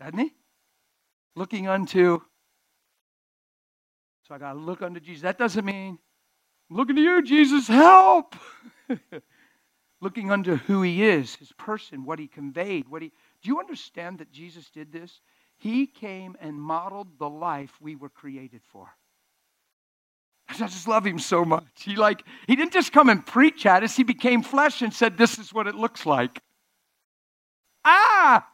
Doesn't 0.00 0.18
he? 0.18 0.34
Looking 1.34 1.68
unto. 1.68 2.20
So 4.26 4.34
I 4.34 4.38
got 4.38 4.54
to 4.54 4.58
look 4.58 4.82
unto 4.82 5.00
Jesus. 5.00 5.22
That 5.22 5.38
doesn't 5.38 5.64
mean, 5.64 5.98
looking 6.70 6.96
to 6.96 7.02
you, 7.02 7.22
Jesus, 7.22 7.68
help. 7.68 8.34
looking 10.00 10.30
unto 10.30 10.56
who 10.56 10.82
he 10.82 11.04
is, 11.04 11.36
his 11.36 11.52
person, 11.52 12.04
what 12.04 12.18
he 12.18 12.26
conveyed, 12.26 12.88
what 12.88 13.02
he. 13.02 13.08
Do 13.42 13.48
you 13.48 13.60
understand 13.60 14.18
that 14.18 14.32
Jesus 14.32 14.70
did 14.70 14.92
this? 14.92 15.20
He 15.58 15.86
came 15.86 16.36
and 16.40 16.60
modeled 16.60 17.18
the 17.18 17.28
life 17.28 17.72
we 17.80 17.96
were 17.96 18.10
created 18.10 18.62
for. 18.70 18.88
I 20.48 20.54
just 20.54 20.86
love 20.86 21.04
him 21.04 21.18
so 21.18 21.44
much. 21.44 21.64
He 21.80 21.96
like 21.96 22.22
he 22.46 22.54
didn't 22.56 22.72
just 22.72 22.92
come 22.92 23.08
and 23.08 23.24
preach 23.24 23.66
at 23.66 23.82
us, 23.82 23.96
he 23.96 24.04
became 24.04 24.42
flesh 24.42 24.82
and 24.82 24.92
said, 24.92 25.18
This 25.18 25.38
is 25.38 25.52
what 25.52 25.66
it 25.66 25.74
looks 25.74 26.06
like. 26.06 26.40
Ah! 27.84 28.46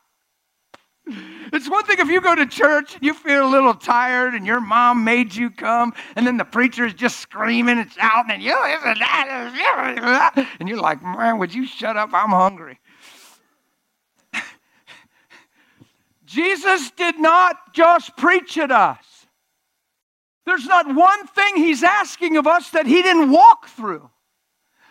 It's 1.53 1.69
one 1.69 1.85
thing 1.85 1.97
if 1.99 2.09
you 2.09 2.21
go 2.21 2.35
to 2.35 2.47
church 2.47 2.95
and 2.95 3.03
you 3.03 3.13
feel 3.13 3.47
a 3.47 3.51
little 3.51 3.75
tired 3.75 4.35
and 4.35 4.47
your 4.47 4.61
mom 4.61 5.05
made 5.05 5.35
you 5.35 5.51
come, 5.51 5.93
and 6.17 6.27
then 6.27 6.37
the 6.37 6.45
preacher 6.45 6.87
is 6.87 6.95
just 6.95 7.19
screaming 7.19 7.79
and 7.79 7.91
shouting, 7.93 8.31
and 8.31 8.43
you 8.43 8.57
and 10.59 10.69
you're 10.69 10.81
like, 10.81 11.03
man, 11.03 11.39
would 11.39 11.53
you 11.53 11.67
shut 11.67 11.97
up? 11.97 12.11
I'm 12.13 12.31
hungry. 12.31 12.79
Jesus 16.33 16.91
did 16.93 17.19
not 17.19 17.75
just 17.75 18.17
preach 18.17 18.57
at 18.57 18.71
us. 18.71 19.05
There's 20.47 20.67
not 20.67 20.95
one 20.95 21.27
thing 21.27 21.57
he's 21.57 21.83
asking 21.83 22.39
of 22.39 22.47
us 22.47 22.71
that 22.71 22.87
he 22.87 23.03
didn't 23.03 23.31
walk 23.31 23.69
through. 23.69 24.09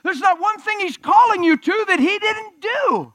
There's 0.04 0.20
not 0.20 0.40
one 0.40 0.60
thing 0.60 0.80
he's 0.80 0.98
calling 0.98 1.44
you 1.44 1.58
to 1.58 1.86
that 1.88 2.00
he 2.00 2.20
didn't 2.20 2.62
do. 2.62 3.14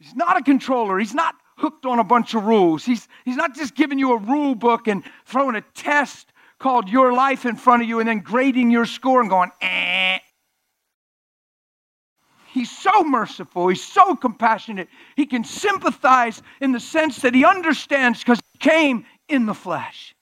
He's 0.00 0.14
not 0.16 0.36
a 0.36 0.42
controller. 0.42 0.98
He's 0.98 1.14
not 1.14 1.36
hooked 1.56 1.86
on 1.86 2.00
a 2.00 2.04
bunch 2.04 2.34
of 2.34 2.44
rules. 2.44 2.84
He's, 2.84 3.06
he's 3.24 3.36
not 3.36 3.54
just 3.54 3.76
giving 3.76 3.98
you 3.98 4.12
a 4.12 4.18
rule 4.18 4.56
book 4.56 4.88
and 4.88 5.04
throwing 5.24 5.54
a 5.54 5.60
test 5.74 6.32
called 6.58 6.88
Your 6.88 7.12
Life 7.12 7.46
in 7.46 7.54
front 7.54 7.82
of 7.82 7.88
you 7.88 8.00
and 8.00 8.08
then 8.08 8.18
grading 8.18 8.72
your 8.72 8.86
score 8.86 9.20
and 9.20 9.30
going, 9.30 9.50
eh. 9.60 10.18
He's 12.52 12.70
so 12.70 13.02
merciful. 13.02 13.68
He's 13.68 13.82
so 13.82 14.14
compassionate. 14.14 14.88
He 15.16 15.24
can 15.24 15.42
sympathize 15.42 16.42
in 16.60 16.72
the 16.72 16.80
sense 16.80 17.18
that 17.20 17.34
he 17.34 17.46
understands 17.46 18.18
because 18.18 18.40
he 18.52 18.58
came 18.58 19.06
in 19.28 19.46
the 19.46 19.54
flesh. 19.54 20.14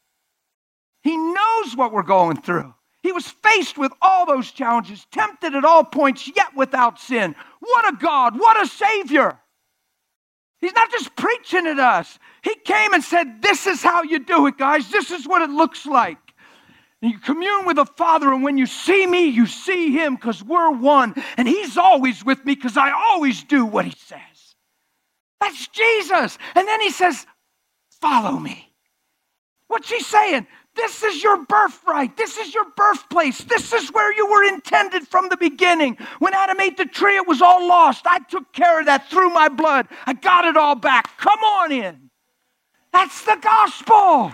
He 1.02 1.16
knows 1.16 1.76
what 1.76 1.92
we're 1.92 2.02
going 2.02 2.40
through. 2.40 2.72
He 3.02 3.10
was 3.10 3.26
faced 3.26 3.78
with 3.78 3.92
all 4.00 4.26
those 4.26 4.52
challenges, 4.52 5.06
tempted 5.10 5.54
at 5.54 5.64
all 5.64 5.82
points, 5.82 6.30
yet 6.36 6.54
without 6.54 7.00
sin. 7.00 7.34
What 7.58 7.92
a 7.92 7.96
God! 7.96 8.38
What 8.38 8.62
a 8.62 8.68
Savior! 8.68 9.38
He's 10.60 10.74
not 10.74 10.90
just 10.90 11.16
preaching 11.16 11.66
at 11.66 11.80
us. 11.80 12.18
He 12.42 12.54
came 12.54 12.92
and 12.92 13.02
said, 13.02 13.42
This 13.42 13.66
is 13.66 13.82
how 13.82 14.02
you 14.02 14.18
do 14.18 14.46
it, 14.46 14.58
guys. 14.58 14.90
This 14.90 15.10
is 15.10 15.26
what 15.26 15.42
it 15.42 15.50
looks 15.50 15.86
like. 15.86 16.18
You 17.02 17.18
commune 17.18 17.64
with 17.64 17.76
the 17.76 17.86
Father, 17.86 18.32
and 18.32 18.42
when 18.42 18.58
you 18.58 18.66
see 18.66 19.06
me, 19.06 19.26
you 19.26 19.46
see 19.46 19.90
Him 19.90 20.16
because 20.16 20.42
we're 20.42 20.70
one. 20.70 21.14
And 21.36 21.48
He's 21.48 21.78
always 21.78 22.24
with 22.24 22.44
me 22.44 22.54
because 22.54 22.76
I 22.76 22.90
always 22.90 23.42
do 23.42 23.64
what 23.64 23.86
He 23.86 23.92
says. 23.92 24.20
That's 25.40 25.68
Jesus. 25.68 26.36
And 26.54 26.68
then 26.68 26.80
He 26.80 26.90
says, 26.90 27.26
Follow 28.00 28.38
me. 28.38 28.70
What's 29.68 29.90
He 29.90 30.00
saying? 30.00 30.46
This 30.76 31.02
is 31.02 31.22
your 31.22 31.44
birthright. 31.46 32.16
This 32.16 32.36
is 32.36 32.54
your 32.54 32.66
birthplace. 32.76 33.38
This 33.44 33.72
is 33.72 33.88
where 33.90 34.14
you 34.14 34.30
were 34.30 34.44
intended 34.44 35.08
from 35.08 35.28
the 35.28 35.36
beginning. 35.36 35.96
When 36.20 36.32
Adam 36.34 36.60
ate 36.60 36.76
the 36.76 36.84
tree, 36.84 37.16
it 37.16 37.26
was 37.26 37.42
all 37.42 37.66
lost. 37.66 38.06
I 38.06 38.20
took 38.20 38.52
care 38.52 38.80
of 38.80 38.86
that 38.86 39.08
through 39.08 39.30
my 39.30 39.48
blood. 39.48 39.88
I 40.06 40.12
got 40.12 40.44
it 40.44 40.56
all 40.56 40.76
back. 40.76 41.16
Come 41.16 41.40
on 41.40 41.72
in. 41.72 42.10
That's 42.92 43.24
the 43.24 43.38
gospel. 43.40 44.32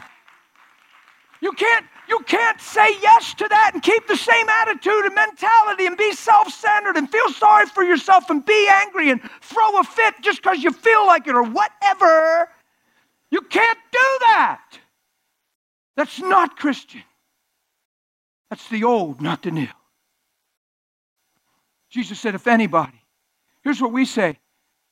You 1.40 1.52
can't 1.52 1.86
you 2.09 2.20
can't 2.20 2.61
say 2.61 2.90
yes 3.00 3.34
to 3.34 3.48
that 3.48 3.72
and 3.74 3.82
keep 3.82 4.07
the 4.07 4.16
same 4.16 4.48
attitude 4.48 5.04
and 5.07 5.14
mentality 5.14 5.86
and 5.86 5.96
be 5.96 6.12
self 6.12 6.52
centered 6.52 6.96
and 6.96 7.11
feel 7.11 7.28
sorry 7.30 7.66
for 7.66 7.82
yourself 7.82 8.30
and 8.30 8.44
be 8.44 8.68
angry 8.70 9.11
and 9.11 9.20
throw 9.40 9.78
a 9.78 9.84
fit 9.84 10.14
just 10.22 10.42
because 10.42 10.62
you 10.62 10.70
feel 10.70 11.07
like 11.07 11.26
it 11.26 11.34
or 11.34 11.42
whatever. 11.42 12.48
You 13.30 13.40
can't 13.42 13.78
do 13.92 14.18
that. 14.26 14.62
That's 15.96 16.20
not 16.20 16.57
Christian. 16.57 17.02
That's 18.50 18.68
the 18.68 18.84
old, 18.84 19.20
not 19.20 19.42
the 19.42 19.50
new. 19.50 19.68
Jesus 21.90 22.20
said, 22.20 22.34
if 22.34 22.46
anybody, 22.46 23.02
here's 23.64 23.80
what 23.80 23.92
we 23.92 24.04
say. 24.04 24.38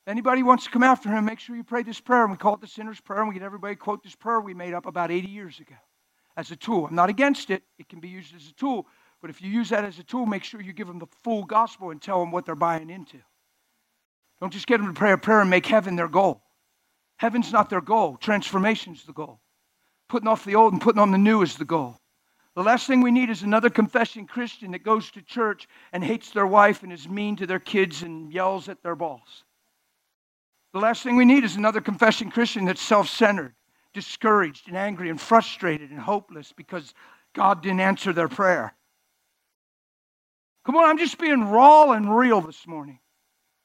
Anybody 0.07 0.43
wants 0.43 0.65
to 0.65 0.69
come 0.69 0.83
after 0.83 1.09
him, 1.09 1.25
make 1.25 1.39
sure 1.39 1.55
you 1.55 1.63
pray 1.63 1.83
this 1.83 1.99
prayer. 1.99 2.23
And 2.23 2.31
we 2.31 2.37
call 2.37 2.55
it 2.55 2.61
the 2.61 2.67
sinner's 2.67 2.99
prayer, 2.99 3.21
and 3.21 3.29
we 3.29 3.35
get 3.35 3.43
everybody 3.43 3.75
quote 3.75 4.03
this 4.03 4.15
prayer 4.15 4.39
we 4.39 4.53
made 4.53 4.73
up 4.73 4.85
about 4.85 5.11
80 5.11 5.27
years 5.27 5.59
ago 5.59 5.75
as 6.37 6.51
a 6.51 6.55
tool. 6.55 6.87
I'm 6.87 6.95
not 6.95 7.09
against 7.09 7.49
it, 7.49 7.63
it 7.79 7.89
can 7.89 7.99
be 7.99 8.09
used 8.09 8.35
as 8.35 8.47
a 8.47 8.53
tool. 8.53 8.87
But 9.21 9.29
if 9.29 9.41
you 9.41 9.49
use 9.49 9.69
that 9.69 9.83
as 9.83 9.97
a 9.99 10.03
tool, 10.03 10.25
make 10.25 10.43
sure 10.43 10.61
you 10.61 10.73
give 10.73 10.87
them 10.87 10.99
the 10.99 11.07
full 11.23 11.43
gospel 11.43 11.91
and 11.91 12.01
tell 12.01 12.19
them 12.19 12.31
what 12.31 12.45
they're 12.45 12.55
buying 12.55 12.89
into. 12.89 13.17
Don't 14.39 14.51
just 14.53 14.67
get 14.67 14.77
them 14.77 14.87
to 14.87 14.93
pray 14.93 15.13
a 15.13 15.17
prayer 15.17 15.41
and 15.41 15.49
make 15.49 15.65
heaven 15.65 15.95
their 15.95 16.07
goal. 16.07 16.41
Heaven's 17.17 17.51
not 17.51 17.69
their 17.69 17.81
goal, 17.81 18.17
transformation's 18.17 19.05
the 19.05 19.13
goal. 19.13 19.39
Putting 20.09 20.27
off 20.27 20.45
the 20.45 20.55
old 20.55 20.73
and 20.73 20.81
putting 20.81 21.01
on 21.01 21.11
the 21.11 21.17
new 21.17 21.41
is 21.41 21.55
the 21.55 21.65
goal. 21.65 21.97
The 22.55 22.63
last 22.63 22.87
thing 22.87 23.01
we 23.01 23.11
need 23.11 23.29
is 23.29 23.41
another 23.41 23.69
confessing 23.69 24.27
Christian 24.27 24.71
that 24.71 24.83
goes 24.83 25.11
to 25.11 25.21
church 25.21 25.67
and 25.91 26.03
hates 26.03 26.31
their 26.31 26.47
wife 26.47 26.83
and 26.83 26.93
is 26.93 27.07
mean 27.07 27.35
to 27.37 27.47
their 27.47 27.59
kids 27.59 28.01
and 28.01 28.31
yells 28.31 28.69
at 28.69 28.83
their 28.83 28.95
boss. 28.95 29.43
The 30.73 30.79
last 30.79 31.03
thing 31.03 31.15
we 31.15 31.25
need 31.25 31.43
is 31.43 31.55
another 31.55 31.81
confessing 31.81 32.29
Christian 32.29 32.65
that's 32.65 32.81
self 32.81 33.09
centered 33.09 33.55
discouraged 33.95 34.67
and 34.67 34.77
angry 34.77 35.09
and 35.09 35.19
frustrated 35.19 35.89
and 35.89 35.99
hopeless 35.99 36.53
because 36.55 36.93
God 37.33 37.63
didn't 37.63 37.79
answer 37.79 38.13
their 38.13 38.27
prayer. 38.27 38.75
Come 40.65 40.75
on, 40.75 40.85
I'm 40.85 40.97
just 40.97 41.17
being 41.17 41.45
raw 41.45 41.91
and 41.91 42.15
real 42.15 42.41
this 42.41 42.67
morning. 42.67 42.99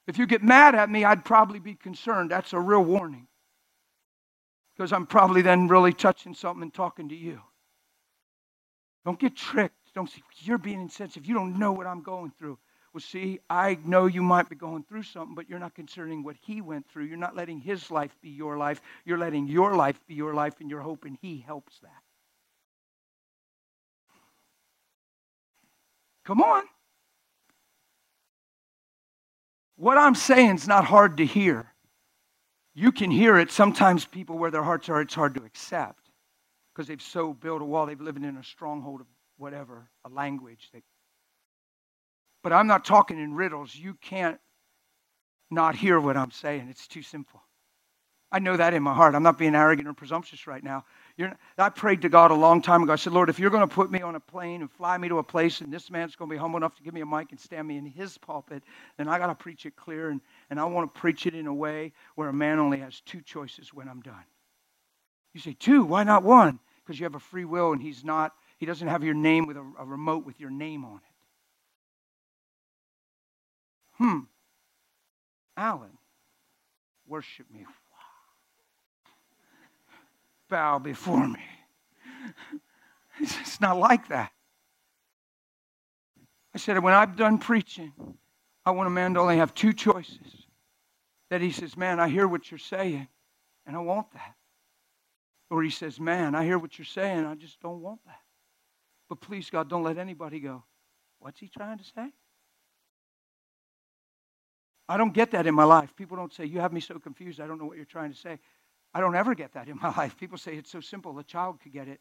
If 0.07 0.19
you 0.19 0.27
get 0.27 0.43
mad 0.43 0.75
at 0.75 0.89
me, 0.89 1.05
I'd 1.05 1.25
probably 1.25 1.59
be 1.59 1.75
concerned. 1.75 2.31
That's 2.31 2.53
a 2.53 2.61
real 2.61 2.85
warning. 2.85 3.27
Because 4.77 4.93
I'm 4.93 5.07
probably 5.07 5.43
then 5.43 5.69
really 5.69 5.93
touching 5.93 6.33
something 6.33 6.63
and 6.63 6.73
talking 6.73 7.09
to 7.09 7.17
you. 7.17 7.41
Don't 9.05 9.19
get 9.19 9.35
tricked. 9.37 9.75
Don't 9.95 10.09
say, 10.09 10.23
you're 10.39 10.59
being 10.59 10.81
insensitive. 10.81 11.27
You 11.27 11.35
don't 11.35 11.59
know 11.59 11.73
what 11.73 11.87
I'm 11.87 12.03
going 12.03 12.33
through. 12.39 12.59
Well, 12.93 13.01
see, 13.01 13.39
I 13.49 13.79
know 13.85 14.07
you 14.07 14.23
might 14.23 14.49
be 14.49 14.57
going 14.57 14.83
through 14.83 15.05
something, 15.05 15.37
but 15.37 15.49
you're 15.49 15.61
not 15.61 15.75
concerning 15.75 16.25
what 16.25 16.37
he 16.41 16.61
went 16.61 16.89
through. 16.89 17.05
You're 17.05 17.19
not 17.19 17.37
letting 17.37 17.61
his 17.61 17.89
life 17.91 18.17
be 18.21 18.31
your 18.31 18.59
life. 18.59 18.81
You're 19.05 19.19
letting 19.19 19.47
your 19.47 19.77
life 19.77 20.01
be 20.09 20.15
your 20.15 20.35
life, 20.35 20.55
and 20.61 20.69
you're 20.69 20.81
hoping 20.81 21.17
he 21.23 21.39
helps 21.39 21.79
that. 21.81 22.03
Come 26.25 26.43
on. 26.43 26.65
What 29.77 29.97
I'm 29.97 30.17
saying 30.17 30.57
is 30.57 30.69
not 30.69 30.85
hard 30.85 31.17
to 31.19 31.25
hear. 31.25 31.73
You 32.75 32.93
can 32.93 33.11
hear 33.11 33.39
it. 33.39 33.51
Sometimes 33.51 34.05
people, 34.05 34.37
where 34.37 34.51
their 34.51 34.63
hearts 34.63 34.89
are, 34.89 35.01
it's 35.01 35.15
hard 35.15 35.35
to 35.37 35.45
accept 35.45 36.11
because 36.75 36.89
they've 36.89 37.01
so 37.01 37.33
built 37.33 37.63
a 37.63 37.65
wall. 37.65 37.87
They've 37.87 38.01
lived 38.01 38.23
in 38.23 38.37
a 38.37 38.45
stronghold 38.45 39.01
of 39.01 39.07
whatever, 39.39 39.89
a 40.05 40.09
language 40.09 40.69
that 40.73 40.83
but 42.43 42.53
I'm 42.53 42.67
not 42.67 42.85
talking 42.85 43.19
in 43.19 43.35
riddles. 43.35 43.75
You 43.75 43.95
can't 43.95 44.39
not 45.51 45.75
hear 45.75 46.01
what 46.01 46.17
I'm 46.17 46.31
saying. 46.31 46.69
It's 46.71 46.87
too 46.87 47.03
simple. 47.03 47.43
I 48.33 48.39
know 48.39 48.57
that 48.57 48.75
in 48.75 48.83
my 48.83 48.95
heart. 48.95 49.17
I'm 49.17 49.25
not 49.25 49.39
being 49.39 49.57
arrogant 49.57 49.89
or 49.89 49.93
presumptuous 49.93 50.47
right 50.47 50.63
now. 50.63 50.85
You're, 51.17 51.37
I 51.59 51.69
prayed 51.69 52.03
to 52.03 52.09
God 52.09 52.31
a 52.31 52.35
long 52.35 52.63
time 52.63 52.83
ago. 52.83 52.93
I 52.93 52.97
said, 52.97 53.13
Lord, 53.13 53.29
if 53.29 53.41
you're 53.41 53.51
going 53.51 53.69
to 53.69 53.75
put 53.75 53.91
me 53.91 54.03
on 54.03 54.15
a 54.15 54.21
plane 54.21 54.61
and 54.61 54.71
fly 54.71 54.97
me 54.99 55.09
to 55.09 55.19
a 55.19 55.23
place 55.23 55.61
and 55.61 55.73
this 55.73 55.91
man's 55.91 56.15
going 56.15 56.29
to 56.31 56.35
be 56.35 56.39
humble 56.39 56.59
enough 56.59 56.77
to 56.77 56.83
give 56.85 56.95
me 56.95 57.01
a 57.01 57.07
mic 57.07 57.33
and 57.33 57.41
stand 57.41 57.67
me 57.67 57.77
in 57.77 57.85
his 57.85 58.17
pulpit, 58.19 58.63
then 58.99 59.09
I 59.09 59.19
got 59.19 59.27
to 59.27 59.35
preach 59.35 59.67
it 59.67 59.75
clear. 59.75 60.11
And, 60.11 60.21
and 60.49 60.61
I 60.61 60.65
want 60.65 60.95
to 60.95 61.01
preach 61.01 61.27
it 61.27 61.35
in 61.35 61.49
a 61.49 61.55
way 61.55 61.93
where 62.15 62.29
a 62.29 62.33
man 62.33 62.61
only 62.61 62.79
has 62.79 63.01
two 63.01 63.21
choices 63.21 63.75
when 63.75 63.89
I'm 63.89 64.01
done. 64.01 64.25
You 65.35 65.41
say, 65.41 65.57
two? 65.59 65.85
Why 65.85 66.05
not 66.05 66.23
one? 66.23 66.61
Because 66.85 67.01
you 67.01 67.05
have 67.05 67.17
a 67.17 67.21
free 67.21 67.45
will 67.45 67.73
and 67.73 67.83
he's 67.83 68.05
not, 68.05 68.33
he 68.59 68.67
doesn't 68.67 68.87
have 68.87 69.03
your 69.03 69.15
name 69.15 69.49
with 69.49 69.57
a, 69.57 69.73
a 69.81 69.85
remote 69.85 70.25
with 70.25 70.39
your 70.39 70.51
name 70.51 70.85
on 70.85 70.99
it. 70.99 71.10
Hmm. 74.01 74.21
Alan, 75.59 75.99
worship 77.07 77.47
me. 77.53 77.67
Bow 80.49 80.79
before 80.79 81.29
me. 81.29 81.41
It's 83.21 83.61
not 83.61 83.77
like 83.79 84.09
that. 84.09 84.33
I 86.55 86.59
said, 86.59 86.83
when 86.83 86.95
I'm 86.95 87.15
done 87.15 87.37
preaching, 87.39 87.93
I 88.65 88.71
want 88.71 88.87
a 88.87 88.91
man 88.91 89.15
to 89.15 89.21
only 89.21 89.37
have 89.37 89.55
two 89.55 89.75
choices. 89.75 90.47
That 91.29 91.43
he 91.43 91.51
says, 91.53 91.77
Man, 91.77 92.01
I 92.01 92.09
hear 92.09 92.27
what 92.27 92.51
you're 92.51 92.59
saying, 92.59 93.07
and 93.67 93.77
I 93.77 93.81
want 93.81 94.11
that. 94.15 94.35
Or 95.51 95.63
he 95.63 95.71
says, 95.71 96.01
Man, 96.01 96.35
I 96.35 96.45
hear 96.45 96.59
what 96.59 96.79
you're 96.79 96.87
saying, 96.87 97.27
I 97.27 97.35
just 97.35 97.61
don't 97.61 97.83
want 97.83 98.01
that. 98.07 98.21
But 99.09 99.21
please, 99.21 99.51
God, 99.51 99.69
don't 99.69 99.85
let 99.85 99.99
anybody 99.99 100.41
go. 100.41 100.65
What's 101.19 101.39
he 101.39 101.49
trying 101.49 101.79
to 101.79 101.85
say? 101.85 102.13
I 104.91 104.97
don't 104.97 105.15
get 105.15 105.31
that 105.31 105.47
in 105.47 105.55
my 105.55 105.63
life. 105.63 105.95
People 105.95 106.17
don't 106.17 106.35
say, 106.35 106.45
You 106.45 106.59
have 106.59 106.73
me 106.73 106.81
so 106.81 106.99
confused, 106.99 107.41
I 107.41 107.47
don't 107.47 107.59
know 107.59 107.65
what 107.65 107.77
you're 107.77 107.85
trying 107.85 108.11
to 108.11 108.19
say. 108.19 108.41
I 108.93 109.01
don't 109.01 109.15
ever 109.15 109.37
get 109.37 109.53
that 109.53 109.69
in 109.69 109.79
my 109.81 109.91
life. 109.97 110.17
People 110.17 110.37
say 110.37 110.57
it's 110.57 110.73
so 110.73 110.81
simple, 110.81 111.17
a 111.19 111.23
child 111.23 111.61
could 111.63 111.73
get 111.73 111.87
it. 111.87 112.01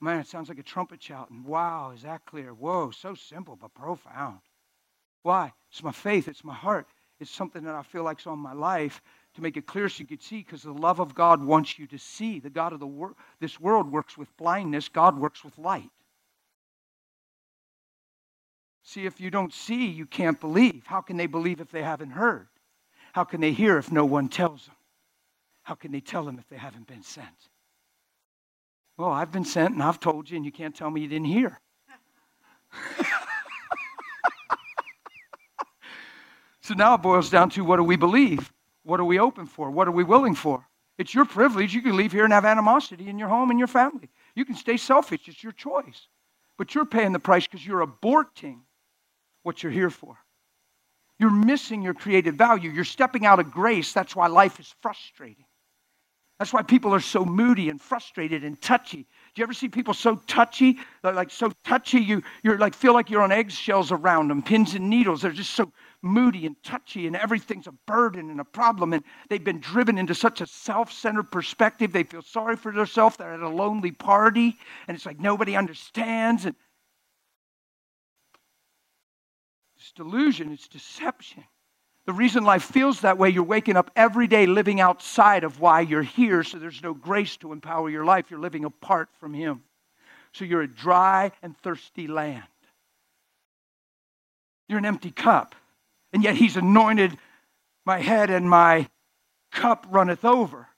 Man, 0.00 0.20
it 0.20 0.28
sounds 0.28 0.48
like 0.48 0.60
a 0.60 0.62
trumpet 0.62 1.02
shouting. 1.02 1.42
Wow, 1.42 1.90
is 1.92 2.02
that 2.02 2.24
clear? 2.24 2.54
Whoa, 2.54 2.92
so 2.92 3.14
simple 3.14 3.56
but 3.60 3.74
profound. 3.74 4.38
Why? 5.24 5.52
It's 5.72 5.82
my 5.82 5.90
faith, 5.90 6.28
it's 6.28 6.44
my 6.44 6.54
heart. 6.54 6.86
It's 7.18 7.30
something 7.30 7.64
that 7.64 7.74
I 7.74 7.82
feel 7.82 8.04
like 8.04 8.18
like's 8.18 8.26
on 8.28 8.38
my 8.38 8.52
life 8.52 9.02
to 9.34 9.42
make 9.42 9.56
it 9.56 9.66
clear 9.66 9.88
so 9.88 10.00
you 10.00 10.06
could 10.06 10.22
see 10.22 10.38
because 10.38 10.62
the 10.62 10.72
love 10.72 11.00
of 11.00 11.14
God 11.14 11.42
wants 11.42 11.76
you 11.78 11.88
to 11.88 11.98
see. 11.98 12.38
The 12.38 12.50
God 12.50 12.72
of 12.72 12.80
the 12.80 12.86
wor- 12.86 13.16
this 13.40 13.58
world 13.58 13.90
works 13.90 14.16
with 14.16 14.36
blindness, 14.36 14.88
God 14.88 15.18
works 15.18 15.42
with 15.42 15.58
light. 15.58 15.90
See, 18.82 19.06
if 19.06 19.20
you 19.20 19.30
don't 19.30 19.52
see, 19.52 19.86
you 19.86 20.06
can't 20.06 20.40
believe. 20.40 20.84
How 20.86 21.00
can 21.00 21.16
they 21.16 21.26
believe 21.26 21.60
if 21.60 21.70
they 21.70 21.82
haven't 21.82 22.10
heard? 22.10 22.48
How 23.12 23.24
can 23.24 23.40
they 23.40 23.52
hear 23.52 23.78
if 23.78 23.92
no 23.92 24.04
one 24.04 24.28
tells 24.28 24.66
them? 24.66 24.74
How 25.62 25.74
can 25.74 25.92
they 25.92 26.00
tell 26.00 26.24
them 26.24 26.38
if 26.38 26.48
they 26.48 26.56
haven't 26.56 26.88
been 26.88 27.02
sent? 27.02 27.28
Well, 28.96 29.10
I've 29.10 29.30
been 29.30 29.44
sent 29.44 29.74
and 29.74 29.82
I've 29.82 30.00
told 30.00 30.28
you, 30.30 30.36
and 30.36 30.44
you 30.44 30.52
can't 30.52 30.74
tell 30.74 30.90
me 30.90 31.00
you 31.00 31.08
didn't 31.08 31.26
hear. 31.26 31.60
so 36.60 36.74
now 36.74 36.94
it 36.94 37.02
boils 37.02 37.30
down 37.30 37.50
to 37.50 37.64
what 37.64 37.76
do 37.76 37.84
we 37.84 37.96
believe? 37.96 38.52
What 38.82 38.98
are 38.98 39.04
we 39.04 39.20
open 39.20 39.46
for? 39.46 39.70
What 39.70 39.86
are 39.86 39.92
we 39.92 40.02
willing 40.04 40.34
for? 40.34 40.66
It's 40.98 41.14
your 41.14 41.24
privilege. 41.24 41.72
You 41.72 41.82
can 41.82 41.96
leave 41.96 42.12
here 42.12 42.24
and 42.24 42.32
have 42.32 42.44
animosity 42.44 43.08
in 43.08 43.18
your 43.18 43.28
home 43.28 43.50
and 43.50 43.58
your 43.58 43.68
family. 43.68 44.10
You 44.34 44.44
can 44.44 44.56
stay 44.56 44.76
selfish. 44.76 45.28
It's 45.28 45.42
your 45.42 45.52
choice. 45.52 46.08
But 46.58 46.74
you're 46.74 46.84
paying 46.84 47.12
the 47.12 47.18
price 47.18 47.46
because 47.46 47.66
you're 47.66 47.86
aborting 47.86 48.60
what 49.42 49.62
you're 49.62 49.72
here 49.72 49.90
for. 49.90 50.16
You're 51.18 51.30
missing 51.30 51.82
your 51.82 51.94
creative 51.94 52.34
value. 52.34 52.70
You're 52.70 52.84
stepping 52.84 53.26
out 53.26 53.38
of 53.38 53.50
grace. 53.50 53.92
That's 53.92 54.16
why 54.16 54.26
life 54.26 54.58
is 54.58 54.74
frustrating. 54.80 55.44
That's 56.38 56.52
why 56.52 56.62
people 56.62 56.92
are 56.92 57.00
so 57.00 57.24
moody 57.24 57.68
and 57.68 57.80
frustrated 57.80 58.42
and 58.42 58.60
touchy. 58.60 59.06
Do 59.34 59.40
you 59.40 59.44
ever 59.44 59.52
see 59.52 59.68
people 59.68 59.94
so 59.94 60.16
touchy? 60.26 60.76
They're 61.02 61.12
like 61.12 61.30
so 61.30 61.52
touchy, 61.62 62.00
you 62.00 62.22
you're 62.42 62.58
like 62.58 62.74
feel 62.74 62.94
like 62.94 63.10
you're 63.10 63.22
on 63.22 63.30
eggshells 63.30 63.92
around 63.92 64.26
them, 64.26 64.42
pins 64.42 64.74
and 64.74 64.90
needles. 64.90 65.22
They're 65.22 65.30
just 65.30 65.54
so 65.54 65.70
moody 66.02 66.44
and 66.46 66.60
touchy, 66.64 67.06
and 67.06 67.14
everything's 67.14 67.68
a 67.68 67.74
burden 67.86 68.28
and 68.28 68.40
a 68.40 68.44
problem. 68.44 68.92
And 68.92 69.04
they've 69.28 69.44
been 69.44 69.60
driven 69.60 69.98
into 69.98 70.16
such 70.16 70.40
a 70.40 70.46
self-centered 70.48 71.30
perspective. 71.30 71.92
They 71.92 72.02
feel 72.02 72.22
sorry 72.22 72.56
for 72.56 72.72
themselves. 72.72 73.16
They're 73.16 73.34
at 73.34 73.40
a 73.40 73.48
lonely 73.48 73.92
party, 73.92 74.58
and 74.88 74.96
it's 74.96 75.06
like 75.06 75.20
nobody 75.20 75.54
understands. 75.54 76.44
And 76.44 76.56
It's 79.92 79.98
delusion, 79.98 80.52
it's 80.52 80.68
deception. 80.68 81.44
The 82.06 82.14
reason 82.14 82.44
life 82.44 82.64
feels 82.64 83.02
that 83.02 83.18
way, 83.18 83.28
you're 83.28 83.42
waking 83.42 83.76
up 83.76 83.90
every 83.94 84.26
day 84.26 84.46
living 84.46 84.80
outside 84.80 85.44
of 85.44 85.60
why 85.60 85.82
you're 85.82 86.02
here, 86.02 86.42
so 86.42 86.58
there's 86.58 86.82
no 86.82 86.94
grace 86.94 87.36
to 87.38 87.52
empower 87.52 87.90
your 87.90 88.04
life. 88.04 88.30
You're 88.30 88.40
living 88.40 88.64
apart 88.64 89.10
from 89.20 89.34
Him. 89.34 89.62
So 90.32 90.46
you're 90.46 90.62
a 90.62 90.68
dry 90.68 91.32
and 91.42 91.56
thirsty 91.58 92.06
land. 92.06 92.42
You're 94.66 94.78
an 94.78 94.86
empty 94.86 95.10
cup. 95.10 95.54
And 96.12 96.24
yet 96.24 96.36
He's 96.36 96.56
anointed 96.56 97.16
my 97.84 97.98
head, 97.98 98.30
and 98.30 98.48
my 98.48 98.88
cup 99.50 99.86
runneth 99.90 100.24
over. 100.24 100.68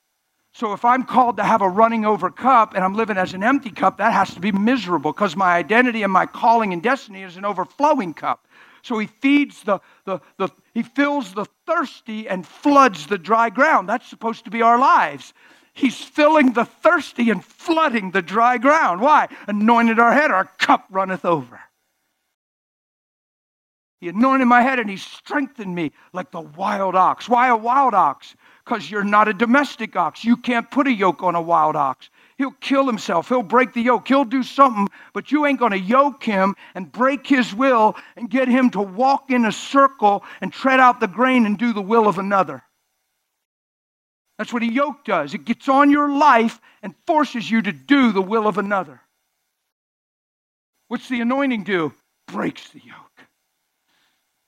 So 0.55 0.73
if 0.73 0.85
I'm 0.85 1.05
called 1.05 1.37
to 1.39 1.45
have 1.45 1.63
a 1.63 1.69
running 1.69 2.05
over 2.05 2.31
cup 2.31 2.75
and 2.75 2.85
I'm 2.85 2.95
living 2.95 3.17
as 3.17 3.35
an 3.35 3.43
empty 3.43 3.71
cup, 3.71 3.99
that 3.99 4.13
has 4.13 4.33
to 4.35 4.41
be 4.41 4.53
miserable 4.53 5.13
because 5.13 5.35
my 5.35 5.57
identity 5.57 6.05
and 6.05 6.13
my 6.13 6.27
calling 6.27 6.73
and 6.73 6.81
destiny 6.81 7.23
is 7.23 7.37
an 7.37 7.45
overflowing 7.45 8.15
cup. 8.15 8.47
So 8.85 8.99
he 8.99 9.07
feeds 9.07 9.63
the, 9.63 9.81
the, 10.05 10.21
the, 10.37 10.51
he 10.75 10.83
fills 10.83 11.33
the 11.33 11.47
thirsty 11.67 12.29
and 12.29 12.47
floods 12.47 13.07
the 13.07 13.17
dry 13.17 13.49
ground. 13.49 13.89
That's 13.89 14.07
supposed 14.07 14.45
to 14.45 14.51
be 14.51 14.61
our 14.61 14.79
lives. 14.79 15.33
He's 15.73 15.97
filling 15.97 16.53
the 16.53 16.67
thirsty 16.67 17.31
and 17.31 17.43
flooding 17.43 18.11
the 18.11 18.21
dry 18.21 18.59
ground. 18.59 19.01
Why? 19.01 19.29
Anointed 19.49 19.99
our 19.99 20.13
head, 20.13 20.31
our 20.31 20.45
cup 20.59 20.85
runneth 20.91 21.25
over. 21.25 21.59
He 24.01 24.11
anointed 24.11 24.49
my 24.49 24.61
head 24.61 24.79
and 24.79 24.91
he 24.91 24.99
strengthened 24.99 25.75
me 25.75 25.93
like 26.13 26.31
the 26.31 26.43
wild 26.43 26.95
ox. 26.95 27.27
Why 27.27 27.49
a 27.49 27.57
wild 27.57 27.95
ox? 27.95 28.37
Because 28.63 28.91
you're 28.91 29.03
not 29.03 29.29
a 29.29 29.33
domestic 29.33 29.97
ox. 29.97 30.23
You 30.27 30.37
can't 30.37 30.71
put 30.71 30.87
a 30.87 30.93
yoke 30.93 31.23
on 31.23 31.35
a 31.35 31.41
wild 31.41 31.75
ox. 31.75 32.11
He'll 32.37 32.55
kill 32.61 32.87
himself. 32.87 33.29
He'll 33.29 33.43
break 33.43 33.75
the 33.75 33.83
yoke. 33.83 34.09
He'll 34.09 34.25
do 34.25 34.43
something, 34.43 34.89
but 35.13 35.31
you 35.31 35.47
ain't 35.47 35.61
going 35.61 35.71
to 35.71 35.79
yoke 35.79 36.25
him 36.25 36.57
and 36.75 36.91
break 36.91 37.27
his 37.27 37.55
will 37.55 37.97
and 38.17 38.29
get 38.29 38.49
him 38.49 38.71
to 38.71 38.81
walk 38.81 39.31
in 39.31 39.45
a 39.45 39.53
circle 39.53 40.25
and 40.41 40.53
tread 40.53 40.81
out 40.81 40.99
the 40.99 41.07
grain 41.07 41.47
and 41.47 41.57
do 41.57 41.73
the 41.73 41.83
will 41.83 42.09
of 42.09 42.19
another. 42.19 42.63
That's 44.39 44.53
what 44.53 44.65
a 44.65 44.73
yoke 44.73 45.05
does. 45.05 45.33
It 45.33 45.45
gets 45.45 45.69
on 45.69 45.91
your 45.91 46.11
life 46.11 46.61
and 46.83 46.95
forces 47.07 47.49
you 47.49 47.63
to 47.63 47.73
do 47.73 48.11
the 48.11 48.23
will 48.23 48.49
of 48.49 48.59
another. 48.59 49.01
What's 50.89 51.09
the 51.09 51.21
anointing 51.21 51.65
do? 51.65 51.93
Breaks 52.27 52.69
the 52.71 52.81
yoke. 52.81 53.29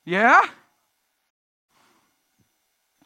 Yeah? 0.04 0.42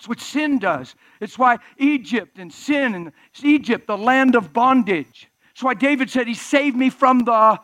It's 0.01 0.09
what 0.09 0.19
sin 0.19 0.59
does. 0.59 0.95
It's 1.21 1.39
why 1.39 1.59
Egypt 1.77 2.39
and 2.39 2.51
sin 2.51 2.95
and 2.95 3.13
Egypt, 3.43 3.87
the 3.87 3.99
land 3.99 4.35
of 4.35 4.51
bondage. 4.51 5.29
It's 5.51 5.63
why 5.63 5.75
David 5.75 6.09
said, 6.09 6.27
He 6.27 6.33
saved 6.33 6.75
me 6.75 6.89
from 6.89 7.19
the 7.19 7.61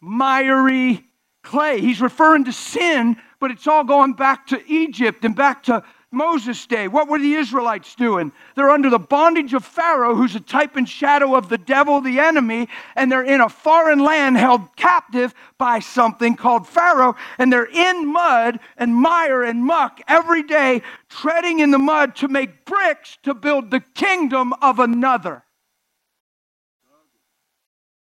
miry 0.00 1.04
clay. 1.42 1.78
He's 1.82 2.00
referring 2.00 2.46
to 2.46 2.52
sin, 2.52 3.18
but 3.40 3.50
it's 3.50 3.66
all 3.66 3.84
going 3.84 4.14
back 4.14 4.46
to 4.46 4.72
Egypt 4.72 5.22
and 5.22 5.36
back 5.36 5.64
to 5.64 5.84
Moses' 6.12 6.66
day, 6.66 6.88
what 6.88 7.08
were 7.08 7.20
the 7.20 7.34
Israelites 7.34 7.94
doing? 7.94 8.32
They're 8.56 8.70
under 8.70 8.90
the 8.90 8.98
bondage 8.98 9.54
of 9.54 9.64
Pharaoh, 9.64 10.16
who's 10.16 10.34
a 10.34 10.40
type 10.40 10.74
and 10.74 10.88
shadow 10.88 11.36
of 11.36 11.48
the 11.48 11.58
devil, 11.58 12.00
the 12.00 12.18
enemy, 12.18 12.68
and 12.96 13.12
they're 13.12 13.22
in 13.22 13.40
a 13.40 13.48
foreign 13.48 14.00
land 14.00 14.36
held 14.36 14.74
captive 14.74 15.32
by 15.56 15.78
something 15.78 16.34
called 16.34 16.66
Pharaoh, 16.66 17.14
and 17.38 17.52
they're 17.52 17.64
in 17.64 18.12
mud 18.12 18.58
and 18.76 18.96
mire 18.96 19.44
and 19.44 19.64
muck 19.64 20.00
every 20.08 20.42
day, 20.42 20.82
treading 21.08 21.60
in 21.60 21.70
the 21.70 21.78
mud 21.78 22.16
to 22.16 22.28
make 22.28 22.64
bricks 22.64 23.16
to 23.22 23.32
build 23.32 23.70
the 23.70 23.80
kingdom 23.94 24.52
of 24.54 24.80
another. 24.80 25.44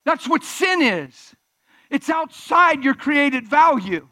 That's 0.06 0.30
what 0.30 0.44
sin 0.44 0.84
is. 0.84 1.36
It's 1.90 2.10
outside 2.10 2.84
your 2.84 2.94
created 2.94 3.48
value. 3.48 4.08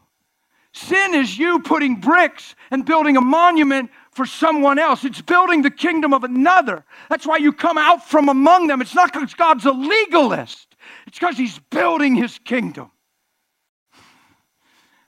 Sin 0.74 1.14
is 1.14 1.38
you 1.38 1.60
putting 1.60 2.00
bricks 2.00 2.56
and 2.72 2.84
building 2.84 3.16
a 3.16 3.20
monument 3.20 3.90
for 4.10 4.26
someone 4.26 4.76
else. 4.76 5.04
It's 5.04 5.22
building 5.22 5.62
the 5.62 5.70
kingdom 5.70 6.12
of 6.12 6.24
another. 6.24 6.84
That's 7.08 7.24
why 7.24 7.36
you 7.36 7.52
come 7.52 7.78
out 7.78 8.08
from 8.08 8.28
among 8.28 8.66
them. 8.66 8.82
It's 8.82 8.94
not 8.94 9.12
because 9.12 9.34
God's 9.34 9.66
a 9.66 9.72
legalist, 9.72 10.74
it's 11.06 11.18
because 11.18 11.36
He's 11.36 11.60
building 11.70 12.16
His 12.16 12.40
kingdom. 12.40 12.90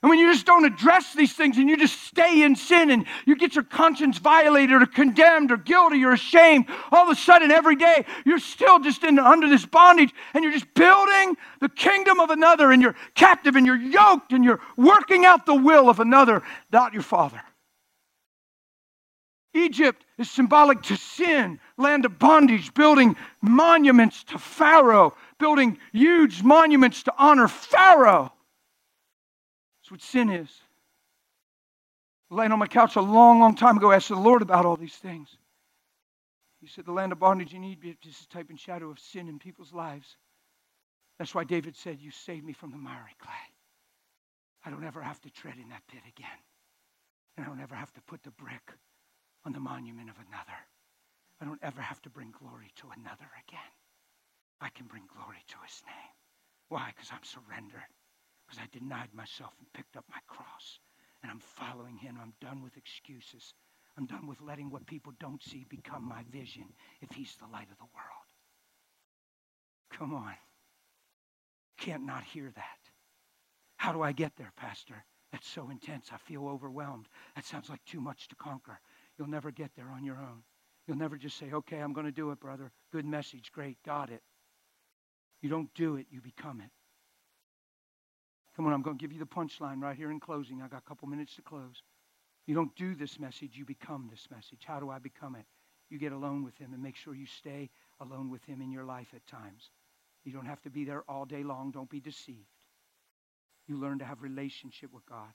And 0.03 0.09
when 0.11 0.19
you 0.19 0.31
just 0.31 0.45
don't 0.45 0.65
address 0.65 1.13
these 1.13 1.33
things 1.33 1.57
and 1.57 1.67
you 1.67 1.75
just 1.75 1.99
stay 2.03 2.43
in 2.43 2.55
sin 2.55 2.91
and 2.91 3.05
you 3.25 3.35
get 3.35 3.55
your 3.55 3.63
conscience 3.63 4.19
violated 4.19 4.81
or 4.81 4.85
condemned 4.85 5.51
or 5.51 5.57
guilty 5.57 6.03
or 6.03 6.11
ashamed, 6.11 6.65
all 6.91 7.09
of 7.09 7.09
a 7.09 7.19
sudden 7.19 7.49
every 7.49 7.75
day 7.75 8.05
you're 8.23 8.37
still 8.37 8.79
just 8.79 9.03
in, 9.03 9.17
under 9.17 9.49
this 9.49 9.65
bondage 9.65 10.13
and 10.35 10.43
you're 10.43 10.53
just 10.53 10.71
building 10.75 11.35
the 11.61 11.69
kingdom 11.69 12.19
of 12.19 12.29
another 12.29 12.71
and 12.71 12.81
you're 12.81 12.95
captive 13.15 13.55
and 13.55 13.65
you're 13.65 13.75
yoked 13.75 14.33
and 14.33 14.43
you're 14.43 14.61
working 14.75 15.25
out 15.25 15.47
the 15.47 15.55
will 15.55 15.89
of 15.89 15.99
another, 15.99 16.43
not 16.71 16.93
your 16.93 17.01
father. 17.01 17.41
Egypt 19.55 20.05
is 20.19 20.29
symbolic 20.29 20.83
to 20.83 20.95
sin, 20.95 21.59
land 21.77 22.05
of 22.05 22.19
bondage, 22.19 22.71
building 22.75 23.15
monuments 23.41 24.23
to 24.25 24.37
Pharaoh, 24.37 25.15
building 25.39 25.79
huge 25.91 26.43
monuments 26.43 27.01
to 27.03 27.13
honor 27.17 27.47
Pharaoh. 27.47 28.31
That's 29.87 29.91
what 29.93 30.01
sin 30.01 30.29
is. 30.29 30.49
Laying 32.29 32.51
on 32.51 32.59
my 32.59 32.67
couch 32.67 32.97
a 32.97 33.01
long, 33.01 33.39
long 33.39 33.55
time 33.55 33.77
ago, 33.77 33.91
I 33.91 33.95
asked 33.95 34.09
the 34.09 34.17
Lord 34.17 34.41
about 34.41 34.65
all 34.65 34.75
these 34.75 34.97
things. 34.97 35.29
He 36.59 36.67
said, 36.67 36.83
The 36.83 36.91
land 36.91 37.13
of 37.13 37.19
bondage 37.19 37.53
you 37.53 37.59
need 37.59 37.79
is 37.85 37.95
just 38.01 38.23
a 38.23 38.27
type 38.27 38.49
and 38.49 38.59
shadow 38.59 38.89
of 38.89 38.99
sin 38.99 39.29
in 39.29 39.39
people's 39.39 39.71
lives. 39.71 40.17
That's 41.17 41.33
why 41.33 41.45
David 41.45 41.77
said, 41.77 42.01
You 42.01 42.11
saved 42.11 42.45
me 42.45 42.51
from 42.51 42.71
the 42.71 42.77
miry 42.77 43.15
clay. 43.17 43.31
I 44.65 44.71
don't 44.71 44.83
ever 44.83 45.01
have 45.01 45.21
to 45.21 45.29
tread 45.29 45.55
in 45.55 45.69
that 45.69 45.87
pit 45.87 46.01
again. 46.05 46.39
And 47.37 47.45
I 47.45 47.47
don't 47.47 47.61
ever 47.61 47.75
have 47.75 47.93
to 47.93 48.01
put 48.01 48.21
the 48.23 48.31
brick 48.31 48.73
on 49.45 49.53
the 49.53 49.61
monument 49.61 50.09
of 50.09 50.17
another. 50.17 50.59
I 51.39 51.45
don't 51.45 51.63
ever 51.63 51.79
have 51.79 52.01
to 52.01 52.09
bring 52.09 52.33
glory 52.37 52.73
to 52.75 52.87
another 52.99 53.29
again. 53.47 53.71
I 54.59 54.67
can 54.67 54.87
bring 54.87 55.03
glory 55.15 55.45
to 55.47 55.55
his 55.65 55.81
name. 55.85 56.11
Why? 56.67 56.91
Because 56.93 57.09
I'm 57.13 57.23
surrendered 57.23 57.87
because 58.47 58.61
I 58.63 58.77
denied 58.77 59.13
myself 59.13 59.51
and 59.59 59.71
picked 59.73 59.97
up 59.97 60.05
my 60.09 60.19
cross. 60.27 60.79
And 61.21 61.31
I'm 61.31 61.39
following 61.39 61.97
him. 61.97 62.17
I'm 62.21 62.33
done 62.39 62.61
with 62.63 62.77
excuses. 62.77 63.53
I'm 63.97 64.05
done 64.05 64.27
with 64.27 64.41
letting 64.41 64.69
what 64.69 64.85
people 64.85 65.13
don't 65.19 65.43
see 65.43 65.65
become 65.67 66.07
my 66.07 66.23
vision 66.31 66.65
if 67.01 67.11
he's 67.11 67.35
the 67.35 67.51
light 67.51 67.67
of 67.71 67.77
the 67.77 67.89
world. 67.95 68.27
Come 69.91 70.13
on. 70.13 70.33
Can't 71.77 72.05
not 72.05 72.23
hear 72.23 72.51
that. 72.55 72.79
How 73.77 73.91
do 73.91 74.01
I 74.01 74.11
get 74.11 74.35
there, 74.37 74.51
Pastor? 74.55 75.03
That's 75.31 75.47
so 75.47 75.69
intense. 75.69 76.09
I 76.13 76.17
feel 76.17 76.47
overwhelmed. 76.47 77.07
That 77.35 77.45
sounds 77.45 77.69
like 77.69 77.83
too 77.85 77.99
much 77.99 78.27
to 78.29 78.35
conquer. 78.35 78.79
You'll 79.17 79.27
never 79.27 79.51
get 79.51 79.71
there 79.75 79.89
on 79.89 80.05
your 80.05 80.17
own. 80.17 80.43
You'll 80.87 80.97
never 80.97 81.17
just 81.17 81.37
say, 81.37 81.51
okay, 81.51 81.79
I'm 81.79 81.93
going 81.93 82.05
to 82.05 82.11
do 82.11 82.31
it, 82.31 82.39
brother. 82.39 82.71
Good 82.91 83.05
message. 83.05 83.51
Great. 83.51 83.77
Got 83.83 84.09
it. 84.09 84.21
You 85.41 85.49
don't 85.49 85.73
do 85.73 85.97
it, 85.97 86.07
you 86.09 86.21
become 86.21 86.61
it. 86.61 86.71
Come 88.57 88.65
on, 88.65 88.73
I'm 88.73 88.81
going 88.81 88.97
to 88.97 89.01
give 89.01 89.13
you 89.13 89.19
the 89.19 89.25
punchline 89.25 89.83
right 89.83 89.95
here 89.95 90.09
in 90.09 90.19
closing. 90.19 90.63
I 90.63 90.67
got 90.67 90.79
a 90.79 90.89
couple 90.89 91.07
minutes 91.07 91.35
to 91.35 91.43
close. 91.43 91.83
You 92.47 92.55
don't 92.55 92.75
do 92.75 92.95
this 92.95 93.19
message, 93.19 93.51
you 93.53 93.65
become 93.65 94.07
this 94.09 94.27
message. 94.31 94.63
How 94.65 94.79
do 94.79 94.89
I 94.89 94.97
become 94.97 95.35
it? 95.35 95.45
You 95.91 95.99
get 95.99 96.11
alone 96.11 96.43
with 96.43 96.57
him 96.57 96.73
and 96.73 96.81
make 96.81 96.95
sure 96.95 97.13
you 97.13 97.27
stay 97.27 97.69
alone 97.99 98.31
with 98.31 98.43
him 98.45 98.59
in 98.61 98.71
your 98.71 98.83
life 98.83 99.09
at 99.15 99.27
times. 99.27 99.69
You 100.25 100.31
don't 100.33 100.47
have 100.47 100.61
to 100.63 100.71
be 100.71 100.85
there 100.85 101.03
all 101.07 101.23
day 101.23 101.43
long. 101.43 101.69
Don't 101.69 101.89
be 101.89 101.99
deceived. 101.99 102.47
You 103.67 103.77
learn 103.77 103.99
to 103.99 104.05
have 104.05 104.23
relationship 104.23 104.91
with 104.91 105.05
God. 105.05 105.31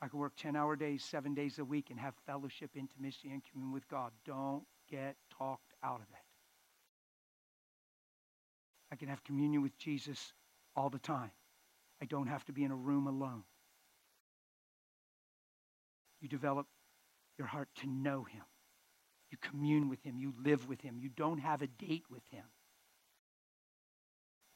I 0.00 0.08
can 0.08 0.18
work 0.18 0.32
10 0.36 0.56
hour 0.56 0.74
days, 0.74 1.04
seven 1.04 1.34
days 1.34 1.58
a 1.58 1.64
week, 1.64 1.90
and 1.90 2.00
have 2.00 2.14
fellowship, 2.26 2.70
intimacy, 2.74 3.30
and 3.30 3.42
communion 3.44 3.74
with 3.74 3.86
God. 3.88 4.10
Don't 4.24 4.64
get 4.90 5.16
talked 5.36 5.74
out 5.84 6.00
of 6.00 6.06
it. 6.10 6.24
I 8.90 8.96
can 8.96 9.08
have 9.08 9.22
communion 9.22 9.62
with 9.62 9.76
Jesus 9.76 10.32
all 10.74 10.88
the 10.88 10.98
time. 10.98 11.30
I 12.02 12.04
don't 12.04 12.26
have 12.26 12.44
to 12.46 12.52
be 12.52 12.64
in 12.64 12.72
a 12.72 12.76
room 12.76 13.06
alone. 13.06 13.44
You 16.20 16.28
develop 16.28 16.66
your 17.38 17.46
heart 17.46 17.68
to 17.76 17.86
know 17.86 18.24
Him. 18.24 18.42
You 19.30 19.38
commune 19.40 19.88
with 19.88 20.02
Him. 20.02 20.18
You 20.18 20.34
live 20.44 20.68
with 20.68 20.80
Him. 20.80 20.98
You 21.00 21.08
don't 21.08 21.38
have 21.38 21.62
a 21.62 21.68
date 21.68 22.02
with 22.10 22.24
Him. 22.32 22.42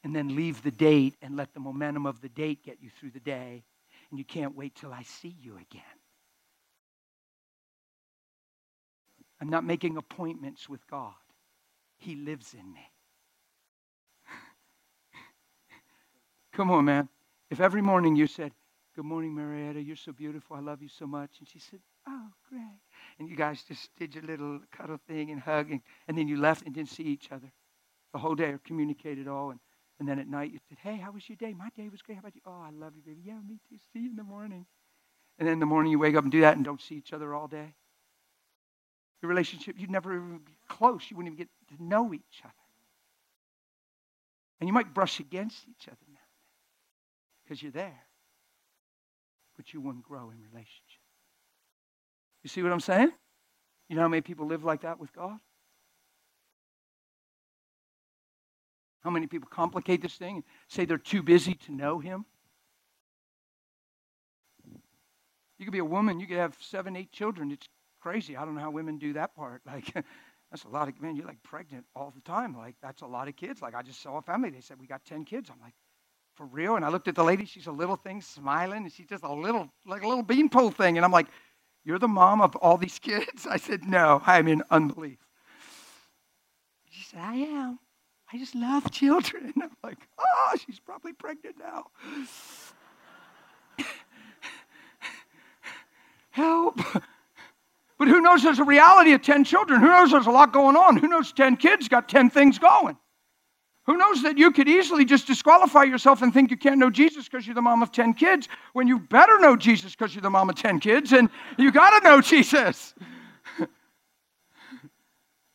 And 0.03 0.13
then 0.13 0.35
leave 0.35 0.61
the 0.61 0.71
date 0.71 1.15
and 1.21 1.37
let 1.37 1.53
the 1.53 1.61
momentum 1.61 2.05
of 2.05 2.19
the 2.19 2.27
date 2.27 2.65
get 2.65 2.79
you 2.81 2.89
through 2.89 3.11
the 3.11 3.21
day. 3.21 3.63
And 4.09 4.19
you 4.19 4.25
can't 4.25 4.55
wait 4.55 4.75
till 4.75 4.91
I 4.91 5.03
see 5.03 5.33
you 5.41 5.53
again. 5.53 5.83
I'm 9.39 9.49
not 9.49 9.63
making 9.63 9.95
appointments 9.95 10.67
with 10.67 10.85
God, 10.87 11.13
He 11.97 12.15
lives 12.15 12.53
in 12.53 12.73
me. 12.73 12.91
Come 16.53 16.71
on, 16.71 16.83
man. 16.83 17.07
If 17.49 17.59
every 17.59 17.81
morning 17.81 18.15
you 18.15 18.27
said, 18.27 18.51
Good 18.95 19.05
morning, 19.05 19.35
Marietta, 19.35 19.79
you're 19.79 19.95
so 19.95 20.11
beautiful, 20.11 20.55
I 20.55 20.59
love 20.59 20.81
you 20.81 20.89
so 20.89 21.05
much, 21.05 21.29
and 21.39 21.47
she 21.47 21.59
said, 21.59 21.79
Oh, 22.07 22.27
great. 22.49 22.63
And 23.19 23.29
you 23.29 23.35
guys 23.35 23.61
just 23.61 23.95
did 23.95 24.15
your 24.15 24.23
little 24.23 24.59
cuddle 24.75 24.99
thing 25.07 25.29
and 25.29 25.39
hug, 25.39 25.71
and, 25.71 25.81
and 26.07 26.17
then 26.17 26.27
you 26.27 26.37
left 26.37 26.65
and 26.65 26.73
didn't 26.73 26.89
see 26.89 27.03
each 27.03 27.31
other 27.31 27.51
the 28.11 28.19
whole 28.19 28.35
day 28.35 28.49
or 28.49 28.57
communicate 28.65 29.19
at 29.19 29.27
all. 29.27 29.51
And, 29.51 29.59
and 29.99 30.09
then 30.09 30.19
at 30.19 30.27
night 30.27 30.51
you 30.51 30.59
said, 30.67 30.79
Hey, 30.81 30.97
how 30.97 31.11
was 31.11 31.29
your 31.29 31.35
day? 31.35 31.53
My 31.53 31.69
day 31.75 31.89
was 31.89 32.01
great. 32.01 32.15
How 32.15 32.21
about 32.21 32.35
you? 32.35 32.41
Oh, 32.45 32.63
I 32.65 32.71
love 32.71 32.93
you, 32.95 33.03
baby. 33.05 33.21
Yeah, 33.23 33.39
me 33.47 33.59
too. 33.69 33.77
See 33.93 33.99
you 33.99 34.09
in 34.09 34.15
the 34.15 34.23
morning. 34.23 34.65
And 35.39 35.47
then 35.47 35.53
in 35.53 35.59
the 35.59 35.65
morning 35.67 35.91
you 35.91 35.99
wake 35.99 36.15
up 36.15 36.23
and 36.23 36.31
do 36.31 36.41
that 36.41 36.55
and 36.55 36.65
don't 36.65 36.81
see 36.81 36.95
each 36.95 37.13
other 37.13 37.33
all 37.33 37.47
day. 37.47 37.75
Your 39.21 39.29
relationship, 39.29 39.75
you'd 39.77 39.91
never 39.91 40.13
even 40.13 40.39
be 40.39 40.57
close. 40.67 41.03
You 41.09 41.17
wouldn't 41.17 41.35
even 41.35 41.47
get 41.69 41.77
to 41.77 41.83
know 41.83 42.13
each 42.13 42.41
other. 42.43 42.53
And 44.59 44.67
you 44.67 44.73
might 44.73 44.93
brush 44.93 45.19
against 45.19 45.65
each 45.69 45.87
other 45.87 45.97
because 47.47 47.61
you're 47.61 47.71
there. 47.71 48.03
But 49.55 49.73
you 49.73 49.81
wouldn't 49.81 50.03
grow 50.03 50.29
in 50.29 50.37
relationship. 50.41 51.01
You 52.43 52.49
see 52.49 52.61
what 52.61 52.71
I'm 52.71 52.79
saying? 52.79 53.11
You 53.89 53.95
know 53.95 54.01
how 54.03 54.07
many 54.07 54.21
people 54.21 54.45
live 54.45 54.63
like 54.63 54.81
that 54.81 54.99
with 54.99 55.13
God? 55.13 55.37
How 59.03 59.09
many 59.09 59.27
people 59.27 59.47
complicate 59.49 60.01
this 60.01 60.15
thing 60.15 60.35
and 60.35 60.43
say 60.67 60.85
they're 60.85 60.97
too 60.97 61.23
busy 61.23 61.53
to 61.53 61.71
know 61.71 61.99
Him? 61.99 62.25
You 65.57 65.65
could 65.65 65.71
be 65.71 65.79
a 65.79 65.85
woman, 65.85 66.19
you 66.19 66.27
could 66.27 66.37
have 66.37 66.55
seven, 66.59 66.95
eight 66.95 67.11
children. 67.11 67.51
It's 67.51 67.67
crazy. 68.01 68.35
I 68.35 68.45
don't 68.45 68.55
know 68.55 68.61
how 68.61 68.69
women 68.69 68.97
do 68.97 69.13
that 69.13 69.35
part. 69.35 69.61
Like, 69.65 69.93
that's 70.51 70.63
a 70.63 70.69
lot 70.69 70.87
of, 70.87 71.01
man, 71.01 71.15
you're 71.15 71.25
like 71.25 71.43
pregnant 71.43 71.85
all 71.95 72.13
the 72.15 72.21
time. 72.21 72.55
Like, 72.55 72.75
that's 72.81 73.01
a 73.01 73.05
lot 73.05 73.27
of 73.27 73.35
kids. 73.35 73.61
Like, 73.61 73.75
I 73.75 73.81
just 73.81 74.01
saw 74.01 74.17
a 74.17 74.21
family, 74.21 74.49
they 74.49 74.61
said, 74.61 74.79
we 74.79 74.87
got 74.87 75.03
10 75.03 75.25
kids. 75.25 75.49
I'm 75.51 75.59
like, 75.61 75.73
for 76.37 76.45
real? 76.45 76.75
And 76.75 76.85
I 76.85 76.89
looked 76.89 77.07
at 77.07 77.15
the 77.15 77.23
lady, 77.23 77.45
she's 77.45 77.65
a 77.67 77.71
little 77.71 77.95
thing 77.95 78.21
smiling, 78.21 78.83
and 78.83 78.91
she's 78.93 79.07
just 79.07 79.23
a 79.23 79.33
little, 79.33 79.69
like 79.85 80.03
a 80.03 80.07
little 80.07 80.23
beanpole 80.23 80.69
thing. 80.71 80.97
And 80.97 81.03
I'm 81.03 81.11
like, 81.11 81.27
You're 81.83 81.99
the 81.99 82.07
mom 82.07 82.41
of 82.41 82.55
all 82.57 82.77
these 82.77 82.99
kids? 83.03 83.47
I 83.47 83.57
said, 83.57 83.83
No, 83.83 84.21
I'm 84.25 84.47
in 84.47 84.63
unbelief. 84.69 85.17
She 86.89 87.03
said, 87.03 87.19
I 87.19 87.35
am. 87.35 87.79
I 88.31 88.37
just 88.37 88.55
love 88.55 88.91
children. 88.91 89.51
I'm 89.61 89.71
like, 89.83 89.97
Oh, 90.19 90.55
she's 90.65 90.79
probably 90.79 91.13
pregnant 91.13 91.55
now. 91.59 91.87
Help. 96.29 96.79
But 97.97 98.07
who 98.07 98.21
knows 98.21 98.43
there's 98.43 98.59
a 98.59 98.63
reality 98.63 99.13
of 99.13 99.23
10 99.23 99.43
children? 99.43 99.79
Who 99.79 99.87
knows 99.87 100.11
there's 100.11 100.27
a 100.27 100.31
lot 100.31 100.53
going 100.53 100.75
on? 100.75 100.97
Who 100.97 101.07
knows 101.07 101.33
10 101.33 101.57
kids 101.57 101.87
got 101.87 102.07
10 102.07 102.29
things 102.29 102.59
going? 102.59 102.95
Who 103.87 103.95
knows 103.95 104.21
that 104.23 104.37
you 104.37 104.51
could 104.51 104.67
easily 104.67 105.05
just 105.05 105.27
disqualify 105.27 105.83
yourself 105.83 106.21
and 106.21 106.33
think 106.33 106.51
you 106.51 106.57
can't 106.57 106.77
know 106.77 106.89
Jesus 106.89 107.29
because 107.29 107.47
you're 107.47 107.55
the 107.55 107.61
mom 107.61 107.81
of 107.81 107.93
10 107.93 108.13
kids 108.15 108.49
when 108.73 108.85
you 108.85 108.99
better 108.99 109.39
know 109.39 109.55
Jesus 109.55 109.95
because 109.95 110.13
you're 110.13 110.21
the 110.21 110.29
mom 110.29 110.49
of 110.49 110.55
10 110.55 110.81
kids 110.81 111.13
and 111.13 111.29
you 111.57 111.71
got 111.71 111.97
to 111.97 112.03
know 112.03 112.19
Jesus. 112.19 112.93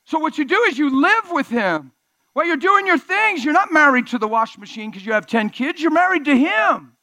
so, 0.07 0.19
what 0.19 0.39
you 0.39 0.47
do 0.47 0.59
is 0.63 0.79
you 0.79 1.03
live 1.03 1.31
with 1.31 1.49
Him. 1.49 1.93
While 2.33 2.47
you're 2.47 2.57
doing 2.57 2.87
your 2.87 2.97
things, 2.97 3.45
you're 3.45 3.53
not 3.53 3.71
married 3.71 4.07
to 4.09 4.19
the 4.19 4.29
wash 4.29 4.57
machine 4.57 4.91
because 4.91 5.05
you 5.05 5.13
have 5.13 5.27
10 5.27 5.51
kids, 5.51 5.83
you're 5.83 5.91
married 5.91 6.25
to 6.25 6.35
Him. 6.35 6.97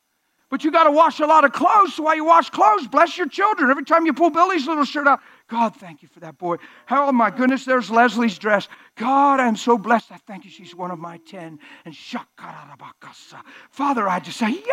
But 0.50 0.64
you 0.64 0.72
got 0.72 0.86
to 0.86 0.91
wash 0.91 1.20
a 1.20 1.28
lot 1.28 1.45
of 1.45 1.54
clothes. 1.54 1.93
So 1.93 2.04
while 2.04 2.16
you 2.16 2.26
wash 2.26 2.50
clothes, 2.50 2.88
bless 2.88 3.18
your 3.18 3.28
children. 3.28 3.70
Every 3.70 3.86
time 3.86 4.08
you 4.08 4.14
pull 4.14 4.32
Billy's 4.32 4.66
little 4.66 4.84
shirt 4.84 5.08
out, 5.08 5.20
God, 5.47 5.76
thank 5.76 6.02
you 6.02 6.08
for 6.08 6.20
that 6.22 6.39
boy. 6.39 6.56
Oh 6.89 7.12
my 7.12 7.30
goodness, 7.30 7.66
there's 7.66 7.91
Leslie's 7.91 8.39
dress. 8.39 8.68
God, 8.95 9.39
I'm 9.39 9.56
so 9.56 9.78
blessed. 9.78 10.12
I 10.12 10.18
thank 10.18 10.45
you. 10.45 10.52
She's 10.52 10.76
one 10.76 10.89
of 10.89 10.97
my 10.97 11.18
ten. 11.18 11.60
And 11.86 11.93
shakarabakasa. 11.93 13.41
Father, 13.70 14.08
I 14.08 14.20
just 14.20 14.39
say, 14.39 14.64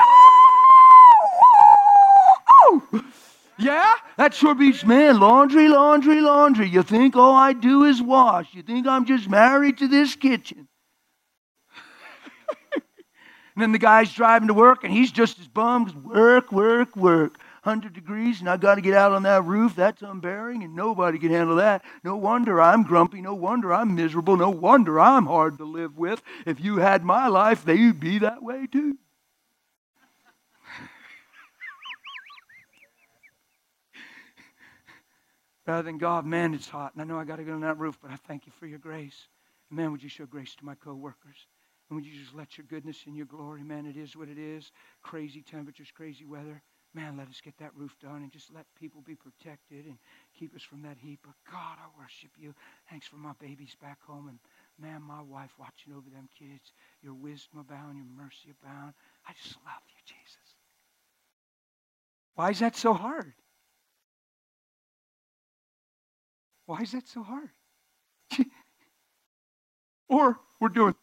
Yo! 2.62 3.03
Yeah? 3.59 3.95
That 4.18 4.35
sure 4.35 4.55
beats, 4.55 4.85
man, 4.85 5.18
laundry, 5.18 5.68
laundry, 5.68 6.20
laundry. 6.20 6.68
You 6.68 6.83
think 6.83 7.16
all 7.16 7.35
I 7.35 7.53
do 7.53 7.85
is 7.85 8.03
wash. 8.03 8.49
You 8.53 8.62
think 8.62 8.87
I'm 8.87 9.07
just 9.07 9.29
married 9.29 9.79
to 9.79 9.89
this 9.89 10.14
kitchen. 10.14 10.68
And 13.57 13.63
then 13.63 13.73
the 13.73 13.79
guy's 13.79 14.13
driving 14.13 14.49
to 14.49 14.55
work 14.55 14.85
and 14.85 14.93
he's 14.93 15.11
just 15.11 15.41
as 15.41 15.49
bummed. 15.49 16.05
Work, 16.05 16.53
work, 16.53 16.95
work. 16.95 17.39
100 17.63 17.95
degrees 17.95 18.41
and 18.41 18.51
I 18.51 18.59
got 18.59 18.75
to 18.75 18.83
get 18.83 18.93
out 18.93 19.13
on 19.13 19.23
that 19.23 19.45
roof. 19.45 19.75
That's 19.75 20.03
unbearing 20.03 20.63
and 20.63 20.77
nobody 20.77 21.19
can 21.19 21.31
handle 21.31 21.57
that. 21.57 21.83
No 22.05 22.17
wonder 22.17 22.61
I'm 22.61 22.83
grumpy. 22.83 23.23
No 23.23 23.33
wonder 23.35 23.73
I'm 23.73 23.95
miserable. 23.95 24.37
No 24.37 24.51
wonder 24.51 25.01
I'm 25.01 25.25
hard 25.25 25.57
to 25.57 25.65
live 25.65 25.97
with. 25.97 26.23
If 26.45 26.63
you 26.63 26.77
had 26.77 27.03
my 27.03 27.29
life, 27.29 27.65
they'd 27.65 27.99
be 27.99 28.19
that 28.19 28.43
way 28.43 28.67
too. 28.71 28.99
rather 35.67 35.83
than 35.83 35.99
God, 35.99 36.25
man, 36.25 36.55
it's 36.55 36.69
hot, 36.69 36.93
and 36.93 37.03
I 37.03 37.05
know 37.05 37.19
I 37.19 37.25
got 37.25 37.37
to 37.37 37.43
get 37.43 37.53
on 37.53 37.63
that 37.63 37.79
roof, 37.79 37.99
but 38.01 38.11
I 38.11 38.17
thank 38.29 38.47
you 38.47 38.53
for 38.61 38.67
your 38.67 38.79
grace. 38.79 39.27
Man, 39.69 39.91
would 39.91 40.03
you 40.03 40.09
show 40.09 40.27
grace 40.27 40.55
to 40.57 40.65
my 40.65 40.77
coworkers? 40.77 41.47
And 41.89 41.97
would 41.97 42.07
you 42.07 42.18
just 42.18 42.34
let 42.34 42.59
your 42.59 42.66
goodness 42.68 43.05
and 43.07 43.16
your 43.16 43.26
glory, 43.26 43.62
man, 43.62 43.87
it 43.87 43.97
is 43.97 44.16
what 44.16 44.28
it 44.28 44.39
is. 44.39 44.72
Crazy 45.03 45.43
temperatures, 45.43 45.89
crazy 45.95 46.24
weather. 46.24 46.62
Man, 46.95 47.16
let 47.16 47.28
us 47.28 47.41
get 47.45 47.57
that 47.59 47.76
roof 47.76 47.95
done 48.01 48.22
and 48.22 48.32
just 48.32 48.53
let 48.55 48.64
people 48.80 49.03
be 49.03 49.14
protected 49.14 49.84
and 49.84 49.99
keep 50.39 50.55
us 50.55 50.62
from 50.62 50.82
that 50.82 50.97
heat. 50.99 51.18
But 51.22 51.34
God, 51.51 51.76
I 51.78 51.87
worship 52.01 52.30
you. 52.39 52.55
Thanks 52.91 53.07
for 53.07 53.16
my 53.16 53.32
babies 53.39 53.76
back 53.80 53.99
home 54.07 54.28
and 54.28 54.39
man, 54.80 55.03
my 55.03 55.20
wife 55.22 55.51
watching 55.59 55.93
over 55.93 56.09
them 56.11 56.28
kids. 56.37 56.72
Your 57.03 57.14
wisdom 57.14 57.61
abound, 57.61 57.99
your 57.99 58.07
mercy 58.16 58.55
abound. 58.62 58.95
I 59.28 59.32
just 59.43 59.57
love 59.64 59.82
you, 59.89 60.01
Jesus. 60.07 60.57
Why 62.34 62.51
is 62.51 62.59
that 62.61 62.76
so 62.76 62.95
hard? 62.95 63.32
Why 66.66 66.80
is 66.80 66.93
that 66.93 67.07
so 67.07 67.22
hard? 67.22 67.51
or 70.09 70.39
we're 70.61 70.68
doing 70.68 70.95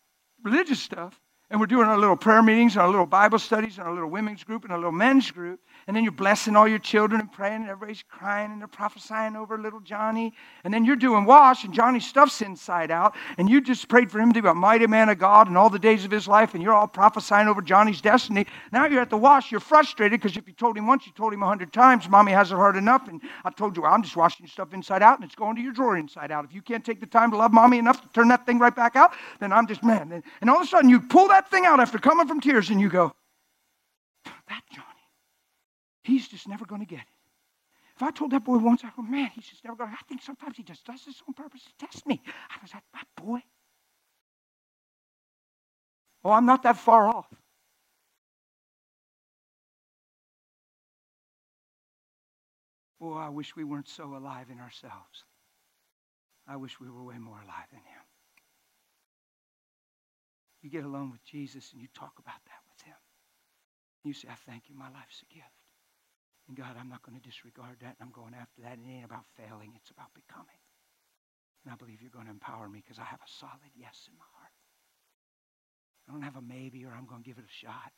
religious 0.43 0.79
stuff 0.79 1.19
and 1.53 1.59
we're 1.59 1.67
doing 1.67 1.87
our 1.87 1.99
little 1.99 2.17
prayer 2.17 2.41
meetings, 2.41 2.73
and 2.73 2.81
our 2.81 2.89
little 2.89 3.05
Bible 3.05 3.37
studies, 3.37 3.77
and 3.77 3.87
our 3.87 3.93
little 3.93 4.09
women's 4.09 4.43
group, 4.43 4.63
and 4.63 4.71
our 4.71 4.77
little 4.79 4.91
men's 4.91 5.29
group. 5.29 5.59
And 5.87 5.95
then 5.95 6.03
you're 6.03 6.11
blessing 6.11 6.55
all 6.55 6.67
your 6.67 6.79
children 6.79 7.19
and 7.19 7.31
praying, 7.31 7.61
and 7.61 7.69
everybody's 7.69 8.03
crying, 8.09 8.51
and 8.51 8.61
they're 8.61 8.67
prophesying 8.67 9.35
over 9.35 9.57
little 9.57 9.81
Johnny. 9.81 10.33
And 10.63 10.73
then 10.73 10.85
you're 10.85 10.95
doing 10.95 11.25
wash, 11.25 11.63
and 11.63 11.73
Johnny's 11.73 12.05
stuff's 12.05 12.41
inside 12.41 12.91
out. 12.91 13.15
And 13.37 13.49
you 13.49 13.59
just 13.61 13.87
prayed 13.87 14.09
for 14.09 14.19
him 14.19 14.31
to 14.33 14.41
be 14.41 14.47
a 14.47 14.53
mighty 14.53 14.87
man 14.87 15.09
of 15.09 15.19
God 15.19 15.47
in 15.47 15.57
all 15.57 15.69
the 15.69 15.79
days 15.79 16.05
of 16.05 16.11
his 16.11 16.27
life, 16.27 16.53
and 16.53 16.63
you're 16.63 16.73
all 16.73 16.87
prophesying 16.87 17.47
over 17.47 17.61
Johnny's 17.61 18.01
destiny. 18.01 18.45
Now 18.71 18.85
you're 18.85 19.01
at 19.01 19.09
the 19.09 19.17
wash, 19.17 19.51
you're 19.51 19.59
frustrated 19.59 20.21
because 20.21 20.37
if 20.37 20.47
you 20.47 20.53
told 20.53 20.77
him 20.77 20.87
once, 20.87 21.05
you 21.05 21.11
told 21.13 21.33
him 21.33 21.43
a 21.43 21.47
hundred 21.47 21.73
times, 21.73 22.07
Mommy 22.07 22.31
hasn't 22.31 22.59
heard 22.59 22.77
enough. 22.77 23.07
And 23.07 23.21
I 23.43 23.49
told 23.49 23.75
you, 23.75 23.83
well, 23.83 23.93
I'm 23.93 24.03
just 24.03 24.15
washing 24.15 24.47
stuff 24.47 24.73
inside 24.73 25.01
out, 25.01 25.17
and 25.17 25.25
it's 25.25 25.35
going 25.35 25.55
to 25.55 25.61
your 25.61 25.73
drawer 25.73 25.97
inside 25.97 26.31
out. 26.31 26.45
If 26.45 26.53
you 26.53 26.61
can't 26.61 26.85
take 26.85 26.99
the 26.99 27.07
time 27.07 27.31
to 27.31 27.37
love 27.37 27.51
Mommy 27.51 27.77
enough 27.77 28.01
to 28.01 28.07
turn 28.09 28.29
that 28.29 28.45
thing 28.45 28.59
right 28.59 28.75
back 28.75 28.95
out, 28.95 29.13
then 29.39 29.51
I'm 29.51 29.67
just, 29.67 29.83
man. 29.83 30.23
And 30.41 30.49
all 30.49 30.57
of 30.57 30.63
a 30.63 30.67
sudden, 30.67 30.89
you 30.89 31.01
pull 31.01 31.27
that 31.27 31.49
thing 31.49 31.65
out 31.65 31.79
after 31.79 31.97
coming 31.97 32.27
from 32.27 32.39
tears 32.39 32.69
and 32.69 32.79
you 32.79 32.89
go, 32.89 33.13
he's 36.03 36.27
just 36.27 36.47
never 36.47 36.65
going 36.65 36.81
to 36.81 36.87
get 36.87 37.01
it. 37.01 37.05
If 37.95 38.03
I 38.03 38.11
told 38.11 38.31
that 38.31 38.45
boy 38.45 38.57
once, 38.57 38.83
I 38.83 38.89
go, 38.95 39.03
man, 39.03 39.29
he's 39.35 39.45
just 39.47 39.63
never 39.63 39.75
going 39.77 39.91
to. 39.91 39.95
I 39.95 40.01
think 40.07 40.21
sometimes 40.21 40.57
he 40.57 40.63
just 40.63 40.85
does 40.85 41.05
this 41.05 41.21
on 41.27 41.33
purpose 41.33 41.63
to 41.63 41.85
test 41.85 42.07
me. 42.07 42.21
I 42.49 42.57
was 42.61 42.73
like, 42.73 42.83
that 42.93 43.07
boy. 43.23 43.39
Oh, 46.23 46.31
I'm 46.31 46.45
not 46.45 46.63
that 46.63 46.77
far 46.77 47.09
off. 47.09 47.27
Oh, 53.01 53.13
I 53.13 53.29
wish 53.29 53.55
we 53.55 53.63
weren't 53.63 53.89
so 53.89 54.15
alive 54.15 54.47
in 54.51 54.59
ourselves. 54.59 55.25
I 56.47 56.55
wish 56.57 56.79
we 56.79 56.89
were 56.89 57.03
way 57.03 57.17
more 57.19 57.35
alive 57.43 57.67
in 57.71 57.79
Him. 57.79 58.01
You 60.63 60.69
get 60.69 60.85
alone 60.85 61.11
with 61.11 61.23
Jesus 61.25 61.71
and 61.73 61.81
you 61.81 61.89
talk 61.93 62.13
about 62.19 62.39
that 62.45 62.61
with 62.71 62.81
him. 62.81 62.95
You 64.03 64.13
say, 64.13 64.29
I 64.31 64.35
thank 64.49 64.69
you, 64.69 64.75
my 64.75 64.89
life's 64.91 65.21
a 65.29 65.33
gift. 65.33 65.62
And 66.47 66.57
God, 66.57 66.75
I'm 66.75 66.89
not 66.89 67.01
going 67.03 67.15
to 67.15 67.23
disregard 67.23 67.79
that, 67.81 67.95
and 67.95 68.03
I'm 68.03 68.11
going 68.11 68.35
after 68.35 68.61
that. 68.63 68.77
It 68.79 68.89
ain't 68.89 69.07
about 69.07 69.25
failing, 69.39 69.73
it's 69.75 69.91
about 69.91 70.11
becoming. 70.13 70.59
And 71.63 71.71
I 71.71 71.79
believe 71.79 72.03
you're 72.03 72.11
going 72.11 72.27
to 72.27 72.35
empower 72.35 72.67
me 72.67 72.83
because 72.83 72.99
I 72.99 73.07
have 73.07 73.23
a 73.23 73.35
solid 73.39 73.71
yes 73.79 74.11
in 74.11 74.15
my 74.19 74.27
heart. 74.35 74.55
I 76.03 76.11
don't 76.11 76.27
have 76.27 76.35
a 76.35 76.43
maybe 76.43 76.83
or 76.83 76.91
I'm 76.91 77.07
going 77.07 77.23
to 77.23 77.29
give 77.29 77.39
it 77.39 77.47
a 77.47 77.59
shot. 77.63 77.95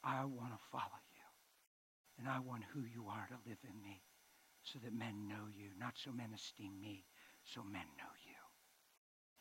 I 0.00 0.24
want 0.24 0.56
to 0.56 0.68
follow 0.72 1.02
you. 1.12 1.28
And 2.16 2.24
I 2.24 2.40
want 2.40 2.64
who 2.72 2.88
you 2.88 3.12
are 3.12 3.28
to 3.28 3.44
live 3.44 3.60
in 3.68 3.76
me 3.84 4.00
so 4.64 4.80
that 4.80 4.96
men 4.96 5.28
know 5.28 5.52
you, 5.52 5.76
not 5.76 6.00
so 6.00 6.10
men 6.12 6.32
esteem 6.32 6.80
me, 6.80 7.04
so 7.44 7.60
men 7.60 7.84
know 8.00 8.14
you. 8.24 8.40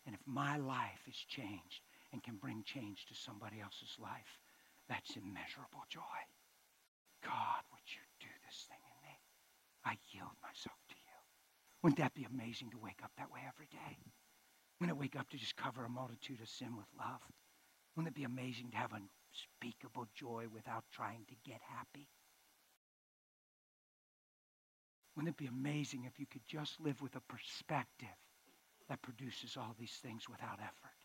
And 0.05 0.15
if 0.15 0.21
my 0.27 0.57
life 0.57 1.07
is 1.07 1.15
changed, 1.15 1.87
and 2.11 2.23
can 2.23 2.35
bring 2.35 2.63
change 2.65 3.05
to 3.07 3.15
somebody 3.15 3.61
else's 3.61 3.95
life, 3.99 4.39
that's 4.89 5.15
immeasurable 5.15 5.87
joy. 5.89 6.19
God, 7.23 7.61
would 7.71 7.87
you 7.87 8.03
do 8.19 8.31
this 8.45 8.65
thing 8.67 8.81
in 8.81 8.97
me? 9.05 9.15
I 9.85 9.97
yield 10.11 10.35
myself 10.41 10.77
to 10.89 10.95
you. 10.95 11.17
Wouldn't 11.81 11.99
that 11.99 12.13
be 12.13 12.25
amazing 12.25 12.71
to 12.71 12.77
wake 12.77 13.01
up 13.03 13.11
that 13.17 13.31
way 13.31 13.41
every 13.47 13.67
day? 13.71 13.97
Wouldn't 14.79 14.97
it 14.97 14.99
wake 14.99 15.15
up 15.15 15.29
to 15.29 15.37
just 15.37 15.55
cover 15.55 15.85
a 15.85 15.89
multitude 15.89 16.41
of 16.41 16.49
sin 16.49 16.75
with 16.75 16.87
love? 16.97 17.21
Wouldn't 17.95 18.15
it 18.15 18.19
be 18.19 18.23
amazing 18.23 18.71
to 18.71 18.77
have 18.77 18.93
unspeakable 18.93 20.07
joy 20.15 20.45
without 20.51 20.85
trying 20.91 21.25
to 21.29 21.35
get 21.49 21.61
happy? 21.61 22.07
Wouldn't 25.15 25.35
it 25.35 25.37
be 25.37 25.47
amazing 25.47 26.05
if 26.05 26.19
you 26.19 26.25
could 26.25 26.47
just 26.47 26.79
live 26.79 27.01
with 27.01 27.15
a 27.15 27.21
perspective 27.21 28.07
that 28.89 29.01
produces 29.01 29.57
all 29.57 29.75
these 29.77 29.99
things 30.01 30.29
without 30.29 30.59
effort? 30.59 30.97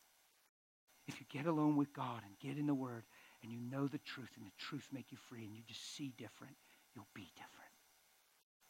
If 1.09 1.21
you 1.21 1.27
get 1.31 1.47
alone 1.47 1.77
with 1.77 1.93
God 1.93 2.23
and 2.25 2.39
get 2.39 2.59
in 2.59 2.67
the 2.67 2.75
Word 2.75 3.05
and 3.47 3.53
you 3.53 3.61
know 3.71 3.87
the 3.87 3.99
truth 3.99 4.31
and 4.37 4.45
the 4.45 4.51
truth 4.59 4.89
make 4.93 5.13
you 5.13 5.19
free 5.29 5.45
and 5.45 5.55
you 5.55 5.63
just 5.69 5.95
see 5.95 6.13
different, 6.19 6.57
you'll 6.95 7.07
be 7.15 7.31
different. 7.37 7.71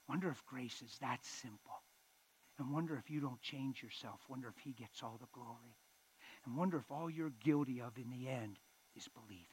Wonder 0.06 0.28
if 0.28 0.44
grace 0.44 0.82
is 0.82 0.98
that 1.00 1.24
simple. 1.24 1.82
And 2.58 2.72
wonder 2.72 2.96
if 2.96 3.10
you 3.10 3.20
don't 3.20 3.40
change 3.40 3.82
yourself. 3.82 4.20
Wonder 4.28 4.48
if 4.48 4.62
he 4.62 4.72
gets 4.72 5.02
all 5.02 5.18
the 5.18 5.26
glory. 5.32 5.76
And 6.44 6.56
wonder 6.56 6.76
if 6.76 6.90
all 6.90 7.08
you're 7.08 7.32
guilty 7.42 7.80
of 7.80 7.96
in 7.96 8.10
the 8.10 8.28
end 8.28 8.58
is 8.96 9.08
believing. 9.08 9.46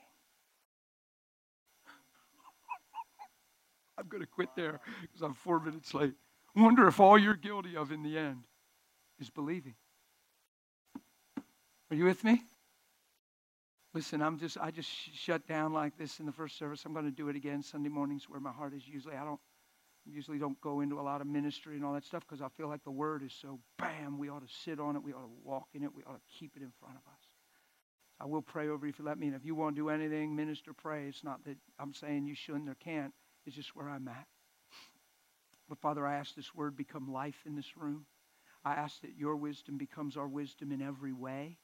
I'm 3.97 4.07
going 4.07 4.23
to 4.23 4.27
quit 4.27 4.49
there 4.55 4.79
because 5.01 5.21
I'm 5.21 5.33
four 5.33 5.59
minutes 5.59 5.93
late. 5.93 6.13
Wonder 6.55 6.87
if 6.87 6.99
all 6.99 7.17
you're 7.17 7.35
guilty 7.35 7.77
of 7.77 7.91
in 7.91 8.03
the 8.03 8.17
end 8.17 8.45
is 9.19 9.29
believing. 9.29 9.75
Are 11.91 11.95
you 11.95 12.05
with 12.05 12.23
me? 12.23 12.43
Listen, 13.93 14.23
I'm 14.23 14.39
just 14.39 14.57
I 14.59 14.71
just 14.71 14.89
shut 14.89 15.47
down 15.47 15.71
like 15.71 15.97
this 15.97 16.19
in 16.19 16.25
the 16.25 16.31
first 16.31 16.57
service. 16.57 16.83
I'm 16.85 16.93
going 16.93 17.05
to 17.05 17.11
do 17.11 17.29
it 17.29 17.35
again 17.35 17.61
Sunday 17.61 17.89
mornings 17.89 18.25
where 18.27 18.39
my 18.39 18.51
heart 18.51 18.73
is 18.73 18.87
usually. 18.87 19.15
I 19.15 19.23
don't 19.23 19.39
usually 20.05 20.39
don't 20.39 20.59
go 20.61 20.81
into 20.81 20.99
a 20.99 21.03
lot 21.03 21.21
of 21.21 21.27
ministry 21.27 21.75
and 21.75 21.85
all 21.85 21.93
that 21.93 22.03
stuff 22.03 22.23
because 22.27 22.41
I 22.41 22.49
feel 22.49 22.67
like 22.67 22.83
the 22.83 22.91
word 22.91 23.23
is 23.23 23.33
so 23.39 23.59
bam. 23.77 24.17
We 24.17 24.29
ought 24.29 24.45
to 24.45 24.53
sit 24.65 24.79
on 24.79 24.95
it. 24.95 25.03
We 25.03 25.13
ought 25.13 25.21
to 25.21 25.31
walk 25.43 25.67
in 25.73 25.83
it. 25.83 25.93
We 25.95 26.03
ought 26.03 26.15
to 26.15 26.39
keep 26.39 26.55
it 26.55 26.63
in 26.63 26.71
front 26.79 26.95
of 26.95 27.11
us. 27.11 27.19
I 28.19 28.25
will 28.25 28.41
pray 28.41 28.67
over 28.67 28.85
you 28.85 28.91
if 28.91 28.99
you 28.99 29.05
let 29.05 29.19
me. 29.19 29.27
And 29.27 29.35
if 29.35 29.45
you 29.45 29.53
want 29.53 29.75
to 29.75 29.81
do 29.81 29.89
anything, 29.89 30.35
minister, 30.35 30.73
pray. 30.73 31.07
It's 31.07 31.23
not 31.23 31.43
that 31.45 31.57
I'm 31.79 31.93
saying 31.93 32.25
you 32.25 32.35
shouldn't 32.35 32.69
or 32.69 32.75
can't. 32.75 33.13
It's 33.45 33.55
just 33.55 33.75
where 33.75 33.89
I'm 33.89 34.07
at. 34.07 34.27
But 35.69 35.79
Father, 35.79 36.05
I 36.05 36.15
ask 36.15 36.35
this 36.35 36.53
word 36.55 36.75
become 36.75 37.11
life 37.11 37.43
in 37.45 37.55
this 37.55 37.77
room. 37.77 38.05
I 38.65 38.73
ask 38.73 39.01
that 39.01 39.17
your 39.17 39.35
wisdom 39.35 39.77
becomes 39.77 40.17
our 40.17 40.27
wisdom 40.27 40.71
in 40.71 40.81
every 40.81 41.13
way. 41.13 41.57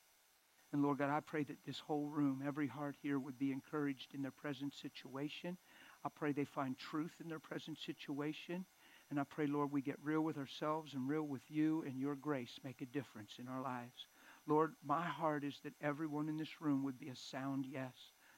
And 0.72 0.84
Lord 0.84 1.00
God, 1.00 1.10
I 1.10 1.20
pray 1.20 1.44
that 1.44 1.58
this 1.66 1.80
whole 1.80 2.06
room, 2.08 2.44
every 2.46 2.68
heart 2.68 2.96
here 3.02 3.18
would 3.18 3.40
be 3.40 3.52
encouraged 3.52 4.14
in 4.14 4.22
their 4.22 4.32
present 4.32 4.74
situation. 4.74 5.58
I 6.06 6.10
pray 6.10 6.32
they 6.32 6.46
find 6.46 6.78
truth 6.78 7.14
in 7.22 7.28
their 7.28 7.40
present 7.40 7.78
situation. 7.80 8.66
And 9.10 9.20
I 9.20 9.24
pray, 9.24 9.48
Lord, 9.48 9.72
we 9.72 9.82
get 9.82 9.98
real 10.04 10.22
with 10.22 10.38
ourselves 10.38 10.94
and 10.94 11.10
real 11.10 11.24
with 11.24 11.42
you 11.50 11.84
and 11.88 12.00
your 12.00 12.16
grace 12.16 12.60
make 12.64 12.82
a 12.82 12.86
difference 12.86 13.32
in 13.40 13.48
our 13.48 13.62
lives. 13.62 14.06
Lord, 14.48 14.74
my 14.86 15.04
heart 15.04 15.44
is 15.44 15.56
that 15.64 15.74
everyone 15.82 16.30
in 16.30 16.38
this 16.38 16.62
room 16.62 16.84
would 16.84 17.00
be 17.00 17.10
a 17.10 17.16
sound 17.16 17.66
yes, 17.66 17.94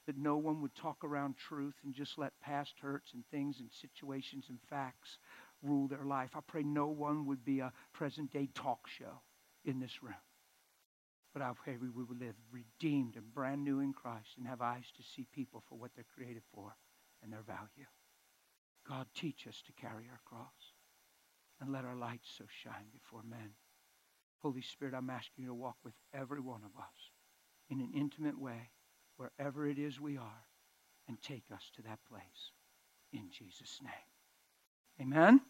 that 0.06 0.18
no 0.18 0.38
one 0.38 0.62
would 0.62 0.74
talk 0.74 1.04
around 1.04 1.36
truth 1.38 1.76
and 1.84 1.94
just 1.94 2.18
let 2.18 2.40
past 2.40 2.76
hurts 2.82 3.14
and 3.14 3.24
things 3.30 3.60
and 3.60 3.70
situations 3.72 4.46
and 4.48 4.60
facts 4.70 5.18
rule 5.62 5.88
their 5.88 6.06
life. 6.06 6.32
I 6.36 6.40
pray 6.48 6.64
no 6.64 6.88
one 6.88 7.26
would 7.26 7.44
be 7.44 7.60
a 7.60 7.74
present 7.92 8.32
day 8.32 8.48
talk 8.56 8.88
show 8.88 9.22
in 9.66 9.80
this 9.80 10.02
room. 10.02 10.14
But 11.34 11.42
I 11.42 11.52
pray 11.56 11.78
we 11.78 11.90
will 11.90 12.06
live 12.20 12.36
redeemed 12.52 13.16
and 13.16 13.34
brand 13.34 13.64
new 13.64 13.80
in 13.80 13.94
Christ 13.94 14.30
and 14.38 14.48
have 14.48 14.62
eyes 14.62 14.92
to 14.98 15.04
see 15.04 15.28
people 15.34 15.64
for 15.68 15.78
what 15.78 15.92
they're 15.96 16.06
created 16.16 16.44
for 16.54 16.76
and 17.24 17.32
their 17.32 17.44
value. 17.44 17.88
God, 18.88 19.08
teach 19.16 19.48
us 19.48 19.62
to 19.66 19.82
carry 19.82 20.06
our 20.10 20.20
cross 20.26 20.74
and 21.62 21.72
let 21.72 21.86
our 21.86 21.96
light 21.96 22.22
so 22.24 22.46
shine 22.64 22.88
before 22.92 23.22
men. 23.24 23.52
Holy 24.40 24.62
Spirit, 24.62 24.96
I'm 24.96 25.10
asking 25.10 25.44
you 25.44 25.48
to 25.48 25.54
walk 25.54 25.78
with 25.84 25.94
every 26.14 26.42
one 26.42 26.62
of 26.66 26.76
us 26.78 27.12
in 27.70 27.80
an 27.80 27.92
intimate 27.96 28.40
way, 28.40 28.72
wherever 29.18 29.68
it 29.68 29.78
is 29.78 30.00
we 30.00 30.18
are, 30.18 30.46
and 31.08 31.22
take 31.22 31.44
us 31.54 31.72
to 31.76 31.82
that 31.84 32.00
place 32.10 32.52
in 33.14 33.30
Jesus' 33.32 33.80
name. 33.82 35.08
Amen. 35.08 35.42